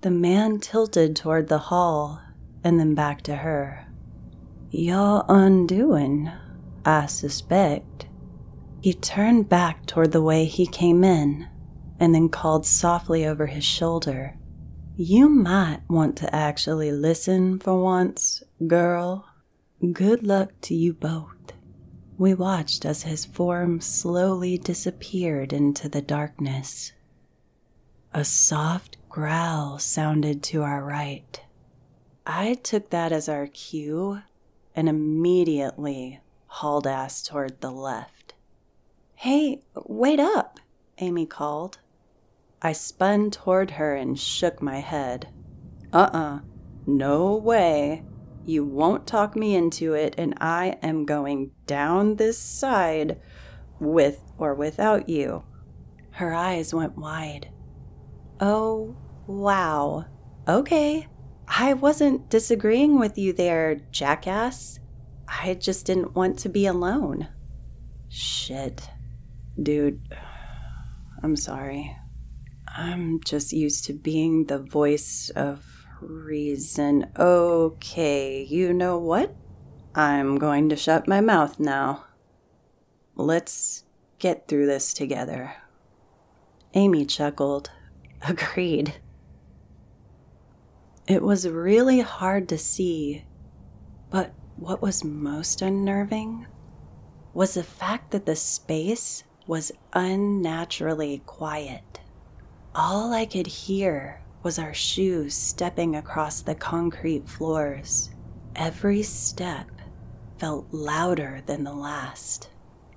The 0.00 0.10
man 0.10 0.58
tilted 0.58 1.14
toward 1.14 1.48
the 1.48 1.58
hall 1.58 2.20
and 2.64 2.78
then 2.78 2.94
back 2.94 3.22
to 3.22 3.36
her. 3.36 3.86
Your 4.70 5.24
undoing, 5.28 6.30
I 6.84 7.06
suspect. 7.06 8.06
He 8.80 8.94
turned 8.94 9.48
back 9.48 9.86
toward 9.86 10.10
the 10.10 10.22
way 10.22 10.44
he 10.44 10.66
came 10.66 11.04
in 11.04 11.48
and 12.03 12.12
then 12.12 12.28
called 12.28 12.66
softly 12.66 13.24
over 13.24 13.46
his 13.46 13.62
shoulder. 13.62 14.36
You 14.96 15.28
might 15.28 15.82
want 15.88 16.16
to 16.16 16.34
actually 16.34 16.90
listen 16.90 17.61
for 17.61 17.80
once, 17.80 18.42
girl. 18.66 19.24
Good 19.92 20.26
luck 20.26 20.50
to 20.62 20.74
you 20.74 20.94
both. 20.94 21.53
We 22.18 22.34
watched 22.34 22.84
as 22.84 23.05
his 23.05 23.24
form 23.24 23.80
slowly 23.80 24.59
disappeared 24.59 25.53
into 25.53 25.88
the 25.88 26.03
darkness. 26.03 26.92
A 28.12 28.24
soft 28.24 28.96
growl 29.09 29.78
sounded 29.78 30.42
to 30.42 30.62
our 30.62 30.82
right. 30.82 31.40
I 32.26 32.55
took 32.55 32.90
that 32.90 33.12
as 33.12 33.28
our 33.28 33.46
cue 33.46 34.22
and 34.74 34.88
immediately 34.88 36.18
hauled 36.46 36.88
ass 36.88 37.22
toward 37.22 37.61
the 37.61 37.70
left. 37.70 38.34
Hey, 39.14 39.62
wait 39.86 40.18
up, 40.18 40.59
Amy 40.98 41.26
called. 41.26 41.78
I 42.64 42.72
spun 42.72 43.32
toward 43.32 43.72
her 43.72 43.96
and 43.96 44.18
shook 44.18 44.62
my 44.62 44.78
head. 44.78 45.28
Uh 45.92 46.08
uh-uh, 46.12 46.18
uh, 46.18 46.40
no 46.86 47.36
way. 47.36 48.04
You 48.44 48.64
won't 48.64 49.06
talk 49.06 49.34
me 49.34 49.56
into 49.56 49.94
it, 49.94 50.14
and 50.16 50.34
I 50.40 50.78
am 50.80 51.04
going 51.04 51.50
down 51.66 52.16
this 52.16 52.38
side 52.38 53.20
with 53.80 54.22
or 54.38 54.54
without 54.54 55.08
you. 55.08 55.44
Her 56.12 56.32
eyes 56.32 56.72
went 56.72 56.96
wide. 56.96 57.50
Oh, 58.40 58.96
wow. 59.26 60.06
Okay. 60.46 61.08
I 61.48 61.74
wasn't 61.74 62.30
disagreeing 62.30 62.98
with 62.98 63.18
you 63.18 63.32
there, 63.32 63.76
jackass. 63.90 64.78
I 65.26 65.54
just 65.54 65.86
didn't 65.86 66.14
want 66.14 66.38
to 66.40 66.48
be 66.48 66.66
alone. 66.66 67.28
Shit. 68.08 68.88
Dude, 69.60 70.00
I'm 71.22 71.36
sorry. 71.36 71.96
I'm 72.74 73.20
just 73.20 73.52
used 73.52 73.84
to 73.84 73.92
being 73.92 74.46
the 74.46 74.58
voice 74.58 75.30
of 75.36 75.64
reason. 76.00 77.10
Okay, 77.18 78.44
you 78.44 78.72
know 78.72 78.98
what? 78.98 79.34
I'm 79.94 80.38
going 80.38 80.70
to 80.70 80.76
shut 80.76 81.06
my 81.06 81.20
mouth 81.20 81.60
now. 81.60 82.06
Let's 83.14 83.84
get 84.18 84.48
through 84.48 84.66
this 84.66 84.94
together. 84.94 85.54
Amy 86.72 87.04
chuckled. 87.04 87.70
Agreed. 88.22 88.94
It 91.06 91.22
was 91.22 91.46
really 91.46 92.00
hard 92.00 92.48
to 92.48 92.58
see, 92.58 93.26
but 94.08 94.32
what 94.56 94.80
was 94.80 95.04
most 95.04 95.60
unnerving 95.60 96.46
was 97.34 97.54
the 97.54 97.64
fact 97.64 98.12
that 98.12 98.24
the 98.24 98.36
space 98.36 99.24
was 99.46 99.72
unnaturally 99.92 101.22
quiet. 101.26 102.01
All 102.74 103.12
I 103.12 103.26
could 103.26 103.46
hear 103.46 104.22
was 104.42 104.58
our 104.58 104.72
shoes 104.72 105.34
stepping 105.34 105.94
across 105.94 106.40
the 106.40 106.54
concrete 106.54 107.28
floors. 107.28 108.10
Every 108.56 109.02
step 109.02 109.70
felt 110.38 110.72
louder 110.72 111.42
than 111.44 111.64
the 111.64 111.74
last. 111.74 112.48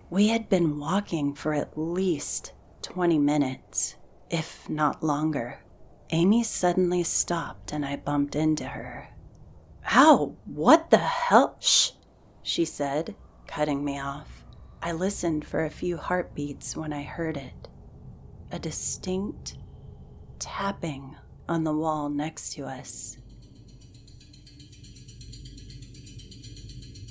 We 0.10 0.30
had 0.30 0.48
been 0.48 0.80
walking 0.80 1.34
for 1.34 1.54
at 1.54 1.78
least 1.78 2.54
20 2.84 3.20
minutes, 3.20 3.98
if 4.30 4.70
not 4.70 5.04
longer. 5.04 5.60
Amy 6.12 6.42
suddenly 6.44 7.04
stopped 7.04 7.74
and 7.74 7.86
I 7.86 7.98
bumped 7.98 8.38
into 8.38 8.64
her. 8.64 9.10
Ow, 9.92 10.38
what 10.46 10.90
the 10.90 11.00
hell? 11.00 11.58
Shh, 11.60 11.92
she 12.42 12.64
said, 12.64 13.14
cutting 13.46 13.84
me 13.84 14.00
off. 14.00 14.46
I 14.82 14.94
listened 14.94 15.44
for 15.44 15.66
a 15.66 15.70
few 15.70 15.98
heartbeats 15.98 16.78
when 16.78 16.94
I 16.94 17.04
heard 17.04 17.36
it. 17.36 17.68
A 18.54 18.60
distinct 18.60 19.58
tapping 20.40 21.16
on 21.48 21.64
the 21.64 21.74
wall 21.74 22.10
next 22.10 22.54
to 22.54 22.66
us. 22.66 23.18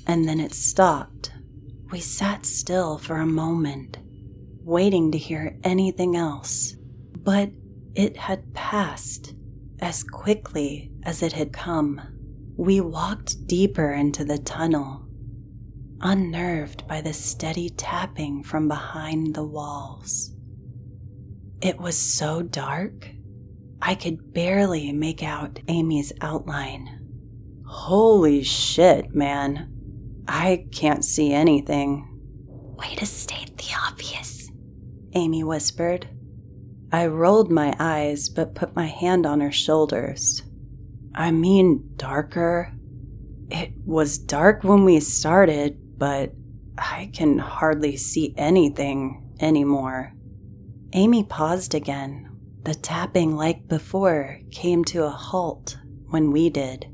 And 0.07 0.29
then 0.29 0.41
it 0.41 0.53
stopped. 0.53 1.33
We 1.91 2.01
sat 2.01 2.45
still 2.45 2.99
for 2.99 3.17
a 3.17 3.27
moment, 3.27 3.99
waiting 4.63 5.13
to 5.13 5.19
hear 5.19 5.59
anything 5.65 6.17
else. 6.17 6.77
But 7.17 7.51
it 7.95 8.17
had 8.17 8.53
passed 8.55 9.35
as 9.81 10.03
quickly 10.03 10.91
as 11.05 11.23
it 11.23 11.33
had 11.33 11.53
come. 11.53 12.01
We 12.57 12.81
walked 12.81 13.47
deeper 13.47 13.93
into 13.93 14.25
the 14.25 14.39
tunnel, 14.39 15.07
unnerved 16.01 16.87
by 16.87 17.01
the 17.01 17.13
steady 17.13 17.71
tapping 17.71 18.43
from 18.43 18.69
behind 18.69 19.35
the 19.35 19.45
walls. 19.45 20.33
It 21.61 21.79
was 21.79 21.97
so 21.97 22.43
dark, 22.43 23.09
I 23.87 23.95
could 23.95 24.33
barely 24.33 24.93
make 24.93 25.23
out 25.23 25.61
Amy's 25.69 26.11
outline. 26.23 27.01
Holy 27.67 28.43
shit, 28.43 29.15
man. 29.15 29.71
I 30.27 30.65
can't 30.73 31.05
see 31.05 31.35
anything. 31.35 32.09
Way 32.79 32.95
to 32.95 33.05
state 33.05 33.59
the 33.59 33.75
obvious, 33.87 34.51
Amy 35.13 35.45
whispered. 35.45 36.09
I 36.93 37.09
rolled 37.09 37.51
my 37.51 37.77
eyes 37.79 38.31
but 38.31 38.55
put 38.55 38.75
my 38.75 38.87
hand 38.87 39.27
on 39.27 39.43
her 39.43 39.53
shoulders. 39.53 40.43
I 41.15 41.31
mean, 41.31 41.91
darker. 41.97 42.73
It 43.51 43.73
was 43.85 44.17
dark 44.17 44.65
when 44.65 44.85
we 44.85 44.99
started, 45.01 45.99
but 45.99 46.33
I 46.79 47.11
can 47.13 47.39
hardly 47.39 47.99
see 47.99 48.33
anything 48.39 49.31
anymore. 49.41 50.15
Amy 50.95 51.23
paused 51.23 51.75
again. 51.75 52.34
The 52.65 52.75
tapping, 52.75 53.37
like 53.37 53.69
before, 53.69 54.41
came 54.51 54.85
to 54.87 55.05
a 55.05 55.11
halt 55.11 55.77
when 56.09 56.31
we 56.31 56.49
did. 56.49 56.87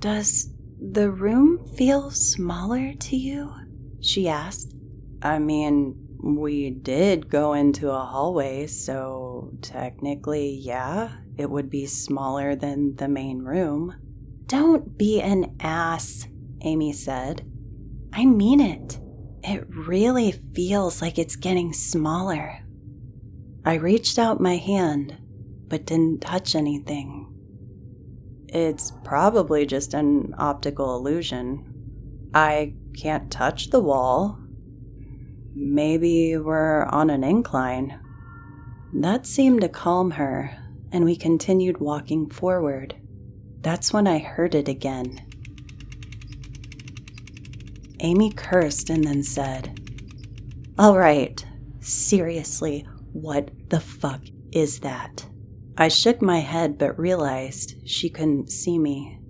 Does 0.00 0.52
the 0.80 1.10
room 1.10 1.66
feel 1.76 2.10
smaller 2.10 2.94
to 2.94 3.16
you? 3.16 3.52
She 4.00 4.28
asked. 4.28 4.74
I 5.22 5.38
mean, 5.38 5.94
we 6.22 6.70
did 6.70 7.28
go 7.28 7.52
into 7.52 7.90
a 7.90 8.04
hallway, 8.04 8.66
so 8.66 9.52
technically, 9.62 10.50
yeah, 10.50 11.12
it 11.36 11.48
would 11.48 11.70
be 11.70 11.86
smaller 11.86 12.56
than 12.56 12.96
the 12.96 13.08
main 13.08 13.42
room. 13.42 13.94
Don't 14.46 14.98
be 14.98 15.20
an 15.20 15.56
ass, 15.60 16.26
Amy 16.62 16.92
said. 16.92 17.48
I 18.12 18.24
mean 18.24 18.60
it. 18.60 18.98
It 19.44 19.64
really 19.68 20.32
feels 20.32 21.00
like 21.00 21.18
it's 21.18 21.36
getting 21.36 21.72
smaller. 21.72 22.64
I 23.68 23.74
reached 23.74 24.18
out 24.18 24.40
my 24.40 24.56
hand, 24.56 25.14
but 25.68 25.84
didn't 25.84 26.22
touch 26.22 26.54
anything. 26.54 27.26
It's 28.48 28.94
probably 29.04 29.66
just 29.66 29.92
an 29.92 30.34
optical 30.38 30.96
illusion. 30.96 32.30
I 32.32 32.72
can't 32.96 33.30
touch 33.30 33.68
the 33.68 33.80
wall. 33.80 34.38
Maybe 35.54 36.38
we're 36.38 36.84
on 36.84 37.10
an 37.10 37.22
incline. 37.22 38.00
That 38.94 39.26
seemed 39.26 39.60
to 39.60 39.68
calm 39.68 40.12
her, 40.12 40.56
and 40.90 41.04
we 41.04 41.14
continued 41.14 41.76
walking 41.76 42.30
forward. 42.30 42.96
That's 43.60 43.92
when 43.92 44.06
I 44.06 44.16
heard 44.16 44.54
it 44.54 44.68
again. 44.68 45.20
Amy 48.00 48.32
cursed 48.32 48.88
and 48.88 49.04
then 49.04 49.22
said, 49.22 49.78
All 50.78 50.96
right, 50.96 51.44
seriously, 51.80 52.88
what 53.12 53.50
the 53.70 53.80
fuck 53.80 54.22
is 54.52 54.80
that? 54.80 55.26
I 55.76 55.88
shook 55.88 56.20
my 56.20 56.40
head 56.40 56.78
but 56.78 56.98
realized 56.98 57.76
she 57.88 58.10
couldn't 58.10 58.50
see 58.50 58.78
me. 58.78 59.20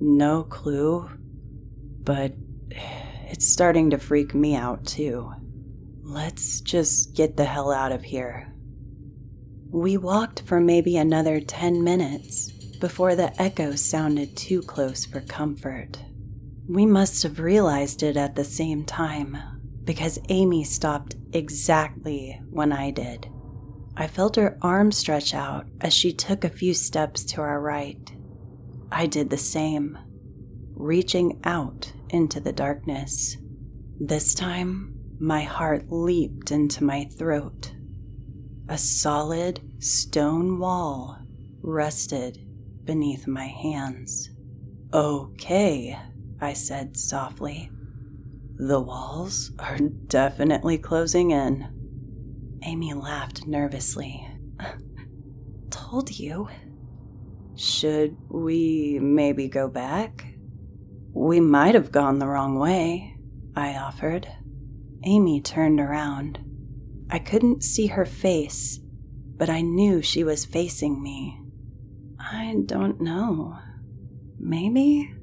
No 0.00 0.42
clue, 0.42 1.08
but 2.02 2.34
it's 3.28 3.46
starting 3.46 3.90
to 3.90 3.98
freak 3.98 4.34
me 4.34 4.54
out 4.54 4.86
too. 4.86 5.32
Let's 6.02 6.60
just 6.60 7.14
get 7.14 7.36
the 7.36 7.44
hell 7.44 7.70
out 7.70 7.92
of 7.92 8.02
here. 8.02 8.52
We 9.70 9.96
walked 9.96 10.42
for 10.42 10.60
maybe 10.60 10.96
another 10.96 11.40
10 11.40 11.82
minutes 11.82 12.50
before 12.78 13.14
the 13.14 13.40
echo 13.40 13.74
sounded 13.74 14.36
too 14.36 14.62
close 14.62 15.04
for 15.06 15.20
comfort. 15.20 15.98
We 16.68 16.86
must 16.86 17.22
have 17.22 17.38
realized 17.38 18.02
it 18.02 18.16
at 18.16 18.36
the 18.36 18.44
same 18.44 18.84
time 18.84 19.36
because 19.84 20.18
Amy 20.28 20.64
stopped 20.64 21.16
exactly 21.32 22.40
when 22.50 22.72
I 22.72 22.90
did. 22.90 23.28
I 23.96 24.06
felt 24.08 24.36
her 24.36 24.58
arm 24.60 24.90
stretch 24.90 25.34
out 25.34 25.66
as 25.80 25.92
she 25.92 26.12
took 26.12 26.44
a 26.44 26.48
few 26.48 26.74
steps 26.74 27.24
to 27.26 27.40
our 27.40 27.60
right. 27.60 28.12
I 28.90 29.06
did 29.06 29.30
the 29.30 29.36
same, 29.36 29.98
reaching 30.74 31.40
out 31.44 31.92
into 32.10 32.40
the 32.40 32.52
darkness. 32.52 33.36
This 34.00 34.34
time, 34.34 34.98
my 35.20 35.42
heart 35.42 35.90
leaped 35.90 36.50
into 36.50 36.82
my 36.82 37.04
throat. 37.04 37.72
A 38.68 38.78
solid 38.78 39.60
stone 39.78 40.58
wall 40.58 41.18
rested 41.62 42.40
beneath 42.84 43.26
my 43.26 43.46
hands. 43.46 44.30
Okay, 44.92 45.98
I 46.40 46.52
said 46.52 46.96
softly. 46.96 47.70
The 48.56 48.80
walls 48.80 49.52
are 49.58 49.78
definitely 49.78 50.78
closing 50.78 51.30
in. 51.30 51.73
Amy 52.64 52.94
laughed 52.94 53.46
nervously. 53.46 54.26
Told 55.70 56.18
you. 56.18 56.48
Should 57.56 58.16
we 58.28 58.98
maybe 59.00 59.48
go 59.48 59.68
back? 59.68 60.26
We 61.12 61.40
might 61.40 61.74
have 61.74 61.92
gone 61.92 62.18
the 62.18 62.26
wrong 62.26 62.58
way, 62.58 63.16
I 63.54 63.76
offered. 63.76 64.26
Amy 65.04 65.40
turned 65.40 65.78
around. 65.78 66.38
I 67.10 67.18
couldn't 67.18 67.62
see 67.62 67.88
her 67.88 68.06
face, 68.06 68.80
but 69.36 69.50
I 69.50 69.60
knew 69.60 70.00
she 70.00 70.24
was 70.24 70.44
facing 70.44 71.02
me. 71.02 71.40
I 72.18 72.56
don't 72.64 73.00
know. 73.00 73.58
Maybe? 74.38 75.14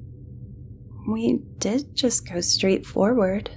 We 1.08 1.40
did 1.58 1.94
just 1.96 2.28
go 2.30 2.40
straight 2.40 2.86
forward. 2.86 3.50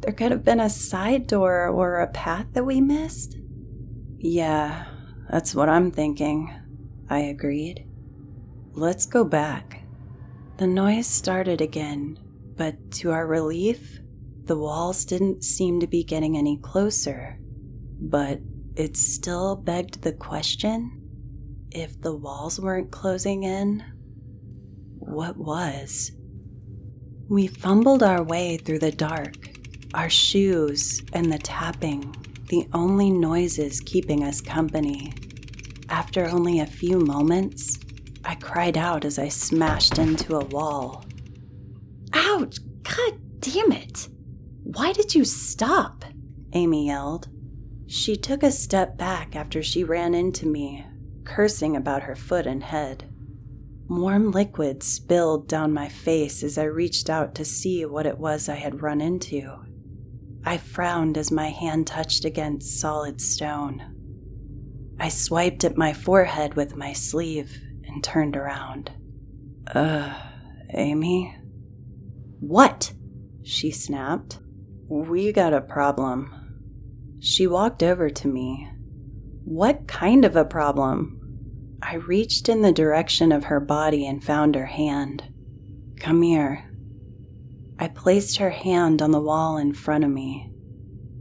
There 0.00 0.12
could 0.12 0.30
have 0.30 0.44
been 0.44 0.60
a 0.60 0.70
side 0.70 1.26
door 1.26 1.68
or 1.68 2.00
a 2.00 2.08
path 2.08 2.46
that 2.52 2.64
we 2.64 2.80
missed. 2.80 3.36
Yeah, 4.18 4.86
that's 5.30 5.54
what 5.54 5.68
I'm 5.68 5.90
thinking, 5.90 6.52
I 7.08 7.20
agreed. 7.20 7.86
Let's 8.72 9.06
go 9.06 9.24
back. 9.24 9.82
The 10.58 10.66
noise 10.66 11.06
started 11.06 11.60
again, 11.60 12.18
but 12.56 12.90
to 12.92 13.10
our 13.10 13.26
relief, 13.26 14.00
the 14.44 14.56
walls 14.56 15.04
didn't 15.04 15.44
seem 15.44 15.80
to 15.80 15.86
be 15.86 16.02
getting 16.02 16.36
any 16.36 16.56
closer. 16.56 17.38
But 18.00 18.40
it 18.76 18.96
still 18.96 19.56
begged 19.56 20.02
the 20.02 20.12
question 20.12 20.98
if 21.70 22.00
the 22.00 22.14
walls 22.14 22.58
weren't 22.58 22.90
closing 22.90 23.42
in, 23.42 23.84
what 24.98 25.36
was? 25.36 26.12
We 27.28 27.46
fumbled 27.46 28.02
our 28.02 28.22
way 28.22 28.56
through 28.56 28.78
the 28.78 28.92
dark, 28.92 29.57
our 29.94 30.10
shoes 30.10 31.02
and 31.12 31.32
the 31.32 31.38
tapping, 31.38 32.14
the 32.48 32.68
only 32.72 33.10
noises 33.10 33.80
keeping 33.80 34.24
us 34.24 34.40
company. 34.40 35.12
After 35.88 36.26
only 36.26 36.60
a 36.60 36.66
few 36.66 36.98
moments, 36.98 37.78
I 38.24 38.34
cried 38.34 38.76
out 38.76 39.04
as 39.04 39.18
I 39.18 39.28
smashed 39.28 39.98
into 39.98 40.36
a 40.36 40.44
wall. 40.44 41.04
Ouch! 42.12 42.58
God 42.82 43.14
damn 43.40 43.72
it! 43.72 44.08
Why 44.64 44.92
did 44.92 45.14
you 45.14 45.24
stop? 45.24 46.04
Amy 46.52 46.86
yelled. 46.86 47.28
She 47.86 48.16
took 48.16 48.42
a 48.42 48.50
step 48.50 48.98
back 48.98 49.34
after 49.34 49.62
she 49.62 49.82
ran 49.82 50.14
into 50.14 50.46
me, 50.46 50.84
cursing 51.24 51.74
about 51.74 52.02
her 52.02 52.14
foot 52.14 52.46
and 52.46 52.62
head. 52.62 53.10
Warm 53.88 54.30
liquid 54.30 54.82
spilled 54.82 55.48
down 55.48 55.72
my 55.72 55.88
face 55.88 56.42
as 56.42 56.58
I 56.58 56.64
reached 56.64 57.08
out 57.08 57.34
to 57.36 57.44
see 57.46 57.86
what 57.86 58.04
it 58.04 58.18
was 58.18 58.46
I 58.46 58.56
had 58.56 58.82
run 58.82 59.00
into. 59.00 59.58
I 60.48 60.56
frowned 60.56 61.18
as 61.18 61.30
my 61.30 61.50
hand 61.50 61.86
touched 61.86 62.24
against 62.24 62.80
solid 62.80 63.20
stone. 63.20 63.82
I 64.98 65.10
swiped 65.10 65.62
at 65.62 65.76
my 65.76 65.92
forehead 65.92 66.54
with 66.54 66.74
my 66.74 66.94
sleeve 66.94 67.60
and 67.86 68.02
turned 68.02 68.34
around. 68.34 68.90
Uh, 69.74 70.18
Amy? 70.72 71.36
What? 72.40 72.94
She 73.42 73.70
snapped. 73.70 74.38
We 74.88 75.32
got 75.32 75.52
a 75.52 75.60
problem. 75.60 77.18
She 77.20 77.46
walked 77.46 77.82
over 77.82 78.08
to 78.08 78.26
me. 78.26 78.70
What 79.44 79.86
kind 79.86 80.24
of 80.24 80.34
a 80.34 80.46
problem? 80.46 81.76
I 81.82 81.96
reached 81.96 82.48
in 82.48 82.62
the 82.62 82.72
direction 82.72 83.32
of 83.32 83.44
her 83.44 83.60
body 83.60 84.06
and 84.06 84.24
found 84.24 84.54
her 84.54 84.64
hand. 84.64 85.24
Come 86.00 86.22
here. 86.22 86.67
I 87.78 87.88
placed 87.88 88.38
her 88.38 88.50
hand 88.50 89.00
on 89.00 89.12
the 89.12 89.20
wall 89.20 89.56
in 89.56 89.72
front 89.72 90.04
of 90.04 90.10
me. 90.10 90.52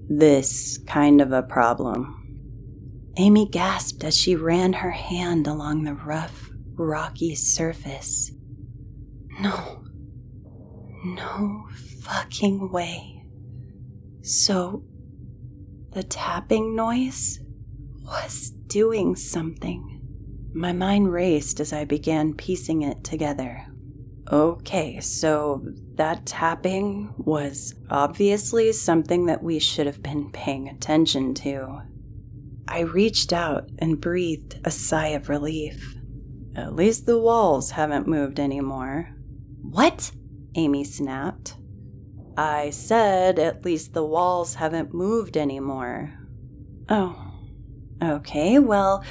This 0.10 0.80
kind 0.88 1.22
of 1.22 1.32
a 1.32 1.44
problem. 1.44 2.14
Amy 3.18 3.48
gasped 3.48 4.04
as 4.04 4.16
she 4.16 4.36
ran 4.36 4.74
her 4.74 4.92
hand 4.92 5.48
along 5.48 5.84
the 5.84 5.94
rough, 5.94 6.50
rocky 6.74 7.36
surface. 7.36 8.32
No. 9.40 9.84
No 11.04 11.68
fucking 12.02 12.72
way. 12.72 13.24
So, 14.22 14.84
the 15.92 16.04
tapping 16.04 16.76
noise 16.76 17.40
was 18.04 18.50
doing 18.50 19.16
something. 19.16 20.02
My 20.54 20.74
mind 20.74 21.12
raced 21.12 21.60
as 21.60 21.72
I 21.72 21.86
began 21.86 22.34
piecing 22.34 22.82
it 22.82 23.04
together. 23.04 23.66
Okay, 24.32 25.00
so 25.00 25.66
that 25.98 26.26
tapping 26.26 27.14
was 27.18 27.76
obviously 27.90 28.72
something 28.72 29.26
that 29.26 29.44
we 29.44 29.60
should 29.60 29.86
have 29.86 30.02
been 30.02 30.32
paying 30.32 30.68
attention 30.70 31.34
to. 31.36 31.82
I 32.68 32.82
reached 32.82 33.34
out 33.34 33.70
and 33.80 34.02
breathed 34.02 34.60
a 34.64 34.72
sigh 34.72 35.10
of 35.10 35.30
relief. 35.30 35.96
At 36.56 36.76
least 36.76 37.06
the 37.06 37.20
walls 37.20 37.72
haven't 37.72 38.08
moved 38.08 38.40
anymore. 38.40 39.14
What? 39.62 40.12
Amy 40.56 40.84
snapped. 40.84 41.58
I 42.36 42.70
said 42.70 43.40
at 43.40 43.66
least 43.66 43.94
the 43.94 44.06
walls 44.06 44.56
haven't 44.56 44.94
moved 44.94 45.38
anymore. 45.38 46.14
Oh, 46.90 47.34
okay, 48.02 48.60
well, 48.60 49.04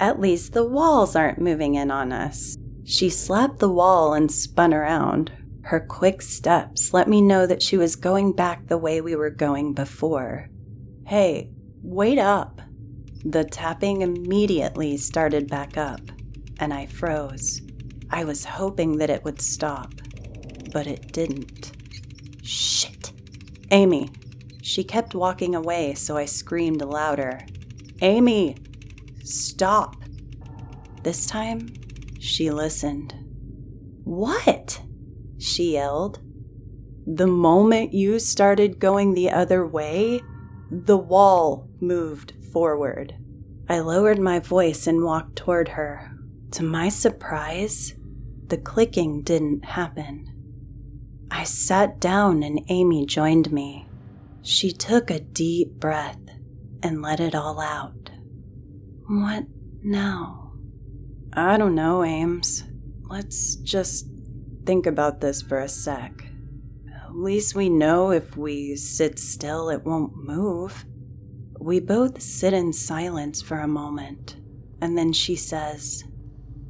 at 0.00 0.20
least 0.20 0.52
the 0.52 0.64
walls 0.64 1.14
aren't 1.14 1.40
moving 1.40 1.74
in 1.74 1.90
on 1.90 2.12
us. 2.12 2.56
She 2.84 3.08
slapped 3.10 3.58
the 3.58 3.70
wall 3.70 4.14
and 4.14 4.30
spun 4.30 4.72
around. 4.74 5.32
Her 5.64 5.80
quick 5.80 6.22
steps 6.22 6.92
let 6.92 7.08
me 7.08 7.20
know 7.20 7.46
that 7.46 7.62
she 7.62 7.76
was 7.76 7.96
going 7.96 8.32
back 8.32 8.66
the 8.66 8.78
way 8.78 9.00
we 9.00 9.16
were 9.16 9.30
going 9.30 9.72
before. 9.72 10.48
Hey, 11.06 11.50
wait 11.82 12.18
up. 12.18 12.60
The 13.24 13.44
tapping 13.44 14.02
immediately 14.02 14.96
started 14.96 15.48
back 15.48 15.76
up, 15.76 16.02
and 16.58 16.72
I 16.72 16.86
froze. 16.86 17.62
I 18.10 18.24
was 18.24 18.44
hoping 18.44 18.98
that 18.98 19.10
it 19.10 19.24
would 19.24 19.40
stop, 19.40 19.94
but 20.72 20.86
it 20.86 21.12
didn't. 21.12 21.72
Shit. 22.42 23.12
Amy. 23.70 24.10
She 24.62 24.84
kept 24.84 25.14
walking 25.14 25.54
away, 25.54 25.94
so 25.94 26.16
I 26.16 26.24
screamed 26.24 26.82
louder. 26.82 27.40
Amy, 28.00 28.56
Stop. 29.24 29.96
This 31.02 31.26
time, 31.26 31.72
she 32.20 32.50
listened. 32.50 33.14
What? 34.04 34.82
She 35.44 35.72
yelled. 35.74 36.20
The 37.06 37.26
moment 37.26 37.92
you 37.92 38.18
started 38.18 38.78
going 38.78 39.12
the 39.12 39.30
other 39.30 39.66
way, 39.66 40.22
the 40.70 40.96
wall 40.96 41.68
moved 41.80 42.32
forward. 42.50 43.14
I 43.68 43.80
lowered 43.80 44.18
my 44.18 44.38
voice 44.38 44.86
and 44.86 45.04
walked 45.04 45.36
toward 45.36 45.68
her. 45.68 46.16
To 46.52 46.62
my 46.62 46.88
surprise, 46.88 47.94
the 48.46 48.56
clicking 48.56 49.20
didn't 49.20 49.66
happen. 49.66 50.30
I 51.30 51.44
sat 51.44 52.00
down 52.00 52.42
and 52.42 52.64
Amy 52.68 53.04
joined 53.04 53.52
me. 53.52 53.86
She 54.40 54.72
took 54.72 55.10
a 55.10 55.20
deep 55.20 55.72
breath 55.72 56.20
and 56.82 57.02
let 57.02 57.20
it 57.20 57.34
all 57.34 57.60
out. 57.60 58.10
What 59.06 59.44
now? 59.82 60.54
I 61.34 61.58
don't 61.58 61.74
know, 61.74 62.02
Ames. 62.02 62.64
Let's 63.02 63.56
just 63.56 64.06
think 64.66 64.86
about 64.86 65.20
this 65.20 65.42
for 65.42 65.58
a 65.58 65.68
sec. 65.68 66.12
At 66.94 67.14
least 67.14 67.54
we 67.54 67.68
know 67.68 68.10
if 68.10 68.36
we 68.36 68.76
sit 68.76 69.18
still, 69.18 69.68
it 69.68 69.84
won't 69.84 70.16
move. 70.16 70.84
We 71.60 71.80
both 71.80 72.20
sit 72.20 72.52
in 72.52 72.72
silence 72.72 73.40
for 73.40 73.60
a 73.60 73.68
moment, 73.68 74.36
and 74.80 74.98
then 74.98 75.12
she 75.12 75.36
says, 75.36 76.04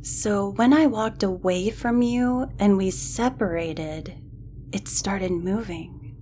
So 0.02 0.50
when 0.50 0.72
I 0.72 0.86
walked 0.86 1.22
away 1.22 1.70
from 1.70 2.02
you 2.02 2.50
and 2.58 2.76
we 2.76 2.90
separated, 2.90 4.14
it 4.72 4.88
started 4.88 5.32
moving. 5.32 6.16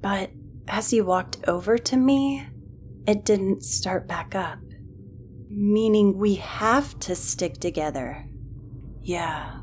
But 0.00 0.30
as 0.66 0.92
you 0.92 1.04
walked 1.04 1.38
over 1.48 1.78
to 1.78 1.96
me, 1.96 2.46
it 3.06 3.24
didn't 3.24 3.62
start 3.62 4.06
back 4.06 4.34
up 4.34 4.58
meaning 5.50 6.16
we 6.16 6.36
have 6.36 6.98
to 7.00 7.14
stick 7.14 7.54
together. 7.58 8.26
Yeah, 9.00 9.60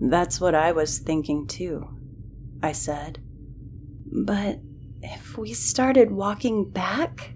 that's 0.00 0.40
what 0.40 0.54
I 0.54 0.72
was 0.72 0.98
thinking 0.98 1.46
too, 1.46 1.88
I 2.62 2.72
said. 2.72 3.20
But 4.06 4.60
if 5.02 5.36
we 5.36 5.52
started 5.52 6.10
walking 6.10 6.70
back, 6.70 7.34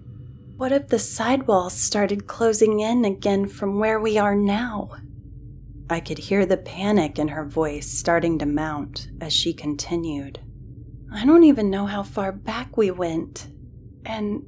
what 0.55 0.71
if 0.71 0.87
the 0.87 0.99
sidewalls 0.99 1.73
started 1.73 2.27
closing 2.27 2.79
in 2.79 3.05
again 3.05 3.47
from 3.47 3.79
where 3.79 3.99
we 3.99 4.17
are 4.17 4.35
now? 4.35 4.91
I 5.89 5.99
could 5.99 6.17
hear 6.17 6.45
the 6.45 6.57
panic 6.57 7.19
in 7.19 7.27
her 7.29 7.45
voice 7.45 7.87
starting 7.87 8.39
to 8.39 8.45
mount 8.45 9.09
as 9.19 9.33
she 9.33 9.53
continued. 9.53 10.39
I 11.13 11.25
don't 11.25 11.43
even 11.43 11.69
know 11.69 11.85
how 11.85 12.03
far 12.03 12.31
back 12.31 12.77
we 12.77 12.89
went. 12.89 13.47
And 14.05 14.43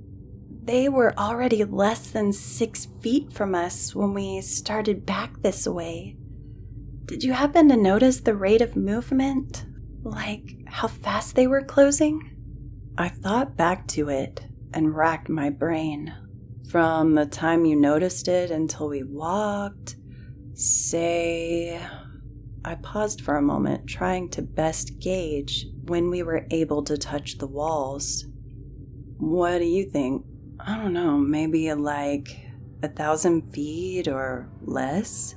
they 0.63 0.89
were 0.89 1.17
already 1.17 1.63
less 1.63 2.09
than 2.09 2.33
six 2.33 2.87
feet 3.01 3.31
from 3.31 3.53
us 3.53 3.93
when 3.93 4.13
we 4.13 4.41
started 4.41 5.05
back 5.05 5.41
this 5.41 5.67
way. 5.67 6.17
Did 7.05 7.23
you 7.23 7.33
happen 7.33 7.69
to 7.69 7.77
notice 7.77 8.21
the 8.21 8.35
rate 8.35 8.61
of 8.61 8.75
movement? 8.75 9.65
Like 10.03 10.57
how 10.65 10.87
fast 10.87 11.35
they 11.35 11.45
were 11.45 11.61
closing? 11.61 12.31
I 12.97 13.09
thought 13.09 13.55
back 13.55 13.87
to 13.89 14.09
it 14.09 14.45
and 14.73 14.95
racked 14.95 15.29
my 15.29 15.51
brain. 15.51 16.13
From 16.69 17.13
the 17.13 17.27
time 17.27 17.63
you 17.63 17.75
noticed 17.75 18.27
it 18.27 18.49
until 18.49 18.89
we 18.89 19.03
walked, 19.03 19.97
say. 20.55 21.79
I 22.63 22.73
paused 22.75 23.21
for 23.21 23.37
a 23.37 23.41
moment, 23.41 23.87
trying 23.87 24.29
to 24.31 24.41
best 24.41 24.99
gauge 24.99 25.67
when 25.83 26.09
we 26.09 26.23
were 26.23 26.47
able 26.49 26.83
to 26.85 26.97
touch 26.97 27.37
the 27.37 27.45
walls. 27.45 28.25
What 29.17 29.59
do 29.59 29.65
you 29.65 29.85
think? 29.91 30.25
I 30.59 30.75
don't 30.75 30.93
know, 30.93 31.17
maybe 31.17 31.71
like 31.75 32.47
a 32.81 32.87
thousand 32.87 33.53
feet 33.53 34.07
or 34.07 34.49
less? 34.63 35.35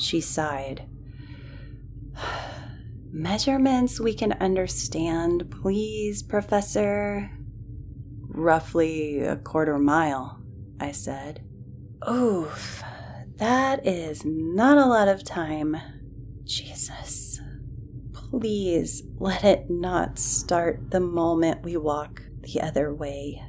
She 0.00 0.20
sighed. 0.22 0.88
Measurements 3.12 4.00
we 4.00 4.14
can 4.14 4.32
understand, 4.32 5.50
please, 5.50 6.22
Professor. 6.22 7.30
Roughly 8.28 9.20
a 9.20 9.36
quarter 9.36 9.78
mile, 9.78 10.40
I 10.80 10.92
said. 10.92 11.44
Oof, 12.08 12.82
that 13.36 13.86
is 13.86 14.24
not 14.24 14.78
a 14.78 14.86
lot 14.86 15.08
of 15.08 15.22
time. 15.22 15.76
Jesus. 16.44 17.40
Please 18.12 19.02
let 19.18 19.44
it 19.44 19.68
not 19.68 20.18
start 20.18 20.90
the 20.90 21.00
moment 21.00 21.62
we 21.62 21.76
walk 21.76 22.22
the 22.42 22.60
other 22.62 22.94
way. 22.94 23.42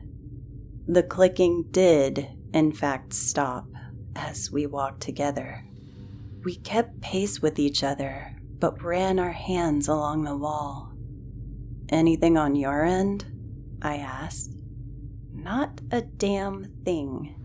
The 0.88 1.04
clicking 1.04 1.68
did, 1.72 2.28
in 2.54 2.74
fact, 2.74 3.14
stop 3.14 3.68
as 4.16 4.52
we 4.52 4.66
walked 4.66 5.02
together. 5.02 5.66
We 6.44 6.56
kept 6.56 7.02
pace 7.02 7.42
with 7.42 7.60
each 7.60 7.84
other, 7.84 8.36
but 8.60 8.82
ran 8.82 9.20
our 9.20 9.32
hands 9.32 9.88
along 9.88 10.24
the 10.24 10.36
wall. 10.36 10.94
Anything 11.89 12.38
on 12.38 12.56
your 12.56 12.84
end? 12.84 13.26
I 13.82 13.98
asked. 13.98 14.56
Not 15.34 15.82
a 15.92 16.02
damn 16.02 16.66
thing. 16.86 17.36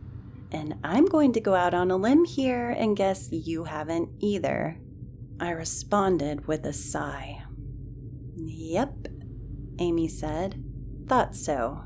And 0.53 0.77
I'm 0.85 1.07
going 1.07 1.33
to 1.33 1.41
go 1.41 1.55
out 1.55 1.75
on 1.75 1.91
a 1.91 1.97
limb 1.97 2.25
here 2.25 2.71
and 2.71 2.97
guess 2.97 3.31
you 3.31 3.65
haven't 3.65 4.09
either. 4.21 4.79
I 5.41 5.51
responded 5.51 6.47
with 6.47 6.65
a 6.65 6.73
sigh. 6.73 7.43
Yep, 8.37 9.09
Amy 9.79 10.09
said. 10.09 10.63
Thought 11.07 11.35
so. 11.35 11.83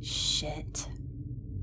Shit. 0.00 0.88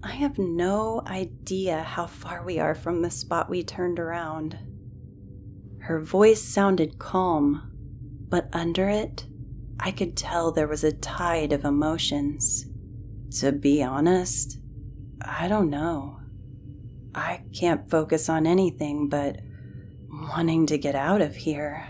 I 0.03 0.11
have 0.11 0.37
no 0.37 1.01
idea 1.07 1.81
how 1.81 2.05
far 2.05 2.43
we 2.43 2.59
are 2.59 2.75
from 2.75 3.01
the 3.01 3.09
spot 3.09 3.49
we 3.49 3.63
turned 3.63 3.99
around. 3.99 4.59
Her 5.85 5.99
voice 6.01 6.41
sounded 6.41 6.97
calm, 6.97 7.71
but 8.27 8.49
under 8.51 8.89
it, 8.89 9.27
I 9.79 9.91
could 9.91 10.17
tell 10.17 10.51
there 10.51 10.67
was 10.67 10.83
a 10.83 10.91
tide 10.91 11.53
of 11.53 11.63
emotions. 11.63 12.65
To 13.39 13.51
be 13.51 13.83
honest, 13.83 14.57
I 15.21 15.47
don't 15.47 15.69
know. 15.69 16.21
I 17.13 17.43
can't 17.53 17.87
focus 17.87 18.29
on 18.29 18.47
anything 18.47 19.09
but 19.09 19.41
wanting 20.09 20.65
to 20.67 20.79
get 20.79 20.95
out 20.95 21.21
of 21.21 21.35
here. 21.35 21.87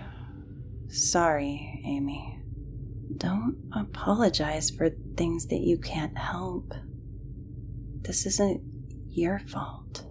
Sorry, 0.89 1.81
Amy. 1.85 2.41
Don't 3.15 3.55
apologize 3.73 4.71
for 4.71 4.89
things 5.15 5.45
that 5.45 5.61
you 5.61 5.77
can't 5.77 6.17
help. 6.17 6.73
This 8.01 8.25
isn't 8.25 8.61
your 9.07 9.39
fault. 9.39 10.03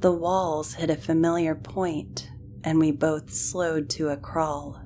The 0.00 0.12
walls 0.12 0.72
hit 0.72 0.88
a 0.88 0.96
familiar 0.96 1.54
point, 1.54 2.30
and 2.64 2.78
we 2.78 2.90
both 2.90 3.32
slowed 3.32 3.88
to 3.90 4.08
a 4.08 4.16
crawl, 4.16 4.82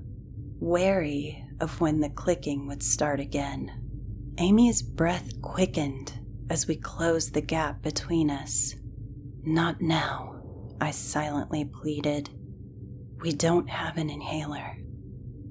wary 0.61 1.45
of 1.61 1.81
when 1.81 2.01
the 2.01 2.11
clicking 2.11 2.67
would 2.67 2.83
start 2.83 3.21
again. 3.21 3.71
Amy's 4.39 4.83
breath 4.83 5.41
quickened 5.41 6.19
as 6.51 6.67
we 6.67 6.77
closed 6.77 7.35
the 7.35 7.41
gap 7.41 7.83
between 7.83 8.31
us. 8.31 8.75
Not 9.45 9.81
now, 9.81 10.43
I 10.81 10.91
silently 10.91 11.65
pleaded. 11.65 12.31
We 13.21 13.33
don't 13.33 13.69
have 13.69 13.97
an 13.97 14.11
inhaler. 14.11 14.77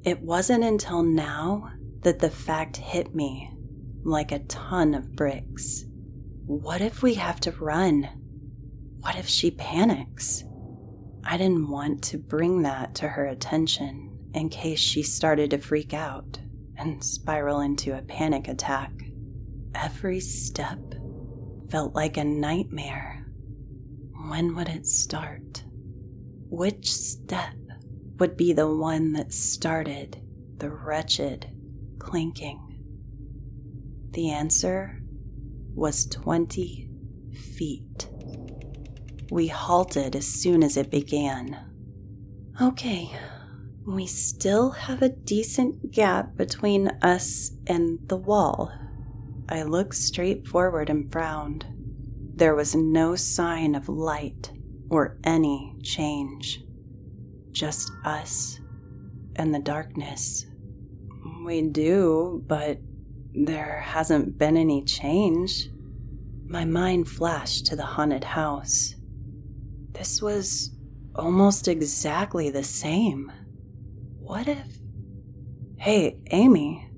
It 0.03 0.22
wasn't 0.22 0.63
until 0.63 1.03
now 1.03 1.72
that 2.01 2.19
the 2.19 2.30
fact 2.30 2.78
hit 2.78 3.15
me 3.15 3.51
like 4.03 4.32
a 4.32 4.39
ton 4.39 4.93
of 4.93 5.15
bricks. 5.15 5.86
What 6.45 6.82
if 6.82 7.03
we 7.03 7.13
have 7.15 7.39
to 7.41 7.51
run? 7.51 8.09
What 8.99 9.15
if 9.15 9.28
she 9.28 9.51
panics? 9.51 10.43
I 11.24 11.38
didn't 11.38 11.69
want 11.69 12.03
to 12.05 12.17
bring 12.17 12.63
that 12.63 12.95
to 12.95 13.07
her 13.07 13.26
attention 13.26 14.17
in 14.34 14.49
case 14.49 14.80
she 14.80 15.03
started 15.03 15.51
to 15.51 15.57
freak 15.57 15.93
out 15.93 16.39
and 16.78 17.03
spiral 17.03 17.59
into 17.59 17.97
a 17.97 18.01
panic 18.01 18.47
attack. 18.47 18.91
Every 19.76 20.19
step 20.19 20.80
felt 21.69 21.93
like 21.95 22.17
a 22.17 22.24
nightmare. 22.24 23.26
When 24.30 24.55
would 24.55 24.67
it 24.67 24.88
start? 24.88 25.63
Which 26.49 26.91
step 26.91 27.55
would 28.19 28.36
be 28.36 28.53
the 28.53 28.74
one 28.74 29.13
that 29.13 29.32
started 29.32 30.22
the 30.57 30.69
wretched 30.69 31.47
clinking? 31.99 32.80
The 34.11 34.32
answer 34.32 35.01
was 35.74 36.05
20 36.07 36.89
feet. 37.34 38.11
We 39.32 39.47
halted 39.47 40.17
as 40.17 40.27
soon 40.27 40.61
as 40.61 40.75
it 40.75 40.91
began. 40.91 41.57
Okay, 42.61 43.09
we 43.88 44.05
still 44.05 44.71
have 44.71 45.01
a 45.01 45.07
decent 45.07 45.93
gap 45.93 46.36
between 46.36 46.89
us 47.01 47.51
and 47.65 47.97
the 48.09 48.17
wall. 48.17 48.73
I 49.47 49.63
looked 49.63 49.95
straight 49.95 50.45
forward 50.45 50.89
and 50.89 51.09
frowned. 51.09 51.65
There 52.36 52.55
was 52.55 52.75
no 52.75 53.15
sign 53.15 53.73
of 53.73 53.88
light 53.88 54.51
or 54.89 55.17
any 55.23 55.77
change. 55.82 56.65
Just 57.51 57.89
us 58.03 58.59
and 59.38 59.55
the 59.55 59.59
darkness. 59.59 60.45
We 61.45 61.61
do, 61.61 62.43
but 62.47 62.79
there 63.34 63.79
hasn't 63.79 64.38
been 64.38 64.57
any 64.57 64.84
change. 64.84 65.69
My 66.45 66.65
mind 66.65 67.07
flashed 67.07 67.67
to 67.67 67.77
the 67.77 67.86
haunted 67.86 68.25
house. 68.25 68.95
This 70.02 70.20
was 70.20 70.72
almost 71.14 71.68
exactly 71.68 72.49
the 72.49 72.64
same. 72.64 73.32
What 74.18 74.47
if. 74.47 74.66
Hey, 75.78 76.18
Amy, 76.32 76.89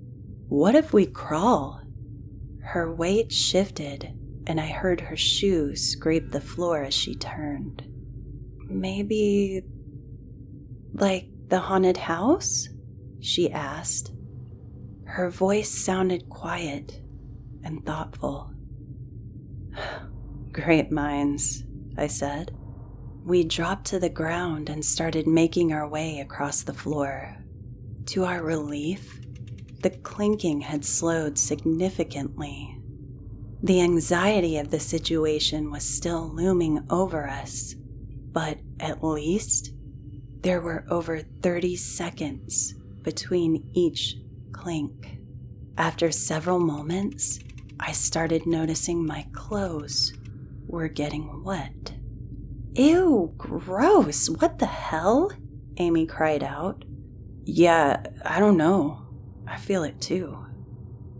what 0.48 0.74
if 0.74 0.94
we 0.94 1.06
crawl? 1.08 1.82
Her 2.62 2.96
weight 2.96 3.30
shifted, 3.30 4.18
and 4.48 4.58
I 4.58 4.68
heard 4.68 5.02
her 5.02 5.18
shoe 5.18 5.76
scrape 5.76 6.32
the 6.32 6.40
floor 6.40 6.82
as 6.82 6.94
she 6.94 7.14
turned. 7.14 7.84
Maybe. 8.70 9.64
like 10.94 11.28
the 11.50 11.60
haunted 11.60 11.98
house? 11.98 12.70
She 13.20 13.52
asked. 13.52 14.14
Her 15.04 15.30
voice 15.30 15.70
sounded 15.70 16.30
quiet 16.30 17.02
and 17.66 17.86
thoughtful. 17.86 18.54
Great 20.54 20.90
minds, 20.90 21.66
I 21.98 22.08
said. 22.08 22.58
We 23.26 23.46
dropped 23.46 23.86
to 23.86 24.00
the 24.00 24.10
ground 24.10 24.70
and 24.70 24.84
started 24.84 25.28
making 25.28 25.72
our 25.72 25.88
way 25.88 26.20
across 26.20 26.62
the 26.62 26.74
floor. 26.74 27.38
To 28.08 28.26
our 28.26 28.44
relief, 28.44 29.22
the 29.82 29.92
clinking 29.92 30.60
had 30.60 30.84
slowed 30.84 31.38
significantly. 31.38 32.78
The 33.62 33.80
anxiety 33.80 34.58
of 34.58 34.72
the 34.72 34.80
situation 34.80 35.72
was 35.72 35.86
still 35.86 36.28
looming 36.34 36.86
over 36.90 37.30
us, 37.30 37.76
but 38.34 38.58
at 38.82 39.02
least 39.02 39.74
there 40.42 40.60
were 40.60 40.84
over 40.90 41.22
30 41.22 41.78
seconds 41.78 42.74
between 43.04 43.70
each 43.74 44.18
clink. 44.52 45.20
After 45.78 46.12
several 46.12 46.60
moments, 46.60 47.40
I 47.80 47.94
started 47.94 48.46
noticing 48.46 49.06
my 49.06 49.26
clothes 49.32 50.12
were 50.68 50.90
getting 50.90 51.42
wet. 51.46 51.93
Ew, 52.76 53.34
gross! 53.38 54.30
What 54.30 54.58
the 54.58 54.66
hell? 54.66 55.32
Amy 55.78 56.08
cried 56.08 56.44
out. 56.44 56.84
Yeah, 57.44 58.04
I 58.26 58.40
don't 58.40 58.58
know. 58.58 59.06
I 59.48 59.58
feel 59.58 59.84
it 59.84 60.02
too. 60.02 60.38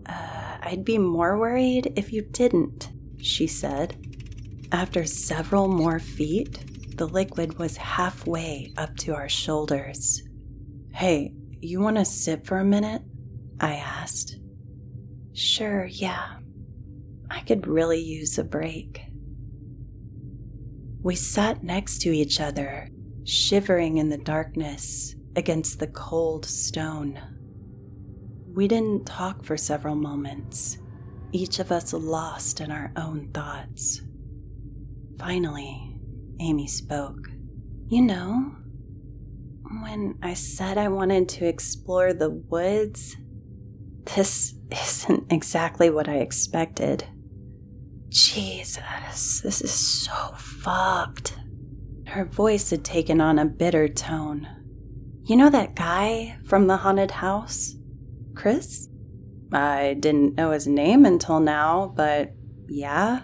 Uh, 0.06 0.56
I'd 0.62 0.84
be 0.84 0.98
more 0.98 1.38
worried 1.38 1.92
if 1.96 2.12
you 2.12 2.22
didn't, 2.22 2.90
she 3.18 3.46
said. 3.46 3.96
After 4.72 5.04
several 5.04 5.68
more 5.68 6.00
feet, 6.00 6.96
the 6.96 7.06
liquid 7.06 7.58
was 7.58 7.76
halfway 7.76 8.72
up 8.76 8.96
to 8.98 9.14
our 9.14 9.28
shoulders. 9.28 10.22
Hey, 10.92 11.34
you 11.60 11.80
want 11.80 11.96
to 11.98 12.04
sit 12.04 12.46
for 12.46 12.58
a 12.58 12.64
minute? 12.64 13.02
I 13.60 13.74
asked. 13.74 14.38
Sure, 15.32 15.84
yeah. 15.84 16.38
I 17.30 17.40
could 17.40 17.66
really 17.66 18.00
use 18.00 18.38
a 18.38 18.44
break. 18.44 19.02
We 21.04 21.16
sat 21.16 21.62
next 21.62 21.98
to 22.00 22.16
each 22.16 22.40
other, 22.40 22.88
shivering 23.24 23.98
in 23.98 24.08
the 24.08 24.16
darkness 24.16 25.14
against 25.36 25.78
the 25.78 25.88
cold 25.88 26.46
stone. 26.46 27.20
We 28.54 28.68
didn't 28.68 29.04
talk 29.04 29.44
for 29.44 29.58
several 29.58 29.96
moments, 29.96 30.78
each 31.30 31.58
of 31.58 31.70
us 31.70 31.92
lost 31.92 32.62
in 32.62 32.70
our 32.70 32.90
own 32.96 33.28
thoughts. 33.34 34.00
Finally, 35.18 36.00
Amy 36.40 36.66
spoke. 36.66 37.28
You 37.88 38.00
know, 38.00 38.56
when 39.82 40.16
I 40.22 40.32
said 40.32 40.78
I 40.78 40.88
wanted 40.88 41.28
to 41.28 41.46
explore 41.46 42.14
the 42.14 42.30
woods, 42.30 43.14
this 44.16 44.54
isn't 44.70 45.30
exactly 45.30 45.90
what 45.90 46.08
I 46.08 46.16
expected. 46.20 47.04
Jesus, 48.08 49.40
this 49.40 49.60
is 49.60 49.72
so 49.72 50.12
fucked. 50.36 51.36
Her 52.06 52.24
voice 52.24 52.70
had 52.70 52.84
taken 52.84 53.20
on 53.20 53.38
a 53.38 53.44
bitter 53.44 53.88
tone. 53.88 54.48
You 55.24 55.36
know 55.36 55.50
that 55.50 55.74
guy 55.74 56.38
from 56.44 56.66
the 56.66 56.76
haunted 56.76 57.10
house? 57.10 57.74
Chris? 58.34 58.88
I 59.52 59.94
didn't 59.98 60.34
know 60.34 60.50
his 60.50 60.66
name 60.66 61.04
until 61.04 61.40
now, 61.40 61.92
but 61.96 62.32
yeah. 62.68 63.22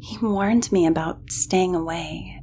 He 0.00 0.18
warned 0.18 0.70
me 0.70 0.86
about 0.86 1.30
staying 1.30 1.74
away 1.74 2.40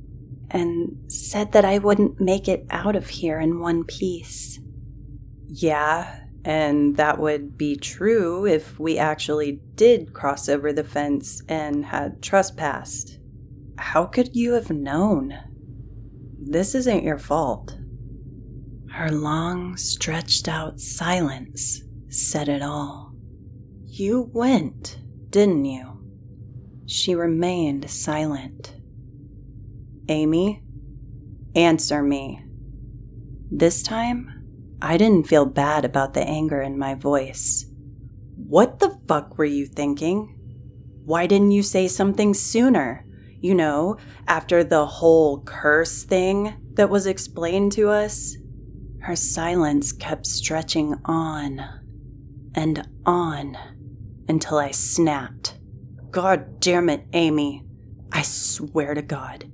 and 0.51 1.11
said 1.11 1.53
that 1.53 1.65
I 1.65 1.77
wouldn't 1.77 2.19
make 2.19 2.47
it 2.47 2.65
out 2.69 2.95
of 2.95 3.07
here 3.07 3.39
in 3.39 3.59
one 3.59 3.83
piece. 3.85 4.59
Yeah, 5.47 6.24
and 6.45 6.95
that 6.97 7.19
would 7.19 7.57
be 7.57 7.75
true 7.75 8.45
if 8.45 8.79
we 8.79 8.99
actually 8.99 9.59
did 9.73 10.13
cross 10.13 10.47
over 10.47 10.71
the 10.71 10.83
fence 10.83 11.41
and 11.49 11.85
had 11.85 12.21
trespassed. 12.21 13.17
How 13.77 14.05
could 14.05 14.35
you 14.35 14.53
have 14.53 14.69
known? 14.69 15.35
This 16.39 16.75
isn't 16.75 17.03
your 17.03 17.17
fault. 17.17 17.77
Her 18.91 19.11
long, 19.11 19.75
stretched 19.75 20.47
out 20.47 20.79
silence 20.79 21.81
said 22.15 22.47
it 22.47 22.61
all. 22.61 23.13
You 23.83 24.29
went, 24.33 24.99
didn't 25.29 25.65
you? 25.65 25.99
She 26.85 27.15
remained 27.15 27.89
silent. 27.89 28.75
Amy, 30.07 30.63
answer 31.55 32.01
me. 32.01 32.45
This 33.51 33.83
time, 33.83 34.34
I 34.85 34.97
didn't 34.97 35.27
feel 35.27 35.47
bad 35.47 35.83
about 35.83 36.13
the 36.13 36.21
anger 36.21 36.61
in 36.61 36.77
my 36.77 36.93
voice. 36.93 37.65
What 38.35 38.77
the 38.77 38.95
fuck 39.07 39.35
were 39.35 39.43
you 39.43 39.65
thinking? 39.65 40.37
Why 41.05 41.25
didn't 41.25 41.53
you 41.53 41.63
say 41.63 41.87
something 41.87 42.35
sooner? 42.35 43.03
You 43.39 43.55
know, 43.55 43.97
after 44.27 44.63
the 44.63 44.85
whole 44.85 45.41
curse 45.41 46.03
thing, 46.03 46.53
that 46.75 46.91
was 46.91 47.07
explained 47.07 47.71
to 47.71 47.89
us, 47.89 48.37
her 49.01 49.15
silence 49.15 49.91
kept 49.91 50.27
stretching 50.27 50.93
on 51.03 51.61
and 52.53 52.87
on 53.07 53.57
until 54.29 54.59
I 54.59 54.69
snapped. 54.69 55.57
God 56.11 56.59
damn 56.59 56.89
it, 56.89 57.07
Amy. 57.13 57.65
I 58.11 58.21
swear 58.21 58.93
to 58.93 59.01
God, 59.01 59.51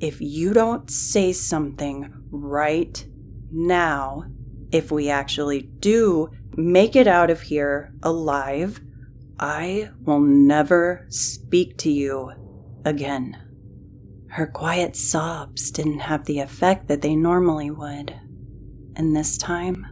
if 0.00 0.20
you 0.20 0.52
don't 0.52 0.90
say 0.90 1.32
something 1.32 2.12
right 2.32 3.06
now, 3.52 4.24
if 4.72 4.90
we 4.90 5.10
actually 5.10 5.62
do 5.62 6.30
make 6.56 6.96
it 6.96 7.06
out 7.06 7.30
of 7.30 7.42
here 7.42 7.92
alive, 8.02 8.80
I 9.38 9.90
will 10.00 10.20
never 10.20 11.06
speak 11.10 11.76
to 11.78 11.90
you 11.90 12.32
again. 12.84 13.36
Her 14.28 14.46
quiet 14.46 14.96
sobs 14.96 15.70
didn't 15.70 16.00
have 16.00 16.24
the 16.24 16.40
effect 16.40 16.88
that 16.88 17.02
they 17.02 17.14
normally 17.14 17.70
would. 17.70 18.18
And 18.96 19.14
this 19.14 19.36
time, 19.36 19.86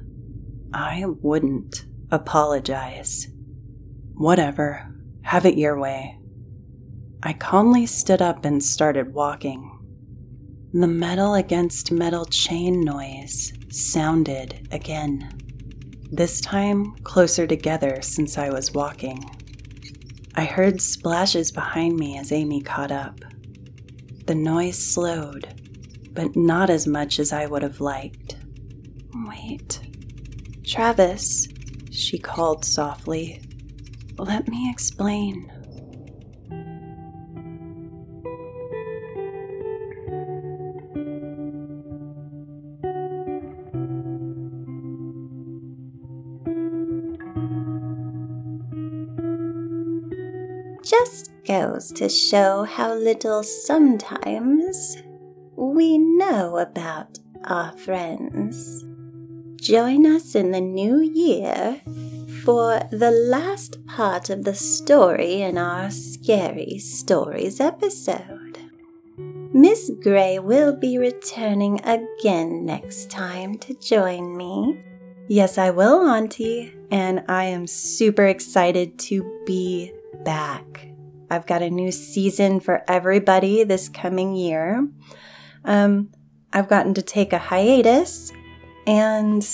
I 0.73 1.05
wouldn't 1.07 1.85
apologize. 2.11 3.29
Whatever, 4.15 4.95
have 5.23 5.45
it 5.45 5.59
your 5.59 5.79
way. 5.79 6.19
I 7.23 7.35
calmly 7.35 7.85
stood 7.85 8.23
up 8.23 8.47
and 8.47 8.65
started 8.65 9.13
walking. 9.13 9.67
The 10.73 10.87
metal 10.87 11.35
against 11.35 11.93
metal 11.93 12.25
chain 12.25 12.81
noise 12.81 13.53
sounded 13.71 14.69
again, 14.73 15.33
this 16.11 16.41
time 16.41 16.95
closer 17.05 17.47
together 17.47 18.03
since 18.03 18.37
I 18.37 18.51
was 18.51 18.73
walking. 18.73 19.25
I 20.35 20.45
heard 20.45 20.81
splashes 20.81 21.53
behind 21.53 21.97
me 21.97 22.19
as 22.19 22.33
Amy 22.33 22.61
caught 22.61 22.91
up. 22.91 23.21
The 24.27 24.35
noise 24.35 24.79
slowed, 24.79 25.49
but 26.13 26.37
not 26.37 26.71
as 26.71 26.87
much 26.87 27.19
as 27.19 27.33
I 27.33 27.47
would 27.47 27.63
have 27.63 27.81
liked. 27.81 28.37
Wait. 29.27 29.81
Travis, 30.65 31.49
she 31.91 32.19
called 32.19 32.65
softly. 32.65 33.43
Let 34.19 34.49
me 34.49 34.71
explain. 34.71 35.51
Goes 51.51 51.91
to 51.91 52.09
show 52.09 52.63
how 52.63 52.95
little 52.95 53.43
sometimes 53.43 54.97
we 55.57 55.99
know 55.99 56.59
about 56.59 57.19
our 57.43 57.73
friends. 57.73 58.85
Join 59.57 60.07
us 60.07 60.37
in 60.37 60.53
the 60.53 60.61
new 60.61 61.01
year 61.01 61.81
for 62.45 62.81
the 62.93 63.11
last 63.11 63.85
part 63.85 64.31
of 64.31 64.45
the 64.45 64.55
story 64.55 65.43
in 65.43 65.59
our 65.59 65.91
Scary 65.91 66.79
Stories 66.79 67.59
episode. 67.59 68.61
Miss 69.53 69.91
Gray 70.05 70.39
will 70.39 70.77
be 70.77 70.99
returning 70.99 71.81
again 71.81 72.65
next 72.65 73.11
time 73.11 73.59
to 73.59 73.75
join 73.75 74.37
me. 74.37 74.81
Yes, 75.27 75.59
I 75.59 75.71
will, 75.71 76.09
Auntie, 76.09 76.73
and 76.93 77.25
I 77.29 77.47
am 77.47 77.67
super 77.67 78.27
excited 78.27 79.01
to 79.01 79.43
be 79.45 79.93
back. 80.25 80.90
I've 81.31 81.47
got 81.47 81.63
a 81.63 81.71
new 81.71 81.93
season 81.93 82.61
for 82.61 82.83
everybody 82.89 83.63
this 83.63 83.89
coming 83.89 84.35
year. 84.35 84.87
Um, 85.65 86.11
I've 86.53 86.69
gotten 86.69 86.95
to 86.95 87.03
take 87.03 87.33
a 87.33 87.39
hiatus 87.39 88.33
and 88.87 89.47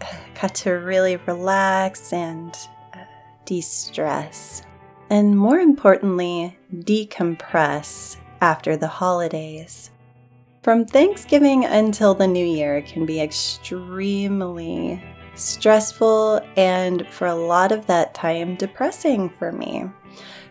got 0.40 0.54
to 0.56 0.72
really 0.72 1.16
relax 1.16 2.12
and 2.12 2.56
uh, 2.92 3.04
de 3.44 3.60
stress. 3.60 4.62
And 5.10 5.38
more 5.38 5.60
importantly, 5.60 6.58
decompress 6.74 8.16
after 8.40 8.76
the 8.76 8.88
holidays. 8.88 9.90
From 10.62 10.84
Thanksgiving 10.84 11.64
until 11.64 12.14
the 12.14 12.26
new 12.26 12.44
year 12.44 12.82
can 12.82 13.04
be 13.04 13.20
extremely 13.20 15.02
stressful 15.34 16.40
and 16.56 17.06
for 17.08 17.26
a 17.26 17.34
lot 17.34 17.72
of 17.72 17.86
that 17.86 18.14
time 18.14 18.56
depressing 18.56 19.28
for 19.30 19.52
me. 19.52 19.84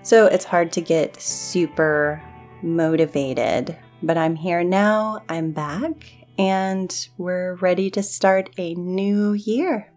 So 0.03 0.25
it's 0.25 0.45
hard 0.45 0.71
to 0.73 0.81
get 0.81 1.21
super 1.21 2.21
motivated. 2.63 3.77
But 4.03 4.17
I'm 4.17 4.35
here 4.35 4.63
now, 4.63 5.23
I'm 5.29 5.51
back, 5.51 5.93
and 6.39 7.07
we're 7.17 7.55
ready 7.55 7.91
to 7.91 8.01
start 8.01 8.49
a 8.57 8.73
new 8.73 9.33
year. 9.33 9.91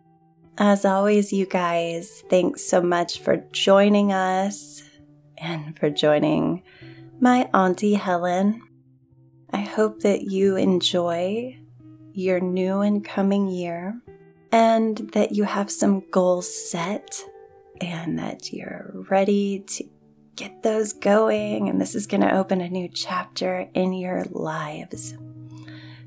As 0.59 0.85
always, 0.85 1.33
you 1.33 1.47
guys, 1.47 2.23
thanks 2.29 2.63
so 2.65 2.83
much 2.83 3.21
for 3.21 3.39
joining 3.53 4.13
us 4.13 4.83
and 5.39 5.79
for 5.79 5.89
joining 5.89 6.63
my 7.19 7.49
Auntie 7.55 7.95
Helen. 7.95 8.61
I 9.53 9.63
hope 9.63 10.01
that 10.01 10.23
you 10.23 10.57
enjoy 10.57 11.59
your 12.13 12.41
new 12.41 12.81
and 12.81 13.03
coming 13.03 13.49
year 13.49 13.99
and 14.53 14.99
that 15.13 15.33
you 15.33 15.45
have 15.45 15.71
some 15.71 16.05
goals 16.11 16.71
set 16.71 17.21
and 17.81 18.19
that 18.19 18.53
you're 18.53 18.93
ready 19.11 19.61
to 19.67 19.85
get 20.37 20.63
those 20.63 20.93
going. 20.93 21.69
And 21.69 21.81
this 21.81 21.95
is 21.95 22.07
going 22.07 22.21
to 22.23 22.37
open 22.37 22.61
a 22.61 22.69
new 22.69 22.89
chapter 22.89 23.69
in 23.75 23.93
your 23.93 24.25
lives. 24.31 25.15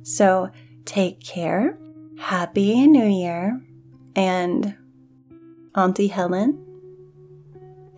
So 0.03 0.49
take 0.85 1.19
care. 1.23 1.77
Happy 2.17 2.87
New 2.87 3.07
Year. 3.07 3.61
And 4.15 4.75
Auntie 5.75 6.07
Helen, 6.07 6.65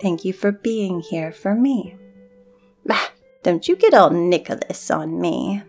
thank 0.01 0.26
you 0.26 0.34
for 0.34 0.51
being 0.51 0.99
here 0.99 1.31
for 1.31 1.56
me. 1.56 1.95
Bah, 2.85 3.07
don't 3.43 3.68
you 3.68 3.76
get 3.77 3.93
all 3.93 4.10
Nicholas 4.10 4.91
on 4.91 5.22
me. 5.22 5.64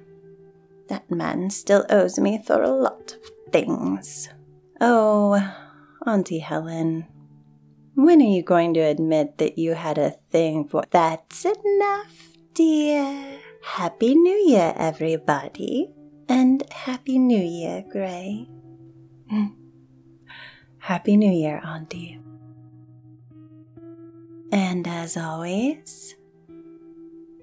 That 0.88 1.08
man 1.08 1.50
still 1.50 1.86
owes 1.88 2.18
me 2.18 2.42
for 2.44 2.62
a 2.62 2.70
lot 2.70 3.12
of 3.12 3.52
things. 3.52 4.28
Oh, 4.80 5.40
Auntie 6.04 6.40
Helen, 6.40 7.06
when 7.94 8.20
are 8.20 8.24
you 8.24 8.42
going 8.42 8.74
to 8.74 8.80
admit 8.80 9.38
that 9.38 9.58
you 9.58 9.74
had 9.74 9.98
a 9.98 10.10
thing 10.30 10.66
for. 10.66 10.84
That's 10.90 11.44
enough, 11.44 12.32
dear. 12.54 13.40
Happy 13.62 14.14
New 14.14 14.36
Year, 14.46 14.72
everybody. 14.76 15.90
And 16.28 16.62
Happy 16.70 17.18
New 17.18 17.42
Year, 17.42 17.84
Gray. 17.90 18.48
Happy 20.78 21.16
New 21.16 21.32
Year, 21.32 21.60
Auntie. 21.64 22.18
And 24.52 24.86
as 24.88 25.16
always, 25.16 26.16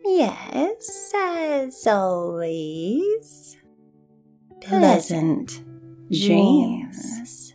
yes, 0.03 1.14
as 1.15 1.88
always, 1.88 3.57
pleasant 4.61 5.64
dreams. 6.11 7.53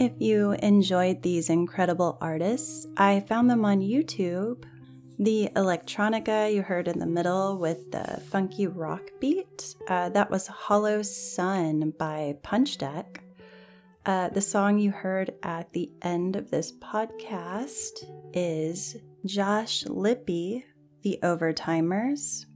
If 0.00 0.18
you 0.18 0.52
enjoyed 0.52 1.20
these 1.20 1.50
incredible 1.50 2.16
artists, 2.22 2.86
I 2.96 3.20
found 3.20 3.50
them 3.50 3.66
on 3.66 3.80
YouTube. 3.80 4.64
The 5.18 5.50
electronica 5.54 6.50
you 6.54 6.62
heard 6.62 6.88
in 6.88 6.98
the 6.98 7.04
middle 7.04 7.58
with 7.58 7.92
the 7.92 8.18
funky 8.30 8.66
rock 8.66 9.02
beat, 9.20 9.74
uh, 9.88 10.08
that 10.08 10.30
was 10.30 10.46
Hollow 10.46 11.02
Sun 11.02 11.92
by 11.98 12.38
Punch 12.42 12.78
Deck. 12.78 13.22
Uh, 14.06 14.30
the 14.30 14.40
song 14.40 14.78
you 14.78 14.90
heard 14.90 15.34
at 15.42 15.70
the 15.74 15.92
end 16.00 16.34
of 16.34 16.50
this 16.50 16.72
podcast 16.72 18.02
is 18.32 18.96
Josh 19.26 19.84
Lippi, 19.84 20.64
The 21.02 21.18
Overtimers. 21.22 22.46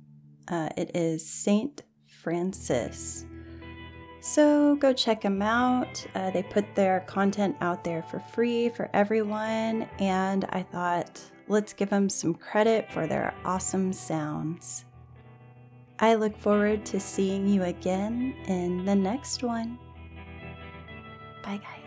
Uh, 0.48 0.70
it 0.78 0.96
is 0.96 1.28
Saint 1.28 1.82
Francis. 2.06 3.26
So 4.24 4.74
go 4.76 4.94
check 4.94 5.20
them 5.20 5.42
out. 5.42 6.02
Uh, 6.14 6.30
they 6.30 6.42
put 6.42 6.74
their 6.74 7.00
content 7.00 7.56
out 7.60 7.84
there 7.84 8.02
for 8.02 8.20
free 8.20 8.70
for 8.70 8.88
everyone, 8.94 9.86
and 9.98 10.46
I 10.48 10.62
thought, 10.62 11.20
let's 11.46 11.74
give 11.74 11.90
them 11.90 12.08
some 12.08 12.32
credit 12.32 12.90
for 12.90 13.06
their 13.06 13.34
awesome 13.44 13.92
sounds. 13.92 14.86
I 15.98 16.14
look 16.14 16.38
forward 16.38 16.86
to 16.86 17.00
seeing 17.00 17.46
you 17.46 17.64
again 17.64 18.34
in 18.46 18.86
the 18.86 18.94
next 18.94 19.42
one. 19.42 19.78
Bye, 21.42 21.58
guys. 21.58 21.83